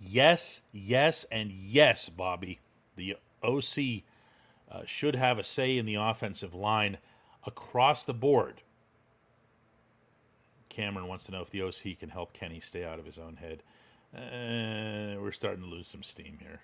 yes, 0.00 0.62
yes, 0.72 1.24
and 1.30 1.52
yes, 1.52 2.08
Bobby. 2.08 2.58
The 2.96 3.16
OC 3.42 4.02
uh, 4.70 4.82
should 4.84 5.14
have 5.14 5.38
a 5.38 5.44
say 5.44 5.78
in 5.78 5.86
the 5.86 5.94
offensive 5.94 6.54
line 6.54 6.98
across 7.46 8.02
the 8.04 8.12
board. 8.12 8.62
Cameron 10.68 11.06
wants 11.06 11.26
to 11.26 11.32
know 11.32 11.42
if 11.42 11.50
the 11.50 11.62
OC 11.62 11.98
can 12.00 12.08
help 12.08 12.32
Kenny 12.32 12.58
stay 12.58 12.84
out 12.84 12.98
of 12.98 13.04
his 13.04 13.18
own 13.18 13.36
head. 13.36 13.62
Uh, 14.14 15.20
we're 15.20 15.32
starting 15.32 15.62
to 15.62 15.68
lose 15.68 15.86
some 15.86 16.02
steam 16.02 16.38
here. 16.40 16.60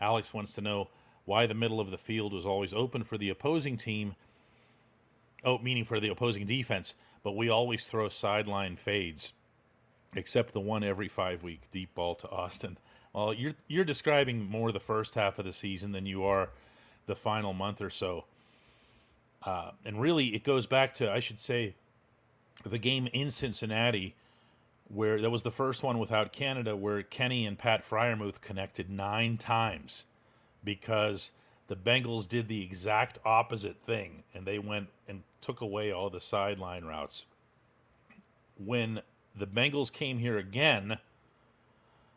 Alex 0.00 0.34
wants 0.34 0.54
to 0.54 0.60
know 0.60 0.88
why 1.28 1.44
the 1.46 1.52
middle 1.52 1.78
of 1.78 1.90
the 1.90 1.98
field 1.98 2.32
was 2.32 2.46
always 2.46 2.72
open 2.72 3.04
for 3.04 3.18
the 3.18 3.28
opposing 3.28 3.76
team. 3.76 4.14
Oh, 5.44 5.58
meaning 5.58 5.84
for 5.84 6.00
the 6.00 6.08
opposing 6.08 6.46
defense, 6.46 6.94
but 7.22 7.36
we 7.36 7.50
always 7.50 7.86
throw 7.86 8.08
sideline 8.08 8.76
fades, 8.76 9.34
except 10.16 10.54
the 10.54 10.60
one 10.60 10.82
every 10.82 11.06
five 11.06 11.42
week 11.42 11.60
deep 11.70 11.94
ball 11.94 12.14
to 12.16 12.30
Austin. 12.30 12.78
Well, 13.12 13.34
you're 13.34 13.52
you're 13.68 13.84
describing 13.84 14.42
more 14.42 14.72
the 14.72 14.80
first 14.80 15.16
half 15.16 15.38
of 15.38 15.44
the 15.44 15.52
season 15.52 15.92
than 15.92 16.06
you 16.06 16.24
are 16.24 16.48
the 17.04 17.14
final 17.14 17.52
month 17.52 17.82
or 17.82 17.90
so. 17.90 18.24
Uh, 19.42 19.72
and 19.84 20.00
really, 20.00 20.34
it 20.34 20.44
goes 20.44 20.64
back 20.66 20.94
to 20.94 21.12
I 21.12 21.20
should 21.20 21.38
say 21.38 21.74
the 22.64 22.78
game 22.78 23.06
in 23.12 23.30
Cincinnati, 23.30 24.14
where 24.88 25.20
that 25.20 25.30
was 25.30 25.42
the 25.42 25.50
first 25.50 25.82
one 25.82 25.98
without 25.98 26.32
Canada, 26.32 26.74
where 26.74 27.02
Kenny 27.02 27.44
and 27.44 27.58
Pat 27.58 27.84
Freiermuth 27.86 28.40
connected 28.40 28.88
nine 28.88 29.36
times 29.36 30.04
because 30.64 31.30
the 31.68 31.76
Bengals 31.76 32.26
did 32.28 32.48
the 32.48 32.62
exact 32.62 33.18
opposite 33.24 33.76
thing 33.80 34.24
and 34.34 34.46
they 34.46 34.58
went 34.58 34.88
and 35.06 35.22
took 35.40 35.60
away 35.60 35.92
all 35.92 36.10
the 36.10 36.20
sideline 36.20 36.84
routes. 36.84 37.26
When 38.58 39.00
the 39.36 39.46
Bengals 39.46 39.92
came 39.92 40.18
here 40.18 40.38
again, 40.38 40.98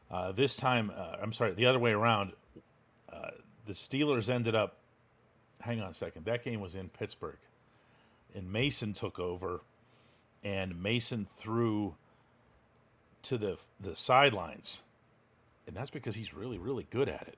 uh, 0.10 0.32
this 0.32 0.56
time, 0.56 0.92
uh, 0.96 1.18
I'm 1.22 1.34
sorry, 1.34 1.54
the 1.54 1.66
other 1.66 1.80
way 1.80 1.92
around, 1.92 2.32
uh, 3.12 3.32
the 3.66 3.74
Steelers 3.74 4.30
ended 4.30 4.56
up. 4.56 4.78
Hang 5.60 5.80
on 5.80 5.92
a 5.92 5.94
second. 5.94 6.26
That 6.26 6.44
game 6.44 6.60
was 6.60 6.76
in 6.76 6.90
Pittsburgh. 6.90 7.38
And 8.34 8.52
Mason 8.52 8.94
took 8.94 9.20
over, 9.20 9.62
and 10.44 10.82
Mason 10.82 11.28
threw 11.38 11.96
to 13.24 13.38
the, 13.38 13.58
the 13.80 13.96
sidelines. 13.96 14.82
And 15.68 15.76
that's 15.76 15.90
because 15.90 16.16
he's 16.16 16.34
really, 16.34 16.58
really 16.58 16.88
good 16.90 17.08
at 17.08 17.28
it 17.28 17.38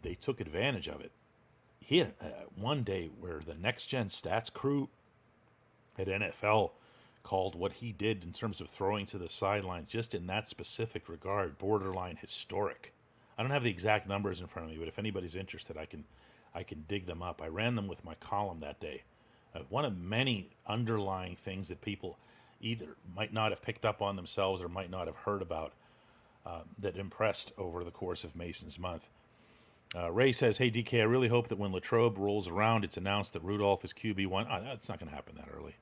they 0.00 0.14
took 0.14 0.40
advantage 0.40 0.88
of 0.88 1.00
it. 1.00 1.12
He 1.80 1.98
had 1.98 2.14
uh, 2.20 2.26
one 2.56 2.82
day 2.82 3.10
where 3.20 3.40
the 3.40 3.54
next 3.54 3.86
gen 3.86 4.06
stats 4.06 4.52
crew 4.52 4.88
at 5.98 6.06
NFL 6.06 6.70
called 7.22 7.54
what 7.54 7.74
he 7.74 7.92
did 7.92 8.24
in 8.24 8.32
terms 8.32 8.60
of 8.60 8.68
throwing 8.68 9.06
to 9.06 9.18
the 9.18 9.28
sidelines, 9.28 9.88
just 9.88 10.14
in 10.14 10.26
that 10.26 10.48
specific 10.48 11.08
regard, 11.08 11.58
borderline 11.58 12.16
historic. 12.16 12.92
I 13.36 13.42
don't 13.42 13.52
have 13.52 13.62
the 13.62 13.70
exact 13.70 14.08
numbers 14.08 14.40
in 14.40 14.46
front 14.46 14.66
of 14.68 14.72
me, 14.72 14.78
but 14.78 14.88
if 14.88 14.98
anybody's 14.98 15.36
interested, 15.36 15.76
I 15.76 15.86
can 15.86 16.04
I 16.54 16.62
can 16.62 16.84
dig 16.86 17.06
them 17.06 17.22
up. 17.22 17.40
I 17.42 17.48
ran 17.48 17.76
them 17.76 17.88
with 17.88 18.04
my 18.04 18.14
column 18.16 18.60
that 18.60 18.78
day. 18.78 19.04
Uh, 19.54 19.60
one 19.70 19.86
of 19.86 19.96
many 19.96 20.50
underlying 20.66 21.34
things 21.34 21.68
that 21.68 21.80
people 21.80 22.18
either 22.60 22.96
might 23.16 23.32
not 23.32 23.50
have 23.50 23.62
picked 23.62 23.86
up 23.86 24.02
on 24.02 24.16
themselves 24.16 24.60
or 24.60 24.68
might 24.68 24.90
not 24.90 25.06
have 25.06 25.16
heard 25.16 25.40
about 25.40 25.72
uh, 26.44 26.60
that 26.78 26.96
impressed 26.96 27.52
over 27.56 27.84
the 27.84 27.90
course 27.90 28.22
of 28.22 28.36
Mason's 28.36 28.78
month. 28.78 29.08
Uh, 29.94 30.10
Ray 30.10 30.32
says, 30.32 30.58
"Hey 30.58 30.70
DK, 30.70 31.00
I 31.00 31.04
really 31.04 31.28
hope 31.28 31.48
that 31.48 31.58
when 31.58 31.72
Latrobe 31.72 32.16
rolls 32.16 32.48
around, 32.48 32.84
it's 32.84 32.96
announced 32.96 33.34
that 33.34 33.42
Rudolph 33.42 33.84
is 33.84 33.92
QB 33.92 34.26
one. 34.26 34.46
Oh, 34.50 34.62
that's 34.62 34.88
not 34.88 34.98
going 34.98 35.10
to 35.10 35.14
happen 35.14 35.34
that 35.36 35.48
early. 35.54 35.76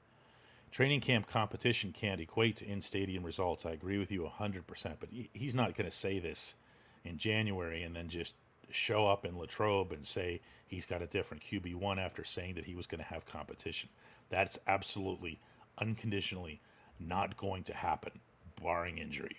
Training 0.72 1.00
camp 1.00 1.26
competition 1.26 1.92
can't 1.92 2.20
equate 2.20 2.56
to 2.56 2.66
in-stadium 2.66 3.24
results. 3.24 3.66
I 3.66 3.70
agree 3.70 3.98
with 3.98 4.10
you 4.10 4.26
hundred 4.26 4.66
percent. 4.66 4.96
But 4.98 5.10
he, 5.10 5.30
he's 5.32 5.54
not 5.54 5.74
going 5.74 5.88
to 5.88 5.96
say 5.96 6.18
this 6.18 6.56
in 7.04 7.18
January 7.18 7.82
and 7.82 7.94
then 7.94 8.08
just 8.08 8.34
show 8.68 9.06
up 9.06 9.24
in 9.24 9.38
Latrobe 9.38 9.92
and 9.92 10.04
say 10.04 10.40
he's 10.66 10.86
got 10.86 11.02
a 11.02 11.06
different 11.06 11.42
QB 11.42 11.76
one 11.76 11.98
after 11.98 12.24
saying 12.24 12.54
that 12.54 12.64
he 12.64 12.74
was 12.74 12.86
going 12.86 13.00
to 13.00 13.06
have 13.06 13.26
competition. 13.26 13.88
That's 14.28 14.58
absolutely, 14.66 15.38
unconditionally, 15.78 16.60
not 16.98 17.36
going 17.36 17.62
to 17.64 17.74
happen, 17.74 18.12
barring 18.60 18.98
injury." 18.98 19.36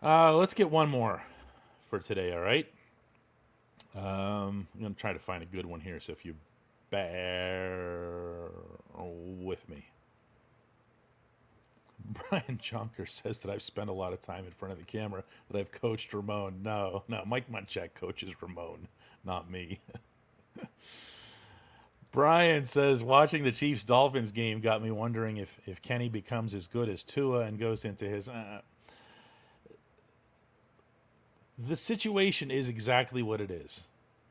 Uh, 0.00 0.32
let's 0.36 0.54
get 0.54 0.70
one 0.70 0.88
more 0.88 1.22
for 1.88 1.98
today, 1.98 2.32
all 2.32 2.40
right? 2.40 2.66
Um, 3.94 4.66
I'm 4.82 4.94
to 4.94 5.00
try 5.00 5.12
to 5.12 5.18
find 5.18 5.42
a 5.42 5.46
good 5.46 5.66
one 5.66 5.80
here, 5.80 6.00
so 6.00 6.12
if 6.12 6.24
you 6.24 6.34
bear 6.90 8.48
with 8.94 9.68
me. 9.68 9.86
Brian 12.30 12.58
Jonker 12.62 13.08
says 13.08 13.38
that 13.40 13.50
I've 13.50 13.62
spent 13.62 13.90
a 13.90 13.92
lot 13.92 14.12
of 14.12 14.20
time 14.20 14.44
in 14.44 14.52
front 14.52 14.72
of 14.72 14.78
the 14.78 14.84
camera, 14.84 15.24
that 15.50 15.58
I've 15.58 15.72
coached 15.72 16.12
Ramon. 16.12 16.62
No, 16.62 17.04
no, 17.08 17.22
Mike 17.26 17.50
Munchak 17.50 17.94
coaches 17.94 18.30
Ramon, 18.40 18.88
not 19.24 19.50
me. 19.50 19.80
Brian 22.12 22.64
says 22.64 23.02
watching 23.02 23.44
the 23.44 23.52
Chiefs 23.52 23.84
Dolphins 23.84 24.32
game 24.32 24.60
got 24.60 24.82
me 24.82 24.90
wondering 24.90 25.36
if, 25.36 25.60
if 25.66 25.82
Kenny 25.82 26.08
becomes 26.08 26.54
as 26.54 26.66
good 26.66 26.88
as 26.88 27.04
Tua 27.04 27.40
and 27.40 27.58
goes 27.58 27.84
into 27.84 28.06
his. 28.06 28.28
Uh, 28.28 28.60
the 31.58 31.76
situation 31.76 32.50
is 32.50 32.68
exactly 32.68 33.22
what 33.22 33.40
it 33.40 33.50
is. 33.50 33.82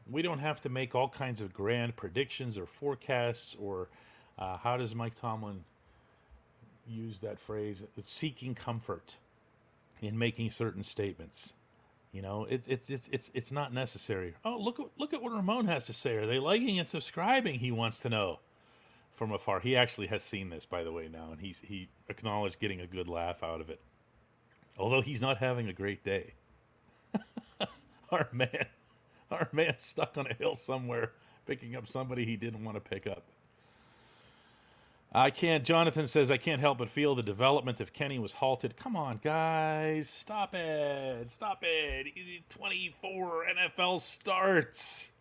We 0.09 0.21
don't 0.21 0.39
have 0.39 0.61
to 0.61 0.69
make 0.69 0.93
all 0.93 1.09
kinds 1.09 1.41
of 1.41 1.53
grand 1.53 1.95
predictions 1.95 2.57
or 2.57 2.65
forecasts 2.65 3.55
or 3.59 3.89
uh, 4.37 4.57
how 4.57 4.77
does 4.77 4.93
Mike 4.93 5.15
Tomlin 5.15 5.63
use 6.87 7.19
that 7.21 7.39
phrase? 7.39 7.83
Seeking 8.01 8.53
comfort 8.53 9.17
in 10.01 10.17
making 10.17 10.51
certain 10.51 10.83
statements. 10.83 11.53
You 12.11 12.21
know, 12.21 12.45
it's 12.49 12.67
it's 12.67 12.89
it's 12.89 13.09
it's 13.11 13.31
it's 13.33 13.51
not 13.51 13.73
necessary. 13.73 14.33
Oh, 14.45 14.57
look 14.57 14.79
look 14.97 15.13
at 15.13 15.21
what 15.21 15.33
Ramon 15.33 15.65
has 15.67 15.85
to 15.87 15.93
say. 15.93 16.15
Are 16.15 16.25
they 16.25 16.39
liking 16.39 16.79
and 16.79 16.87
subscribing? 16.87 17.59
He 17.59 17.71
wants 17.71 17.99
to 18.01 18.09
know 18.09 18.39
from 19.15 19.33
afar. 19.33 19.59
He 19.59 19.75
actually 19.75 20.07
has 20.07 20.23
seen 20.23 20.49
this, 20.49 20.65
by 20.65 20.83
the 20.83 20.93
way, 20.93 21.09
now, 21.11 21.31
and 21.31 21.41
he's 21.41 21.59
he 21.59 21.89
acknowledged 22.07 22.59
getting 22.59 22.79
a 22.79 22.87
good 22.87 23.09
laugh 23.09 23.43
out 23.43 23.59
of 23.59 23.69
it. 23.69 23.81
Although 24.77 25.01
he's 25.01 25.21
not 25.21 25.37
having 25.37 25.67
a 25.67 25.73
great 25.73 26.05
day. 26.05 26.33
Our 28.11 28.27
man, 28.31 28.65
our 29.31 29.49
man 29.51 29.77
stuck 29.77 30.17
on 30.17 30.27
a 30.27 30.33
hill 30.33 30.55
somewhere, 30.55 31.11
picking 31.45 31.75
up 31.75 31.87
somebody 31.87 32.25
he 32.25 32.35
didn't 32.35 32.63
want 32.63 32.75
to 32.75 32.81
pick 32.81 33.07
up. 33.07 33.23
I 35.15 35.29
can't. 35.29 35.63
Jonathan 35.63 36.07
says 36.07 36.29
I 36.29 36.35
can't 36.35 36.59
help 36.59 36.77
but 36.77 36.89
feel 36.89 37.15
the 37.15 37.23
development 37.23 37.79
of 37.79 37.93
Kenny 37.93 38.19
was 38.19 38.33
halted. 38.33 38.75
Come 38.75 38.97
on, 38.97 39.21
guys, 39.23 40.09
stop 40.09 40.53
it, 40.53 41.31
stop 41.31 41.59
it. 41.61 42.07
24 42.49 43.45
NFL 43.57 44.01
starts. 44.01 45.11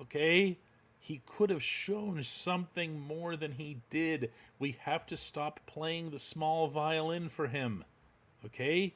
Okay, 0.00 0.56
he 1.00 1.20
could 1.26 1.50
have 1.50 1.64
shown 1.64 2.22
something 2.22 3.00
more 3.00 3.34
than 3.34 3.50
he 3.50 3.78
did. 3.90 4.30
We 4.60 4.76
have 4.82 5.04
to 5.06 5.16
stop 5.16 5.58
playing 5.66 6.10
the 6.10 6.20
small 6.20 6.68
violin 6.68 7.28
for 7.28 7.48
him. 7.48 7.84
Okay, 8.44 8.94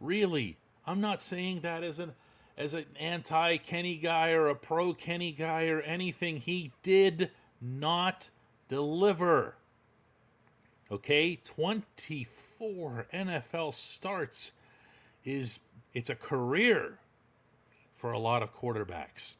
really. 0.00 0.56
I'm 0.90 1.00
not 1.00 1.20
saying 1.20 1.60
that 1.60 1.84
as 1.84 2.00
an 2.00 2.14
as 2.58 2.74
an 2.74 2.84
anti 2.98 3.58
Kenny 3.58 3.96
guy 3.96 4.32
or 4.32 4.48
a 4.48 4.56
pro 4.56 4.92
Kenny 4.92 5.30
guy 5.30 5.68
or 5.68 5.80
anything. 5.80 6.38
He 6.38 6.72
did 6.82 7.30
not 7.60 8.28
deliver. 8.68 9.54
Okay, 10.90 11.36
24 11.36 13.06
NFL 13.14 13.72
starts 13.72 14.50
is 15.24 15.60
it's 15.94 16.10
a 16.10 16.16
career 16.16 16.98
for 17.94 18.10
a 18.10 18.18
lot 18.18 18.42
of 18.42 18.52
quarterbacks. 18.52 19.36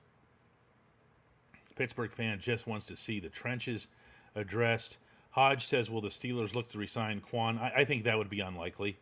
Pittsburgh 1.74 2.12
fan 2.12 2.38
just 2.38 2.68
wants 2.68 2.86
to 2.86 2.96
see 2.96 3.18
the 3.18 3.28
trenches 3.28 3.88
addressed. 4.36 4.98
Hodge 5.30 5.66
says, 5.66 5.90
"Will 5.90 6.01
the 6.01 6.11
Steelers 6.11 6.55
look 6.55 6.68
to 6.68 6.78
resign 6.78 7.20
Kwon?" 7.20 7.61
I, 7.61 7.72
I 7.78 7.84
think 7.84 8.05
that 8.05 8.18
would 8.18 8.30
be 8.30 8.38
unlikely. 8.38 8.98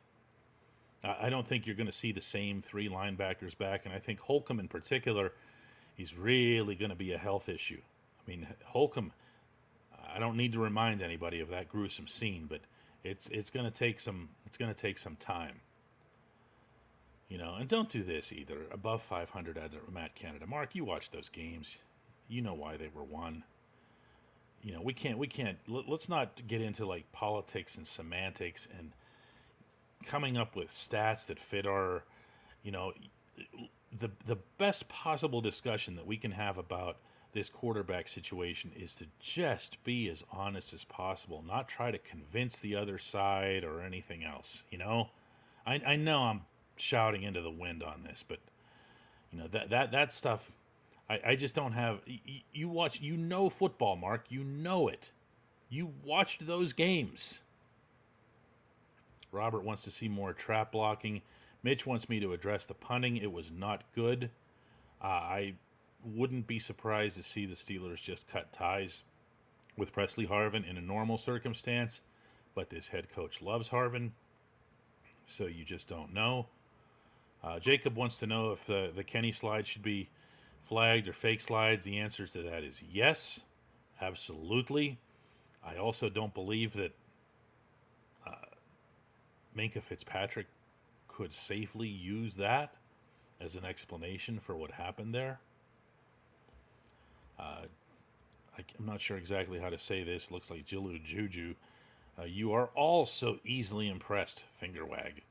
I 1.05 1.31
don't 1.31 1.47
think 1.47 1.67
you're 1.67 1.77
going 1.77 1.87
to 1.87 1.93
see 1.93 2.11
the 2.13 2.21
same 2.21 2.61
three 2.61 2.89
linebackers 2.89 3.57
back, 3.57 3.85
and 3.85 3.95
I 3.95 3.99
think 3.99 4.19
Holcomb 4.19 4.59
in 4.59 4.67
particular 4.67 5.33
is 5.97 6.17
really 6.17 6.75
going 6.75 6.91
to 6.91 6.97
be 6.97 7.13
a 7.13 7.19
health 7.19 7.49
issue. 7.49 7.81
I 8.27 8.31
mean, 8.31 8.47
Holcomb. 8.65 9.13
I 10.13 10.19
don't 10.19 10.37
need 10.37 10.53
to 10.53 10.59
remind 10.59 11.03
anybody 11.03 11.41
of 11.41 11.51
that 11.51 11.69
gruesome 11.69 12.09
scene, 12.09 12.47
but 12.49 12.61
it's 13.05 13.29
it's 13.29 13.51
going 13.51 13.67
to 13.67 13.71
take 13.71 14.01
some 14.01 14.31
it's 14.47 14.57
going 14.57 14.73
to 14.73 14.81
take 14.81 14.99
some 14.99 15.17
time. 15.17 15.61
You 17.29 17.37
know, 17.37 17.57
and 17.57 17.69
don't 17.69 17.91
do 17.91 18.03
this 18.03 18.33
either. 18.33 18.63
Above 18.73 19.03
500 19.03 19.59
at 19.59 19.73
Matt 19.93 20.15
Canada. 20.15 20.47
Mark, 20.47 20.75
you 20.75 20.85
watch 20.85 21.11
those 21.11 21.29
games. 21.29 21.77
You 22.27 22.41
know 22.41 22.55
why 22.55 22.79
they 22.79 22.89
were 22.93 23.05
won. 23.05 23.45
You 24.63 24.73
know, 24.73 24.81
we 24.81 24.95
can't 24.95 25.19
we 25.19 25.27
can't 25.27 25.59
let's 25.69 26.09
not 26.09 26.47
get 26.49 26.61
into 26.61 26.87
like 26.87 27.13
politics 27.13 27.77
and 27.77 27.87
semantics 27.87 28.67
and 28.77 28.93
coming 30.07 30.37
up 30.37 30.57
with 30.57 30.71
stats 30.71 31.27
that 31.27 31.39
fit 31.39 31.67
our, 31.67 32.05
you 32.63 32.71
know, 32.71 32.93
the 33.97 34.11
the 34.27 34.37
best 34.59 34.89
possible 34.89 35.41
discussion 35.41 35.97
that 35.97 36.07
we 36.07 36.17
can 36.17 36.33
have 36.33 36.59
about 36.59 36.97
this 37.33 37.51
quarterback 37.51 38.09
situation 38.09 38.73
is 38.75 38.95
to 38.95 39.07
just 39.21 39.83
be 39.85 40.09
as 40.09 40.25
honest 40.33 40.73
as 40.73 40.85
possible, 40.85 41.45
not 41.47 41.69
try 41.69 41.91
to 41.91 41.99
convince 41.99 42.59
the 42.59 42.75
other 42.75 42.99
side 42.99 43.65
or 43.65 43.81
anything 43.81 44.25
else. 44.25 44.63
You 44.71 44.79
know, 44.79 45.11
I 45.67 45.81
I 45.87 45.97
know 45.97 46.19
I'm 46.23 46.43
shouting 46.77 47.23
into 47.23 47.43
the 47.43 47.51
wind 47.51 47.83
on 47.83 48.03
this, 48.05 48.25
but 48.27 48.39
you 49.33 49.39
know 49.39 49.49
that 49.49 49.71
that 49.71 49.93
that 49.93 50.13
stuff. 50.13 50.53
I, 51.11 51.21
I 51.29 51.37
just 51.37 51.55
don't 51.55 51.73
have. 51.73 52.01
You, 52.53 52.69
watch, 52.69 53.01
you 53.01 53.17
know 53.17 53.49
football, 53.49 53.97
Mark. 53.97 54.27
You 54.29 54.45
know 54.45 54.89
it. 54.89 55.11
You 55.71 55.95
watched 56.05 56.47
those 56.47 56.75
games. 56.75 57.41
Robert 59.33 59.65
wants 59.65 59.83
to 59.83 59.91
see 59.91 60.09
more 60.09 60.33
trap 60.33 60.73
blocking. 60.73 61.23
Mitch 61.63 61.87
wants 61.87 62.09
me 62.09 62.21
to 62.21 62.33
address 62.33 62.65
the 62.65 62.75
punting. 62.75 63.17
It 63.17 63.33
was 63.33 63.51
not 63.51 63.85
good. 63.95 64.31
Uh, 65.03 65.07
I 65.07 65.55
wouldn't 66.05 66.47
be 66.47 66.59
surprised 66.59 67.17
to 67.17 67.23
see 67.23 67.47
the 67.47 67.55
Steelers 67.55 68.03
just 68.03 68.29
cut 68.29 68.53
ties 68.53 69.05
with 69.77 69.93
Pressley 69.93 70.27
Harvin 70.27 70.69
in 70.69 70.77
a 70.77 70.81
normal 70.81 71.19
circumstance, 71.19 72.01
but 72.55 72.71
this 72.71 72.89
head 72.89 73.09
coach 73.15 73.41
loves 73.41 73.71
Harvin, 73.71 74.11
so 75.27 75.47
you 75.47 75.65
just 75.65 75.89
don't 75.89 76.13
know. 76.13 76.47
Uh, 77.43 77.59
Jacob 77.61 77.97
wants 77.97 78.19
to 78.19 78.27
know 78.27 78.51
if 78.51 78.67
the, 78.67 78.91
the 78.95 79.05
Kenny 79.05 79.31
slide 79.31 79.67
should 79.67 79.83
be 79.83 80.09
flagged 80.63 81.07
or 81.07 81.13
fake 81.13 81.41
slides. 81.41 81.85
The 81.85 81.99
answer 81.99 82.27
to 82.27 82.43
that 82.43 82.65
is 82.65 82.83
yes, 82.91 83.41
absolutely. 84.01 84.99
I 85.65 85.77
also 85.77 86.09
don't 86.09 86.35
believe 86.35 86.73
that 86.75 86.93
Minkah 89.59 89.83
Fitzpatrick 89.83 90.47
could 91.09 91.33
safely 91.33 91.89
use 91.89 92.37
that 92.37 92.75
as 93.41 93.57
an 93.57 93.65
explanation 93.65 94.39
for 94.39 94.57
what 94.57 94.71
happened 94.71 95.13
there. 95.13 95.41
Uh, 97.39 97.67
I, 98.57 98.65
am 98.79 98.87
not 98.87 99.01
sure 99.01 99.17
exactly 99.17 99.59
how 99.59 99.71
to 99.71 99.79
say 99.79 100.05
this. 100.05 100.31
Looks 100.31 100.51
like 100.51 100.65
Jilu 100.65 101.03
Juju. 101.03 101.55
Uh, 102.19 102.25
you 102.25 102.53
are 102.53 102.71
all 102.75 103.05
so 103.05 103.39
easily 103.45 103.89
impressed, 103.89 104.45
finger 104.55 104.85
wag. 104.85 105.23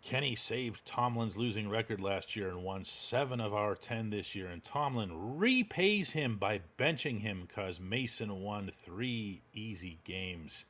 Kenny 0.00 0.36
saved 0.36 0.84
Tomlin's 0.84 1.36
losing 1.36 1.68
record 1.68 2.00
last 2.00 2.36
year 2.36 2.48
and 2.48 2.62
won 2.62 2.84
seven 2.84 3.40
of 3.40 3.52
our 3.52 3.74
ten 3.74 4.10
this 4.10 4.34
year, 4.34 4.48
and 4.48 4.62
Tomlin 4.62 5.38
repays 5.38 6.12
him 6.12 6.36
by 6.36 6.60
benching 6.78 7.20
him 7.20 7.44
because 7.46 7.80
Mason 7.80 8.40
won 8.40 8.70
three 8.72 9.42
easy 9.52 9.98
games. 10.04 10.66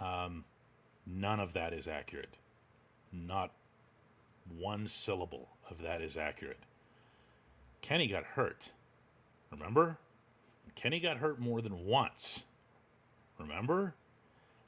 Um, 0.00 0.44
None 1.06 1.40
of 1.40 1.52
that 1.54 1.72
is 1.72 1.88
accurate. 1.88 2.36
Not 3.12 3.52
one 4.48 4.88
syllable 4.88 5.48
of 5.70 5.82
that 5.82 6.00
is 6.00 6.16
accurate. 6.16 6.64
Kenny 7.82 8.06
got 8.06 8.24
hurt. 8.24 8.70
Remember? 9.50 9.98
Kenny 10.74 11.00
got 11.00 11.18
hurt 11.18 11.40
more 11.40 11.60
than 11.60 11.86
once. 11.86 12.44
Remember? 13.38 13.94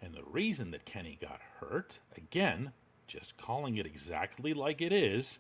And 0.01 0.15
the 0.15 0.25
reason 0.25 0.73
that 0.73 0.85
Kenny 0.85 1.17
got 1.21 1.41
hurt, 1.61 2.01
again, 2.17 2.73
just 3.07 3.37
calling 3.37 3.77
it 3.77 3.87
exactly 3.87 4.53
like 4.53 4.81
it 4.81 4.93
is, 4.93 5.39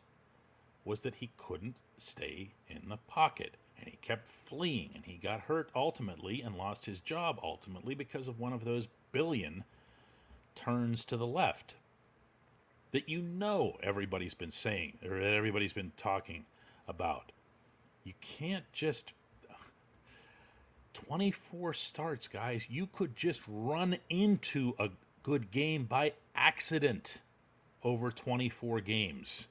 was 0.84 1.00
that 1.00 1.16
he 1.16 1.30
couldn't 1.36 1.74
stay 1.98 2.50
in 2.68 2.88
the 2.88 2.96
pocket. 2.96 3.56
And 3.78 3.88
he 3.88 3.98
kept 4.00 4.28
fleeing, 4.28 4.90
and 4.94 5.04
he 5.04 5.14
got 5.14 5.40
hurt 5.40 5.70
ultimately 5.74 6.40
and 6.40 6.56
lost 6.56 6.86
his 6.86 7.00
job 7.00 7.40
ultimately 7.42 7.94
because 7.94 8.28
of 8.28 8.38
one 8.38 8.52
of 8.52 8.64
those 8.64 8.88
billion 9.10 9.64
turns 10.54 11.04
to 11.06 11.16
the 11.16 11.26
left. 11.26 11.76
that 12.92 13.08
you 13.08 13.22
know 13.22 13.76
everybody's 13.82 14.34
been 14.34 14.50
saying 14.50 14.98
or 15.04 15.18
that 15.18 15.34
everybody's 15.34 15.72
been 15.72 15.92
talking 15.96 16.44
about. 16.86 17.32
You 18.04 18.12
can't 18.20 18.64
just 18.72 19.12
24 20.94 21.72
starts, 21.74 22.28
guys. 22.28 22.66
You 22.70 22.86
could 22.86 23.16
just 23.16 23.42
run 23.48 23.96
into 24.10 24.74
a 24.78 24.90
good 25.22 25.50
game 25.50 25.84
by 25.84 26.12
accident 26.34 27.20
over 27.82 28.10
24 28.10 28.80
games. 28.80 29.46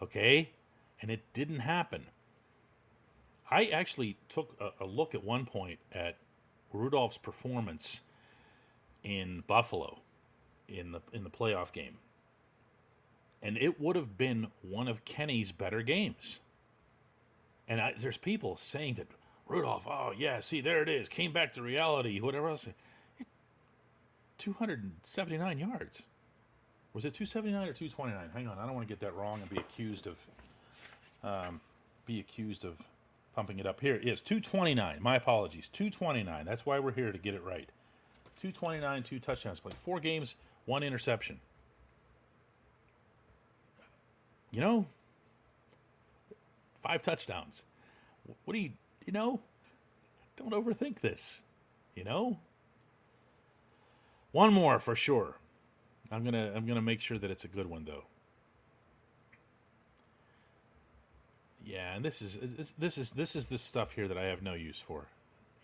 Okay? 0.00 0.50
And 1.00 1.10
it 1.10 1.20
didn't 1.34 1.60
happen. 1.60 2.06
I 3.50 3.66
actually 3.66 4.16
took 4.28 4.56
a, 4.60 4.84
a 4.84 4.86
look 4.86 5.14
at 5.14 5.22
one 5.24 5.44
point 5.46 5.78
at 5.92 6.16
Rudolph's 6.72 7.18
performance 7.18 8.00
in 9.02 9.44
Buffalo 9.46 10.00
in 10.68 10.92
the 10.92 11.00
in 11.12 11.24
the 11.24 11.30
playoff 11.30 11.72
game. 11.72 11.98
And 13.42 13.58
it 13.58 13.80
would 13.80 13.96
have 13.96 14.16
been 14.16 14.48
one 14.62 14.86
of 14.86 15.04
Kenny's 15.04 15.50
better 15.50 15.82
games. 15.82 16.40
And 17.66 17.80
I, 17.80 17.94
there's 17.98 18.16
people 18.16 18.56
saying 18.56 18.94
that 18.94 19.08
Rudolph, 19.48 19.86
oh 19.88 20.12
yeah, 20.16 20.40
see 20.40 20.60
there 20.60 20.82
it 20.82 20.88
is, 20.88 21.08
came 21.08 21.32
back 21.32 21.52
to 21.54 21.62
reality, 21.62 22.20
whatever 22.20 22.48
else. 22.50 22.66
279 24.38 25.58
yards. 25.58 26.02
Was 26.94 27.04
it 27.04 27.14
279 27.14 27.68
or 27.68 27.72
229? 27.72 28.30
Hang 28.34 28.48
on, 28.48 28.58
I 28.58 28.66
don't 28.66 28.74
want 28.74 28.86
to 28.86 28.92
get 28.92 29.00
that 29.00 29.14
wrong 29.14 29.40
and 29.40 29.48
be 29.48 29.58
accused 29.58 30.06
of 30.06 30.16
um, 31.24 31.60
be 32.04 32.18
accused 32.18 32.64
of 32.64 32.76
pumping 33.34 33.58
it 33.58 33.66
up. 33.66 33.80
Here 33.80 33.94
it 33.94 34.06
is 34.06 34.20
229. 34.20 34.98
My 35.00 35.16
apologies, 35.16 35.68
229. 35.72 36.44
That's 36.44 36.66
why 36.66 36.78
we're 36.78 36.92
here 36.92 37.12
to 37.12 37.18
get 37.18 37.34
it 37.34 37.42
right. 37.44 37.70
229, 38.42 39.04
two 39.04 39.20
touchdowns 39.20 39.60
played, 39.60 39.74
four 39.74 40.00
games, 40.00 40.34
one 40.64 40.82
interception. 40.82 41.38
You 44.50 44.60
know, 44.60 44.86
five 46.82 47.02
touchdowns. 47.02 47.62
What 48.44 48.54
do 48.54 48.58
you, 48.58 48.72
you 49.06 49.12
know? 49.12 49.38
Don't 50.36 50.52
overthink 50.52 51.00
this. 51.00 51.42
You 51.94 52.02
know? 52.02 52.40
One 54.32 54.52
more 54.52 54.80
for 54.80 54.96
sure. 54.96 55.36
I'm 56.10 56.24
going 56.24 56.34
to 56.34 56.52
I'm 56.56 56.66
going 56.66 56.74
to 56.74 56.82
make 56.82 57.00
sure 57.00 57.18
that 57.18 57.30
it's 57.30 57.44
a 57.44 57.48
good 57.48 57.68
one 57.68 57.84
though. 57.84 58.04
Yeah, 61.64 61.94
and 61.94 62.04
this 62.04 62.20
is 62.20 62.38
this 62.76 62.98
is 62.98 63.12
this 63.12 63.36
is 63.36 63.46
the 63.46 63.56
stuff 63.58 63.92
here 63.92 64.08
that 64.08 64.18
I 64.18 64.24
have 64.24 64.42
no 64.42 64.54
use 64.54 64.80
for. 64.80 65.06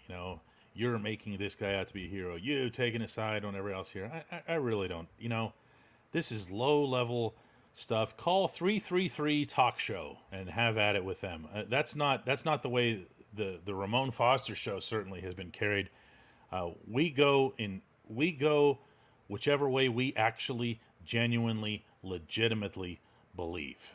You 0.09 0.15
know, 0.15 0.41
you're 0.75 0.99
making 0.99 1.39
this 1.39 1.55
guy 1.55 1.75
out 1.75 1.89
to 1.89 1.95
be 1.95 2.05
a 2.05 2.09
hero. 2.09 2.37
You 2.37 2.71
taking 2.71 3.03
a 3.03 3.09
side 3.09 3.45
on 3.45 3.57
everybody 3.57 3.79
else 3.79 3.91
here. 3.91 4.11
I, 4.13 4.37
I, 4.37 4.43
I 4.49 4.55
really 4.55 4.89
don't. 4.89 5.09
You 5.19 5.29
know, 5.29 5.53
this 6.13 6.31
is 6.33 6.51
low 6.51 6.85
level 6.85 7.35
stuff. 7.75 8.17
Call 8.17 8.49
three 8.49 8.79
three 8.79 9.09
three 9.09 9.45
talk 9.45 9.79
show 9.79 10.19
and 10.33 10.51
have 10.51 10.77
at 10.77 10.97
it 10.97 11.05
with 11.05 11.21
them. 11.21 11.47
Uh, 11.55 11.63
that's 11.69 11.95
not 11.95 12.27
that's 12.27 12.45
not 12.45 12.63
the 12.63 12.69
way 12.69 13.07
the 13.35 13.61
the 13.65 13.75
Ramon 13.75 14.11
Foster 14.11 14.55
show 14.55 14.81
certainly 14.81 15.21
has 15.21 15.35
been 15.35 15.51
carried. 15.51 15.91
Uh, 16.51 16.71
we 16.87 17.11
go 17.11 17.55
in 17.59 17.83
we 18.09 18.33
go 18.33 18.79
whichever 19.29 19.69
way 19.69 19.89
we 19.89 20.15
actually 20.17 20.81
genuinely 21.05 21.85
legitimately 22.03 23.01
believe. 23.37 23.95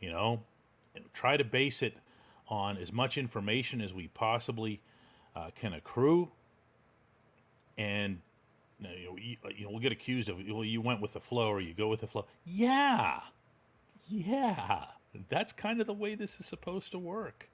You 0.00 0.10
know, 0.10 0.42
try 1.12 1.36
to 1.36 1.44
base 1.44 1.82
it 1.82 1.96
on 2.48 2.76
as 2.76 2.92
much 2.92 3.16
information 3.16 3.80
as 3.80 3.94
we 3.94 4.08
possibly 4.08 4.82
uh, 5.34 5.50
can 5.54 5.72
accrue. 5.72 6.30
And 7.78 8.20
you 8.80 8.86
know, 8.86 9.16
you, 9.16 9.36
you 9.56 9.68
we'll 9.68 9.80
get 9.80 9.92
accused 9.92 10.28
of 10.28 10.36
well, 10.48 10.64
you 10.64 10.80
went 10.80 11.00
with 11.00 11.12
the 11.12 11.20
flow 11.20 11.48
or 11.48 11.60
you 11.60 11.74
go 11.74 11.88
with 11.88 12.00
the 12.00 12.06
flow. 12.06 12.26
Yeah, 12.44 13.20
yeah, 14.08 14.84
that's 15.28 15.52
kind 15.52 15.80
of 15.80 15.86
the 15.86 15.92
way 15.92 16.14
this 16.14 16.38
is 16.40 16.46
supposed 16.46 16.92
to 16.92 16.98
work. 16.98 17.48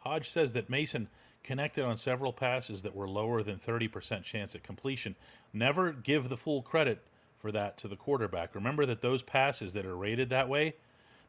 Hodge 0.00 0.30
says 0.30 0.52
that 0.52 0.70
Mason 0.70 1.08
connected 1.42 1.84
on 1.84 1.96
several 1.96 2.32
passes 2.32 2.82
that 2.82 2.94
were 2.94 3.08
lower 3.08 3.42
than 3.42 3.58
30% 3.58 4.22
chance 4.22 4.54
at 4.54 4.62
completion. 4.62 5.16
Never 5.52 5.92
give 5.92 6.28
the 6.28 6.36
full 6.36 6.62
credit 6.62 7.02
for 7.38 7.52
that 7.52 7.78
to 7.78 7.88
the 7.88 7.96
quarterback. 7.96 8.54
Remember 8.54 8.84
that 8.86 9.00
those 9.00 9.22
passes 9.22 9.72
that 9.72 9.86
are 9.86 9.96
rated 9.96 10.30
that 10.30 10.48
way, 10.48 10.74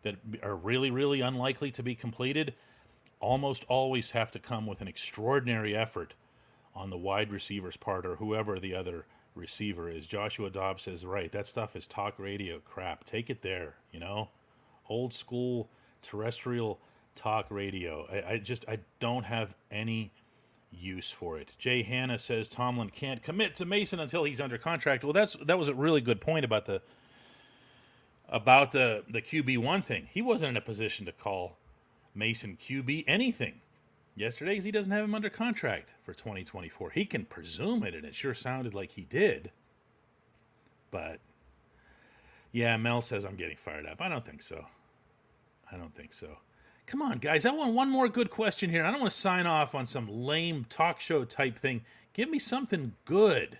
that 0.04 0.16
are 0.44 0.56
really, 0.56 0.92
really 0.92 1.22
unlikely 1.22 1.72
to 1.72 1.84
be 1.84 1.96
completed, 1.96 2.54
almost 3.20 3.66
always 3.68 4.12
have 4.12 4.32
to 4.32 4.40
come 4.40 4.66
with 4.66 4.82
an 4.82 4.88
extraordinary 4.88 5.76
effort 5.76 6.14
on 6.76 6.90
the 6.90 6.98
wide 6.98 7.32
receiver's 7.32 7.78
part 7.78 8.06
or 8.06 8.16
whoever 8.16 8.60
the 8.60 8.74
other 8.74 9.06
receiver 9.36 9.90
is. 9.90 10.08
Joshua 10.08 10.50
Dobbs 10.50 10.84
says, 10.84 11.06
right, 11.06 11.32
that 11.32 11.46
stuff 11.46 11.76
is 11.76 11.88
talk 11.88 12.18
radio 12.18 12.60
crap. 12.60 13.04
Take 13.04 13.30
it 13.30 13.42
there, 13.42 13.76
you 13.92 14.00
know? 14.00 14.30
Old 14.88 15.14
school 15.14 15.70
terrestrial 16.02 16.80
talk 17.16 17.48
radio. 17.50 18.08
I, 18.12 18.34
I 18.34 18.38
just, 18.38 18.66
I 18.68 18.80
don't 19.00 19.26
have 19.26 19.56
any 19.70 20.12
use 20.72 21.12
for 21.12 21.40
it. 21.40 21.56
Jay 21.58 21.84
Hanna 21.84 22.18
says 22.18 22.50
Tomlin 22.50 22.90
can't 22.90 23.22
commit 23.22 23.56
to 23.56 23.66
Mason 23.66 24.00
until 24.00 24.24
he's 24.24 24.42
under 24.42 24.58
contract. 24.58 25.04
Well, 25.04 25.14
that's 25.14 25.36
that 25.46 25.58
was 25.58 25.68
a 25.68 25.74
really 25.74 26.02
good 26.02 26.22
point 26.22 26.46
about 26.46 26.66
the 26.66 26.82
about 28.28 28.72
the 28.72 29.04
the 29.10 29.22
QB 29.22 29.58
one 29.60 29.82
thing. 29.82 30.08
He 30.12 30.22
wasn't 30.22 30.52
in 30.52 30.58
a 30.58 30.62
position 30.62 31.06
to 31.06 31.12
call 31.12 31.58
Mason 32.14 32.58
QB 32.60 33.06
anything 33.08 33.62
yesterday 34.16 34.52
because 34.52 34.66
he 34.66 34.72
doesn't 34.72 34.92
have 34.92 35.04
him 35.04 35.16
under 35.16 35.30
contract 35.30 35.90
for 36.04 36.14
2024. 36.14 36.92
He 36.92 37.06
can 37.06 37.26
presume 37.26 37.84
it, 37.84 37.96
and 37.96 38.06
it 38.06 38.16
sure 38.16 38.34
sounded 38.34 38.74
like 38.74 38.92
he 38.92 39.04
did. 39.04 39.52
But 40.92 41.20
yeah, 42.52 42.78
Mel 42.78 43.02
says 43.02 43.26
I'm 43.26 43.36
getting 43.36 43.58
fired 43.58 43.86
up. 43.86 44.02
I 44.02 44.10
don't 44.10 44.26
think 44.26 44.42
so. 44.42 44.66
I 45.72 45.78
don't 45.78 45.96
think 45.96 46.14
so. 46.14 46.38
Come 46.86 47.02
on, 47.04 47.20
guys. 47.20 47.46
I 47.46 47.52
want 47.52 47.76
one 47.76 47.90
more 47.90 48.10
good 48.10 48.32
question 48.32 48.72
here. 48.72 48.84
I 48.84 48.90
don't 48.90 49.00
want 49.00 49.14
to 49.14 49.20
sign 49.20 49.46
off 49.46 49.76
on 49.76 49.86
some 49.86 50.08
lame 50.10 50.66
talk 50.68 51.00
show 51.00 51.24
type 51.24 51.56
thing. 51.56 51.82
Give 52.14 52.30
me 52.30 52.40
something 52.40 52.94
good, 53.06 53.60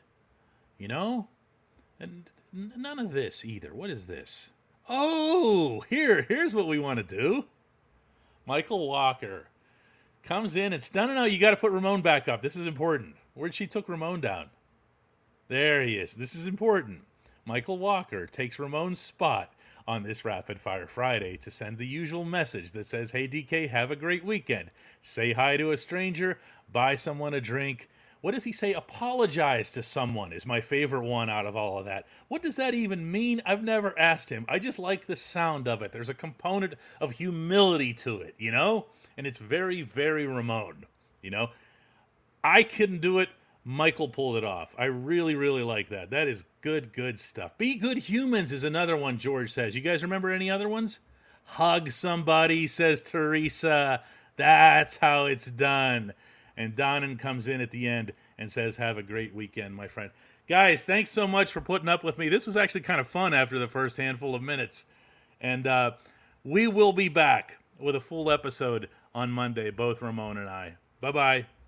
you 0.80 0.88
know? 0.88 1.28
And 2.00 2.30
none 2.52 2.98
of 2.98 3.12
this 3.12 3.46
either. 3.46 3.72
What 3.72 3.92
is 3.92 4.08
this? 4.08 4.50
Oh, 4.90 5.86
here, 5.90 6.24
here's 6.24 6.56
what 6.56 6.68
we 6.68 6.80
want 6.80 6.98
to 6.98 7.16
do. 7.16 7.46
Michael 8.50 8.88
Walker 8.88 9.46
comes 10.24 10.56
in 10.56 10.74
It's 10.74 10.96
no, 10.96 11.06
no, 11.06 11.14
no. 11.14 11.26
You 11.26 11.38
got 11.38 11.52
to 11.52 11.56
put 11.56 11.72
Ramon 11.72 12.02
back 12.02 12.28
up. 12.28 12.42
This 12.42 12.56
is 12.56 12.66
important. 12.66 13.16
Where'd 13.36 13.54
she 13.54 13.68
took 13.68 13.88
Ramon 13.88 14.22
down? 14.22 14.50
There 15.50 15.84
he 15.84 15.98
is. 15.98 16.16
This 16.16 16.34
is 16.34 16.48
important. 16.48 17.02
Michael 17.46 17.78
Walker 17.78 18.26
takes 18.26 18.58
Ramon's 18.58 18.98
spot 18.98 19.54
on 19.88 20.02
this 20.02 20.26
Rapid 20.26 20.60
Fire 20.60 20.88
Friday 20.88 21.38
to 21.38 21.52
send 21.52 21.78
the 21.78 21.86
usual 21.86 22.26
message 22.26 22.72
that 22.72 22.88
says, 22.88 23.12
Hey, 23.12 23.28
DK, 23.28 23.70
have 23.70 23.92
a 23.92 23.96
great 23.96 24.26
weekend. 24.26 24.72
Say 25.04 25.32
hi 25.32 25.56
to 25.56 25.72
a 25.72 25.78
stranger, 25.78 26.40
buy 26.72 26.96
someone 26.96 27.36
a 27.36 27.42
drink, 27.42 27.88
what 28.22 28.34
does 28.34 28.44
he 28.44 28.52
say? 28.52 28.74
Apologize 28.74 29.72
to 29.72 29.84
someone 29.84 30.34
is 30.34 30.46
my 30.46 30.60
favorite 30.60 31.06
one 31.06 31.30
out 31.30 31.46
of 31.46 31.56
all 31.56 31.80
of 31.80 31.86
that. 31.86 32.06
What 32.28 32.42
does 32.42 32.58
that 32.58 32.74
even 32.74 33.12
mean? 33.12 33.42
I've 33.46 33.64
never 33.64 33.98
asked 33.98 34.30
him. 34.30 34.46
I 34.50 34.60
just 34.60 34.78
like 34.78 35.06
the 35.06 35.16
sound 35.16 35.68
of 35.68 35.82
it. 35.82 35.92
There's 35.92 36.10
a 36.10 36.14
component 36.14 36.74
of 37.00 37.12
humility 37.12 37.94
to 37.96 38.20
it, 38.20 38.36
you 38.38 38.52
know? 38.52 38.88
And 39.18 39.26
it's 39.26 39.38
very, 39.38 39.82
very 39.82 40.28
Ramon, 40.28 40.86
you 41.22 41.30
know? 41.30 41.50
I 42.44 42.64
couldn't 42.64 43.02
do 43.02 43.20
it. 43.20 43.30
Michael 43.64 44.10
pulled 44.10 44.36
it 44.36 44.44
off. 44.44 44.74
I 44.78 44.86
really, 44.86 45.36
really 45.36 45.64
like 45.64 45.90
that. 45.90 46.10
That 46.10 46.28
is 46.28 46.44
good, 46.62 46.92
good 46.92 47.20
stuff. 47.20 47.58
Be 47.58 47.76
good 47.76 47.98
humans 47.98 48.52
is 48.52 48.64
another 48.64 48.98
one 48.98 49.18
George 49.18 49.52
says. 49.52 49.76
You 49.76 49.82
guys 49.82 50.02
remember 50.02 50.32
any 50.32 50.50
other 50.50 50.68
ones? 50.68 51.00
Hug 51.44 51.92
somebody, 51.92 52.68
says 52.68 53.02
Teresa. 53.02 54.02
That's 54.36 54.98
how 54.98 55.26
it's 55.26 55.50
done. 55.52 56.14
And 56.60 56.76
Donnan 56.76 57.18
comes 57.18 57.48
in 57.48 57.62
at 57.62 57.72
the 57.72 57.88
end 57.88 58.12
and 58.38 58.52
says, 58.52 58.76
Have 58.76 58.98
a 58.98 59.04
great 59.04 59.34
weekend, 59.34 59.74
my 59.74 59.88
friend. 59.88 60.12
Guys, 60.48 60.84
thanks 60.84 61.10
so 61.10 61.26
much 61.26 61.54
for 61.54 61.62
putting 61.62 61.88
up 61.88 62.04
with 62.04 62.18
me. 62.18 62.28
This 62.28 62.46
was 62.46 62.58
actually 62.58 62.82
kind 62.82 63.00
of 63.00 63.08
fun 63.08 63.34
after 63.34 63.58
the 63.58 63.68
first 63.68 63.96
handful 63.96 64.36
of 64.36 64.42
minutes. 64.42 64.86
And 65.40 65.66
uh, 65.66 65.92
we 66.44 66.68
will 66.68 66.92
be 66.92 67.08
back 67.08 67.60
with 67.80 67.96
a 67.96 68.00
full 68.00 68.30
episode 68.30 68.90
on 69.16 69.32
Monday, 69.32 69.72
both 69.72 70.02
Ramon 70.02 70.38
and 70.38 70.50
I. 70.50 70.76
Bye 71.00 71.12
bye. 71.12 71.59